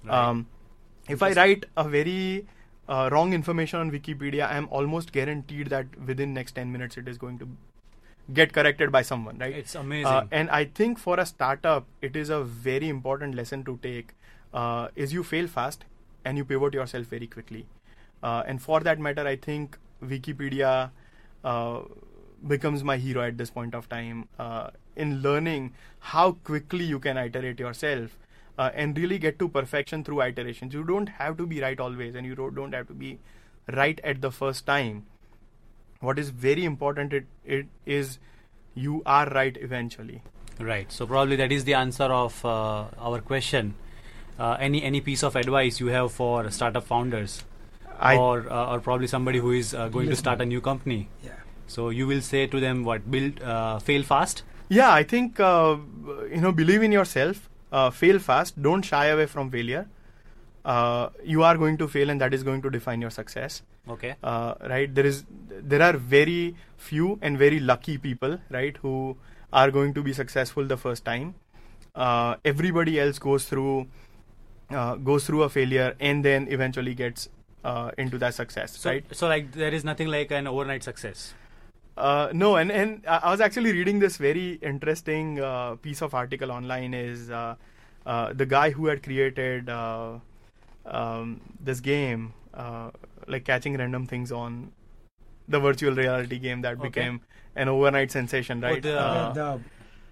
Right. 0.03 0.29
Um, 0.29 0.47
if 1.07 1.21
I 1.21 1.33
write 1.33 1.65
a 1.77 1.87
very 1.87 2.47
uh, 2.87 3.09
wrong 3.11 3.33
information 3.33 3.79
on 3.79 3.91
Wikipedia, 3.91 4.47
I 4.47 4.57
am 4.57 4.67
almost 4.69 5.11
guaranteed 5.11 5.67
that 5.67 5.85
within 6.05 6.33
next 6.33 6.53
10 6.53 6.71
minutes 6.71 6.97
it 6.97 7.07
is 7.07 7.17
going 7.17 7.39
to 7.39 7.47
get 8.33 8.53
corrected 8.53 8.91
by 8.91 9.01
someone, 9.01 9.37
right? 9.37 9.55
It's 9.55 9.75
amazing. 9.75 10.07
Uh, 10.07 10.25
and 10.31 10.49
I 10.49 10.65
think 10.65 10.99
for 10.99 11.19
a 11.19 11.25
startup, 11.25 11.85
it 12.01 12.15
is 12.15 12.29
a 12.29 12.43
very 12.43 12.89
important 12.89 13.35
lesson 13.35 13.63
to 13.65 13.79
take. 13.81 14.13
Uh, 14.53 14.89
is 14.95 15.13
you 15.13 15.23
fail 15.23 15.47
fast 15.47 15.85
and 16.25 16.37
you 16.37 16.43
pivot 16.43 16.73
yourself 16.73 17.05
very 17.05 17.27
quickly. 17.27 17.65
Uh, 18.23 18.43
and 18.45 18.61
for 18.61 18.79
that 18.81 18.99
matter, 18.99 19.27
I 19.27 19.35
think 19.35 19.77
Wikipedia 20.03 20.91
uh, 21.43 21.81
becomes 22.47 22.83
my 22.83 22.97
hero 22.97 23.21
at 23.21 23.37
this 23.37 23.49
point 23.49 23.75
of 23.75 23.87
time 23.89 24.27
uh, 24.39 24.69
in 24.95 25.21
learning 25.21 25.73
how 25.99 26.33
quickly 26.43 26.85
you 26.85 26.99
can 26.99 27.17
iterate 27.17 27.59
yourself 27.59 28.17
uh, 28.57 28.69
and 28.73 28.97
really 28.97 29.17
get 29.17 29.39
to 29.39 29.47
perfection 29.47 30.03
through 30.03 30.21
iterations. 30.21 30.73
You 30.73 30.83
don't 30.83 31.09
have 31.09 31.37
to 31.37 31.47
be 31.47 31.61
right 31.61 31.79
always, 31.79 32.15
and 32.15 32.25
you 32.25 32.35
don't 32.35 32.73
have 32.73 32.87
to 32.87 32.93
be 32.93 33.19
right 33.71 33.99
at 34.03 34.21
the 34.21 34.31
first 34.31 34.65
time. 34.65 35.05
What 35.99 36.17
is 36.17 36.29
very 36.29 36.65
important 36.65 37.13
it, 37.13 37.25
it 37.45 37.67
is 37.85 38.17
you 38.73 39.03
are 39.05 39.27
right 39.29 39.55
eventually. 39.59 40.23
Right. 40.59 40.91
So 40.91 41.05
probably 41.05 41.35
that 41.37 41.51
is 41.51 41.63
the 41.63 41.73
answer 41.73 42.03
of 42.03 42.43
uh, 42.45 42.85
our 42.97 43.21
question. 43.21 43.75
Uh, 44.39 44.57
any 44.59 44.83
any 44.83 45.01
piece 45.01 45.23
of 45.23 45.35
advice 45.35 45.79
you 45.79 45.87
have 45.87 46.11
for 46.11 46.49
startup 46.49 46.83
founders, 46.83 47.43
I 48.01 48.17
or 48.17 48.51
uh, 48.51 48.73
or 48.73 48.79
probably 48.79 49.07
somebody 49.07 49.39
who 49.39 49.51
is 49.51 49.73
uh, 49.73 49.87
going 49.89 50.09
to 50.09 50.15
start 50.15 50.41
a 50.41 50.45
new 50.45 50.61
company. 50.61 51.07
Yeah. 51.23 51.39
So 51.67 51.89
you 51.89 52.07
will 52.07 52.21
say 52.21 52.47
to 52.47 52.59
them, 52.59 52.83
what 52.83 53.09
build, 53.09 53.41
uh, 53.41 53.79
fail 53.79 54.03
fast. 54.03 54.43
Yeah, 54.69 54.91
I 54.91 55.03
think 55.03 55.39
uh, 55.39 55.77
you 56.29 56.41
know 56.41 56.51
believe 56.51 56.83
in 56.83 56.91
yourself, 56.91 57.49
uh, 57.71 57.89
fail 57.89 58.19
fast, 58.19 58.61
don't 58.61 58.81
shy 58.81 59.05
away 59.07 59.25
from 59.25 59.51
failure. 59.51 59.87
Uh, 60.63 61.09
you 61.23 61.43
are 61.43 61.57
going 61.57 61.77
to 61.77 61.87
fail, 61.87 62.09
and 62.09 62.21
that 62.21 62.33
is 62.33 62.43
going 62.43 62.61
to 62.63 62.69
define 62.69 63.01
your 63.01 63.09
success. 63.09 63.61
Okay. 63.89 64.15
Uh, 64.23 64.55
right? 64.69 64.93
There 64.93 65.05
is 65.05 65.23
there 65.49 65.81
are 65.81 65.93
very 65.97 66.55
few 66.77 67.19
and 67.21 67.37
very 67.37 67.59
lucky 67.59 67.97
people, 67.97 68.39
right, 68.49 68.77
who 68.77 69.17
are 69.53 69.71
going 69.71 69.93
to 69.93 70.03
be 70.03 70.13
successful 70.13 70.65
the 70.65 70.77
first 70.77 71.05
time. 71.05 71.35
Uh, 71.93 72.35
everybody 72.45 72.99
else 72.99 73.19
goes 73.19 73.45
through 73.45 73.87
uh, 74.69 74.95
goes 74.95 75.25
through 75.25 75.43
a 75.43 75.49
failure 75.49 75.95
and 75.99 76.23
then 76.23 76.47
eventually 76.49 76.93
gets 76.93 77.27
uh, 77.63 77.91
into 77.97 78.17
that 78.17 78.33
success, 78.33 78.77
So 78.77 78.89
right? 78.89 79.03
so 79.11 79.27
like 79.27 79.51
there 79.51 79.73
is 79.73 79.83
nothing 79.83 80.07
like 80.07 80.31
an 80.31 80.47
overnight 80.47 80.83
success. 80.83 81.33
Uh, 81.97 82.29
no, 82.33 82.55
and 82.55 82.71
and 82.71 83.05
I 83.07 83.17
I 83.17 83.31
was 83.31 83.41
actually 83.41 83.71
reading 83.73 83.99
this 83.99 84.17
very 84.17 84.53
interesting 84.73 85.39
uh, 85.39 85.75
piece 85.75 86.01
of 86.01 86.13
article 86.13 86.51
online. 86.51 86.93
Is 86.93 87.29
uh, 87.29 87.55
uh, 88.05 88.33
the 88.33 88.45
guy 88.45 88.69
who 88.71 88.87
had 88.87 89.03
created 89.03 89.69
uh, 89.69 90.19
um, 90.85 91.41
this 91.59 91.79
game, 91.79 92.33
uh, 92.53 92.91
like 93.27 93.45
catching 93.45 93.77
random 93.77 94.07
things 94.07 94.31
on 94.31 94.71
the 95.47 95.59
virtual 95.59 95.93
reality 95.93 96.39
game 96.39 96.61
that 96.61 96.79
Okay. 96.79 96.89
became 96.89 97.21
an 97.55 97.67
overnight 97.67 98.11
sensation, 98.11 98.63
Oh, 98.63 98.67
right? 98.67 98.81
the- 98.81 98.97
Uh, 98.97 99.33
the 99.33 99.59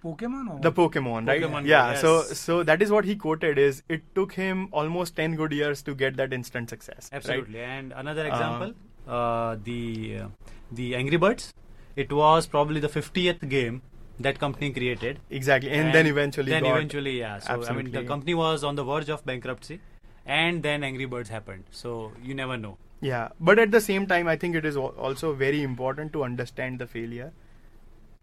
Pokemon 0.04 0.50
or 0.54 0.60
the 0.62 0.72
Pokemon, 0.72 1.28
right? 1.28 1.42
Pokemon 1.42 1.66
yeah. 1.66 1.96
So 1.96 2.12
yes. 2.18 2.40
so 2.40 2.64
that 2.64 2.82
is 2.82 2.92
what 2.92 3.06
he 3.06 3.16
quoted. 3.16 3.58
Is 3.58 3.84
it 3.90 4.04
took 4.16 4.34
him 4.34 4.68
almost 4.72 5.16
ten 5.16 5.36
good 5.36 5.52
years 5.52 5.82
to 5.84 5.96
get 5.96 6.16
that 6.18 6.34
instant 6.34 6.70
success? 6.70 7.10
right? 7.12 7.18
Absolutely. 7.18 7.62
And 7.62 7.92
another 7.94 8.26
Uh, 8.28 8.32
example, 8.34 8.74
uh, 9.08 9.58
the 9.64 10.18
uh, 10.24 10.28
the 10.72 10.96
Angry 10.96 11.18
Birds. 11.18 11.54
It 11.96 12.12
was 12.14 12.46
probably 12.48 12.80
the 12.80 12.88
50th 12.88 13.48
game 13.50 13.82
that 14.20 14.40
company 14.40 14.72
created. 14.72 15.20
Exactly, 15.30 15.72
and, 15.72 15.94
then 15.94 16.08
eventually, 16.08 16.52
then 16.52 16.64
got- 16.64 16.76
eventually, 16.78 17.20
yeah. 17.20 17.40
So 17.40 17.66
I 17.68 17.74
mean, 17.74 17.92
the 17.92 18.04
company 18.04 18.34
was 18.34 18.64
on 18.64 18.76
the 18.76 18.86
verge 18.90 19.10
of 19.10 19.26
bankruptcy, 19.26 19.80
and 20.26 20.64
then 20.64 20.84
Angry 20.84 21.06
Birds 21.06 21.30
happened. 21.30 21.66
So 21.72 22.14
you 22.24 22.34
never 22.34 22.58
know. 22.58 22.78
Yeah, 23.02 23.30
but 23.40 23.60
at 23.60 23.72
the 23.72 23.82
same 23.82 24.08
time, 24.08 24.28
I 24.28 24.36
think 24.38 24.56
it 24.56 24.66
is 24.66 24.78
also 24.78 25.34
very 25.34 25.62
important 25.64 26.14
to 26.14 26.24
understand 26.24 26.80
the 26.80 26.88
failure 26.88 27.32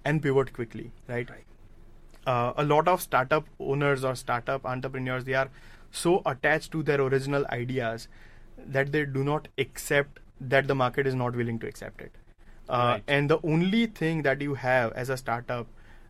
and 0.05 0.23
pivot 0.23 0.53
quickly, 0.53 0.91
right? 1.09 1.29
Right. 1.29 1.46
Uh, 2.27 2.53
a 2.57 2.65
lot 2.65 2.89
of 2.89 3.01
startup 3.01 3.49
owners 3.61 4.05
or 4.05 4.15
startup 4.17 4.65
entrepreneurs 4.67 5.25
they 5.25 5.35
are 5.35 5.49
so 5.93 6.23
attached 6.27 6.73
to 6.73 6.83
their 6.83 7.01
original 7.01 7.45
ideas 7.57 8.09
that 8.77 8.91
they 8.93 9.05
do 9.05 9.23
not 9.23 9.49
accept 9.59 10.19
that 10.41 10.67
the 10.67 10.75
market 10.75 11.07
is 11.07 11.15
not 11.15 11.37
willing 11.37 11.59
to 11.59 11.69
accept 11.69 12.01
it. 12.01 12.13
Uh, 12.69 12.79
Right. 12.79 13.05
And 13.07 13.31
the 13.31 13.39
only 13.45 13.87
thing 13.87 14.23
that 14.23 14.41
you 14.41 14.55
have 14.55 14.93
as 15.05 15.09
a 15.09 15.17
startup 15.17 15.69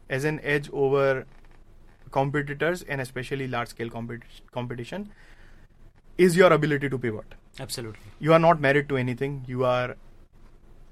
as 0.08 0.24
an 0.24 0.40
edge 0.42 0.70
over 0.72 1.26
competitors 2.10 2.82
and 2.82 3.00
especially 3.00 3.46
large 3.46 3.68
scale 3.68 3.90
competi- 3.90 4.40
competition 4.52 5.10
is 6.16 6.36
your 6.36 6.52
ability 6.52 6.88
to 6.88 6.98
pivot 6.98 7.34
Absolutely. 7.60 8.12
you 8.20 8.32
are 8.32 8.38
not 8.38 8.60
married 8.60 8.88
to 8.88 8.96
anything 8.96 9.44
you 9.46 9.64
are 9.64 9.96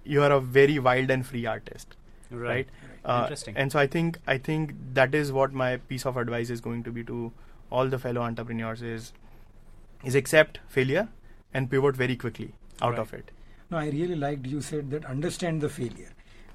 you 0.04 0.22
are 0.22 0.32
a 0.32 0.40
very 0.40 0.78
wild 0.78 1.10
and 1.10 1.26
free 1.26 1.46
artist 1.46 1.96
right, 2.30 2.68
Uh, 3.04 3.20
Interesting. 3.22 3.56
and 3.62 3.72
so 3.72 3.78
i 3.78 3.86
think 3.94 4.18
i 4.34 4.36
think 4.48 4.70
that 4.98 5.14
is 5.18 5.30
what 5.38 5.52
my 5.62 5.76
piece 5.92 6.04
of 6.10 6.16
advice 6.22 6.50
is 6.54 6.60
going 6.66 6.82
to 6.84 6.92
be 6.98 7.02
to 7.10 7.16
all 7.70 7.90
the 7.94 7.98
fellow 8.04 8.22
entrepreneurs 8.26 8.82
is 8.90 9.12
is 10.10 10.14
accept 10.20 10.58
failure 10.76 11.02
and 11.52 11.70
pivot 11.74 11.96
very 12.02 12.16
quickly 12.24 12.46
out 12.82 12.92
Right. 12.92 13.00
of 13.06 13.12
it 13.20 13.30
No, 13.72 13.78
I 13.80 13.88
really 13.92 14.16
liked 14.22 14.46
you 14.54 14.60
said 14.64 14.90
that 14.94 15.04
understand 15.10 15.62
the 15.64 15.68
failure. 15.74 16.10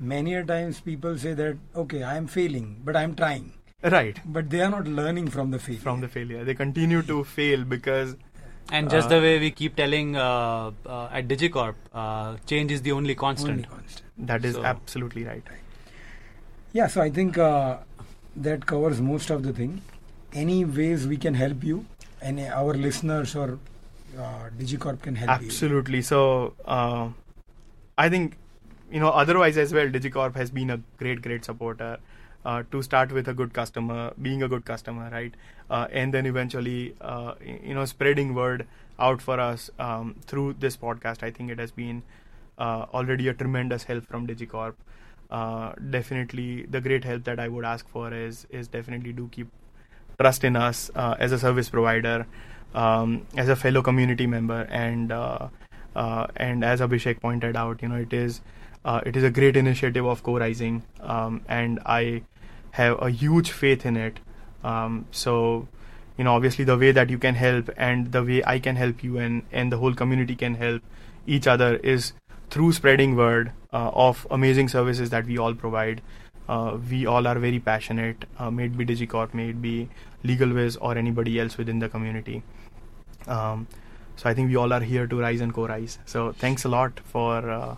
Many 0.09 0.33
a 0.39 0.41
times 0.49 0.79
people 0.87 1.15
say 1.23 1.31
that 1.39 1.57
okay, 1.83 2.01
I 2.09 2.11
am 2.17 2.27
failing, 2.33 2.67
but 2.89 2.95
I 2.99 3.01
am 3.07 3.15
trying, 3.21 3.47
right 3.95 4.19
but 4.37 4.49
they 4.55 4.61
are 4.65 4.69
not 4.73 4.87
learning 4.99 5.29
from 5.37 5.49
the 5.55 5.59
failure. 5.67 5.81
from 5.87 6.01
the 6.05 6.09
failure 6.17 6.43
they 6.49 6.55
continue 6.63 7.01
to 7.13 7.17
fail 7.37 7.65
because 7.77 8.15
And 8.77 8.89
just 8.93 9.07
Uh, 9.07 9.13
the 9.15 9.19
way 9.25 9.31
we 9.43 9.47
keep 9.59 9.75
telling 9.77 10.09
uh, 10.23 10.71
uh, 10.95 11.17
at 11.19 11.27
Digicorp, 11.29 11.77
uh, 12.01 12.27
change 12.51 12.73
is 12.75 12.83
the 12.87 12.91
only 12.95 13.15
constant. 13.21 13.53
Only 13.55 13.63
constant. 13.71 14.27
That 14.31 14.45
is 14.49 14.57
So- 14.59 14.65
absolutely 14.71 15.23
right. 15.29 15.47
Yeah, 16.73 16.87
so 16.87 17.01
I 17.01 17.09
think 17.09 17.37
uh, 17.37 17.77
that 18.35 18.65
covers 18.65 19.01
most 19.01 19.29
of 19.29 19.43
the 19.43 19.53
thing. 19.53 19.81
Any 20.33 20.65
ways 20.65 21.07
we 21.07 21.17
can 21.17 21.33
help 21.33 21.63
you, 21.63 21.85
and 22.21 22.39
our 22.39 22.73
listeners 22.73 23.35
or 23.35 23.57
uh, 24.17 24.49
Digicorp 24.57 25.01
can 25.01 25.15
help 25.15 25.41
you. 25.41 25.47
Absolutely. 25.47 26.01
So, 26.03 26.53
uh, 26.65 27.09
I 27.97 28.09
think, 28.09 28.37
you 28.91 28.99
know, 28.99 29.09
otherwise 29.09 29.57
as 29.57 29.73
well, 29.73 29.87
Digicorp 29.87 30.35
has 30.35 30.51
been 30.51 30.69
a 30.69 30.79
great, 30.97 31.21
great 31.21 31.43
supporter. 31.43 31.97
Uh, 32.45 32.63
to 32.71 32.81
start 32.81 33.11
with 33.11 33.27
a 33.27 33.33
good 33.33 33.53
customer, 33.53 34.13
being 34.21 34.43
a 34.43 34.47
good 34.47 34.63
customer, 34.63 35.09
right? 35.11 35.33
Uh, 35.69 35.87
and 35.91 36.13
then 36.13 36.25
eventually, 36.25 36.95
uh, 37.01 37.33
you 37.43 37.73
know, 37.73 37.83
spreading 37.83 38.33
word 38.33 38.65
out 38.97 39.21
for 39.21 39.37
us 39.41 39.69
um, 39.77 40.15
through 40.25 40.53
this 40.53 40.77
podcast. 40.77 41.21
I 41.21 41.31
think 41.31 41.51
it 41.51 41.59
has 41.59 41.71
been 41.71 42.01
uh, 42.57 42.85
already 42.93 43.27
a 43.27 43.33
tremendous 43.33 43.83
help 43.83 44.05
from 44.07 44.25
Digicorp. 44.25 44.75
Uh, 45.29 45.73
definitely, 45.91 46.63
the 46.63 46.81
great 46.81 47.03
help 47.03 47.23
that 47.23 47.39
I 47.39 47.47
would 47.47 47.65
ask 47.65 47.87
for 47.87 48.13
is 48.13 48.47
is 48.49 48.67
definitely 48.67 49.13
do 49.13 49.29
keep 49.31 49.47
trust 50.19 50.43
in 50.43 50.55
us 50.55 50.89
uh, 50.95 51.15
as 51.19 51.31
a 51.31 51.39
service 51.39 51.69
provider, 51.69 52.25
um, 52.73 53.25
as 53.37 53.47
a 53.49 53.55
fellow 53.55 53.81
community 53.81 54.25
member, 54.27 54.61
and 54.69 55.11
uh, 55.11 55.49
uh, 55.95 56.27
and 56.35 56.63
as 56.63 56.81
Abhishek 56.81 57.21
pointed 57.21 57.55
out, 57.55 57.81
you 57.81 57.87
know, 57.87 57.95
it 57.95 58.13
is 58.13 58.41
uh, 58.85 59.01
it 59.05 59.15
is 59.15 59.23
a 59.23 59.29
great 59.29 59.55
initiative 59.55 60.05
of 60.05 60.23
co-rising, 60.23 60.83
um, 61.01 61.41
and 61.47 61.79
I 61.85 62.23
have 62.71 63.01
a 63.01 63.09
huge 63.09 63.51
faith 63.51 63.85
in 63.85 63.97
it. 63.97 64.19
Um, 64.63 65.05
so, 65.11 65.67
you 66.17 66.23
know, 66.23 66.33
obviously 66.33 66.65
the 66.65 66.77
way 66.77 66.91
that 66.91 67.09
you 67.09 67.17
can 67.17 67.35
help 67.35 67.69
and 67.77 68.11
the 68.11 68.23
way 68.23 68.43
I 68.45 68.59
can 68.59 68.75
help 68.75 69.03
you 69.03 69.17
and 69.17 69.43
and 69.51 69.71
the 69.71 69.77
whole 69.77 69.93
community 69.93 70.35
can 70.35 70.55
help 70.55 70.81
each 71.25 71.47
other 71.47 71.75
is 71.77 72.13
through 72.49 72.71
spreading 72.73 73.15
word 73.15 73.51
uh, 73.73 73.91
of 73.93 74.25
amazing 74.31 74.69
services 74.69 75.09
that 75.09 75.25
we 75.25 75.37
all 75.37 75.53
provide. 75.53 76.01
Uh, 76.47 76.77
we 76.89 77.05
all 77.05 77.27
are 77.27 77.37
very 77.37 77.59
passionate, 77.59 78.25
uh, 78.39 78.49
may 78.49 78.65
it 78.65 78.77
be 78.77 78.85
Digicorp, 78.85 79.33
may 79.35 79.49
it 79.49 79.61
be 79.61 79.87
LegalWiz 80.23 80.77
or 80.81 80.97
anybody 80.97 81.39
else 81.39 81.57
within 81.57 81.77
the 81.77 81.87
community. 81.87 82.41
Um, 83.27 83.67
so 84.15 84.29
I 84.29 84.33
think 84.33 84.49
we 84.49 84.55
all 84.55 84.73
are 84.73 84.81
here 84.81 85.05
to 85.05 85.19
rise 85.19 85.41
and 85.41 85.53
co-rise. 85.53 85.99
So 86.05 86.31
thanks 86.31 86.65
a 86.65 86.69
lot 86.69 86.99
for 87.05 87.49
uh, 87.49 87.75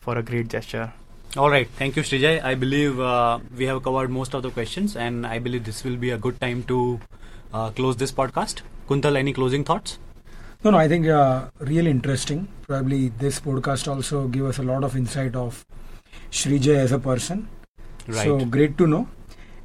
for 0.00 0.18
a 0.18 0.22
great 0.22 0.48
gesture. 0.48 0.92
All 1.36 1.48
right. 1.48 1.68
Thank 1.78 1.94
you, 1.96 2.02
Shrijay. 2.02 2.42
I 2.42 2.56
believe 2.56 2.98
uh, 2.98 3.38
we 3.56 3.66
have 3.66 3.82
covered 3.84 4.10
most 4.10 4.34
of 4.34 4.42
the 4.42 4.50
questions, 4.50 4.96
and 4.96 5.26
I 5.26 5.38
believe 5.38 5.64
this 5.64 5.84
will 5.84 5.96
be 5.96 6.10
a 6.10 6.18
good 6.18 6.40
time 6.40 6.64
to 6.64 7.00
uh, 7.54 7.70
close 7.70 7.96
this 7.96 8.10
podcast. 8.10 8.62
Kuntal, 8.88 9.16
any 9.16 9.32
closing 9.32 9.62
thoughts? 9.62 9.98
No, 10.62 10.70
no, 10.70 10.78
I 10.78 10.88
think 10.88 11.06
uh, 11.06 11.48
really 11.58 11.90
interesting. 11.90 12.46
Probably 12.66 13.08
this 13.08 13.40
podcast 13.40 13.88
also 13.88 14.28
give 14.28 14.44
us 14.44 14.58
a 14.58 14.62
lot 14.62 14.84
of 14.84 14.94
insight 14.96 15.34
of 15.34 15.64
Shrijay 16.30 16.76
as 16.76 16.92
a 16.92 16.98
person. 16.98 17.48
Right. 18.06 18.24
So 18.24 18.44
great 18.44 18.76
to 18.78 18.86
know, 18.86 19.08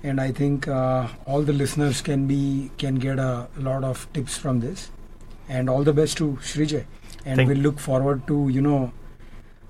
and 0.03 0.21
I 0.21 0.31
think 0.31 0.67
uh, 0.67 1.07
all 1.25 1.41
the 1.41 1.53
listeners 1.53 2.01
can 2.01 2.27
be 2.27 2.71
can 2.77 2.95
get 2.95 3.19
a 3.19 3.47
lot 3.57 3.83
of 3.83 4.07
tips 4.13 4.37
from 4.37 4.59
this. 4.61 4.91
And 5.47 5.69
all 5.69 5.83
the 5.83 5.93
best 5.93 6.17
to 6.17 6.29
Shrijay, 6.41 6.85
and 7.25 7.37
Thank- 7.37 7.49
we'll 7.49 7.57
look 7.69 7.79
forward 7.79 8.25
to 8.27 8.49
you 8.49 8.61
know 8.61 8.93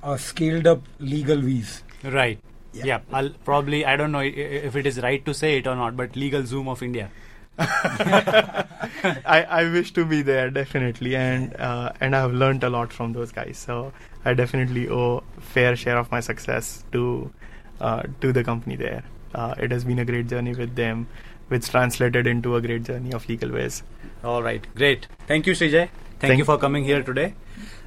a 0.04 0.18
scaled 0.18 0.68
up 0.68 0.84
LegalWiz. 1.00 1.82
right. 2.04 2.40
Yeah. 2.74 2.86
Yeah. 2.86 3.00
I'll 3.12 3.30
probably. 3.46 3.86
I 3.86 3.96
don't 3.96 4.12
know 4.12 4.20
if 4.20 4.76
it 4.76 4.86
is 4.86 5.00
right 5.02 5.26
to 5.26 5.34
say 5.34 5.58
it 5.58 5.66
or 5.66 5.76
not, 5.76 5.96
but 5.98 6.12
LegalZoom 6.12 6.68
of 6.68 6.84
India. 6.84 7.10
I, 7.58 9.46
I 9.50 9.64
wish 9.72 9.92
to 9.94 10.06
be 10.06 10.22
there 10.22 10.50
definitely, 10.50 11.16
and 11.16 11.56
uh, 11.56 11.92
and 12.02 12.16
I've 12.16 12.34
learned 12.34 12.64
a 12.64 12.70
lot 12.70 12.92
from 12.94 13.14
those 13.14 13.32
guys. 13.32 13.58
So 13.58 13.94
I 14.24 14.34
definitely 14.34 14.90
owe 14.90 15.24
fair 15.40 15.76
share 15.76 15.98
of 15.98 16.12
my 16.12 16.20
success 16.20 16.84
to 16.92 17.32
uh, 17.80 18.04
to 18.22 18.34
the 18.34 18.44
company 18.44 18.76
there. 18.76 19.04
Uh, 19.34 19.54
it 19.58 19.72
has 19.72 19.84
been 19.84 20.00
a 20.00 20.06
great 20.06 20.28
journey 20.28 20.54
with 20.54 20.76
them, 20.76 21.08
which 21.50 21.70
translated 21.70 22.28
into 22.28 22.56
a 22.56 22.62
great 22.62 22.84
journey 22.84 23.12
of 23.14 23.26
LegalWiz. 23.26 23.82
All 24.24 24.42
right, 24.44 24.66
great. 24.76 25.08
Thank 25.28 25.48
you, 25.48 25.54
Shrijay. 25.54 25.72
Thank, 25.90 26.20
Thank- 26.20 26.38
you 26.40 26.46
for 26.46 26.58
coming 26.58 26.84
here 26.84 27.04
today. 27.04 27.34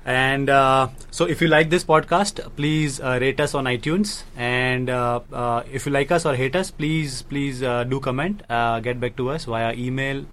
And 0.09 0.49
uh, 0.49 0.89
so, 1.11 1.27
if 1.27 1.43
you 1.43 1.49
like 1.49 1.69
this 1.69 1.85
podcast, 1.85 2.41
please 2.57 2.99
uh, 2.99 3.19
rate 3.21 3.39
us 3.41 3.55
on 3.55 3.67
iTunes. 3.67 4.23
And 4.39 4.89
uh, 4.89 5.21
uh, 5.31 5.65
if 5.71 5.85
you 5.85 5.93
like 5.93 6.11
us 6.11 6.25
or 6.25 6.35
hate 6.35 6.57
us, 6.57 6.71
please 6.71 7.21
please 7.21 7.63
uh, 7.63 7.85
do 7.85 8.01
comment. 8.01 8.43
Uh, 8.49 8.81
get 8.81 9.01
back 9.01 9.19
to 9.19 9.29
us 9.29 9.45
via 9.45 9.75
email. 9.75 10.25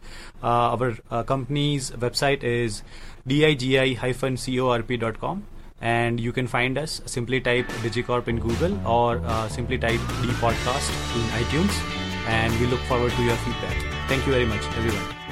Our 0.42 0.94
company's 1.26 1.92
website 1.92 2.42
is 2.44 2.84
digi-corp.com. 3.28 5.44
And 5.82 6.22
you 6.22 6.32
can 6.32 6.48
find 6.48 6.78
us. 6.78 7.02
Simply 7.06 7.42
type 7.42 7.68
Digicorp 7.84 8.30
in 8.30 8.40
Google 8.40 8.80
or 8.88 9.22
simply 9.50 9.78
type 9.78 10.00
D 10.22 10.30
Podcast 10.46 10.90
in 11.18 11.24
iTunes. 11.44 11.74
And 12.28 12.58
we 12.62 12.68
look 12.68 12.80
forward 12.92 13.12
to 13.12 13.24
your 13.24 13.36
feedback. 13.36 13.76
Thank 14.08 14.26
you 14.26 14.32
very 14.32 14.46
much, 14.46 14.64
everyone. 14.78 15.25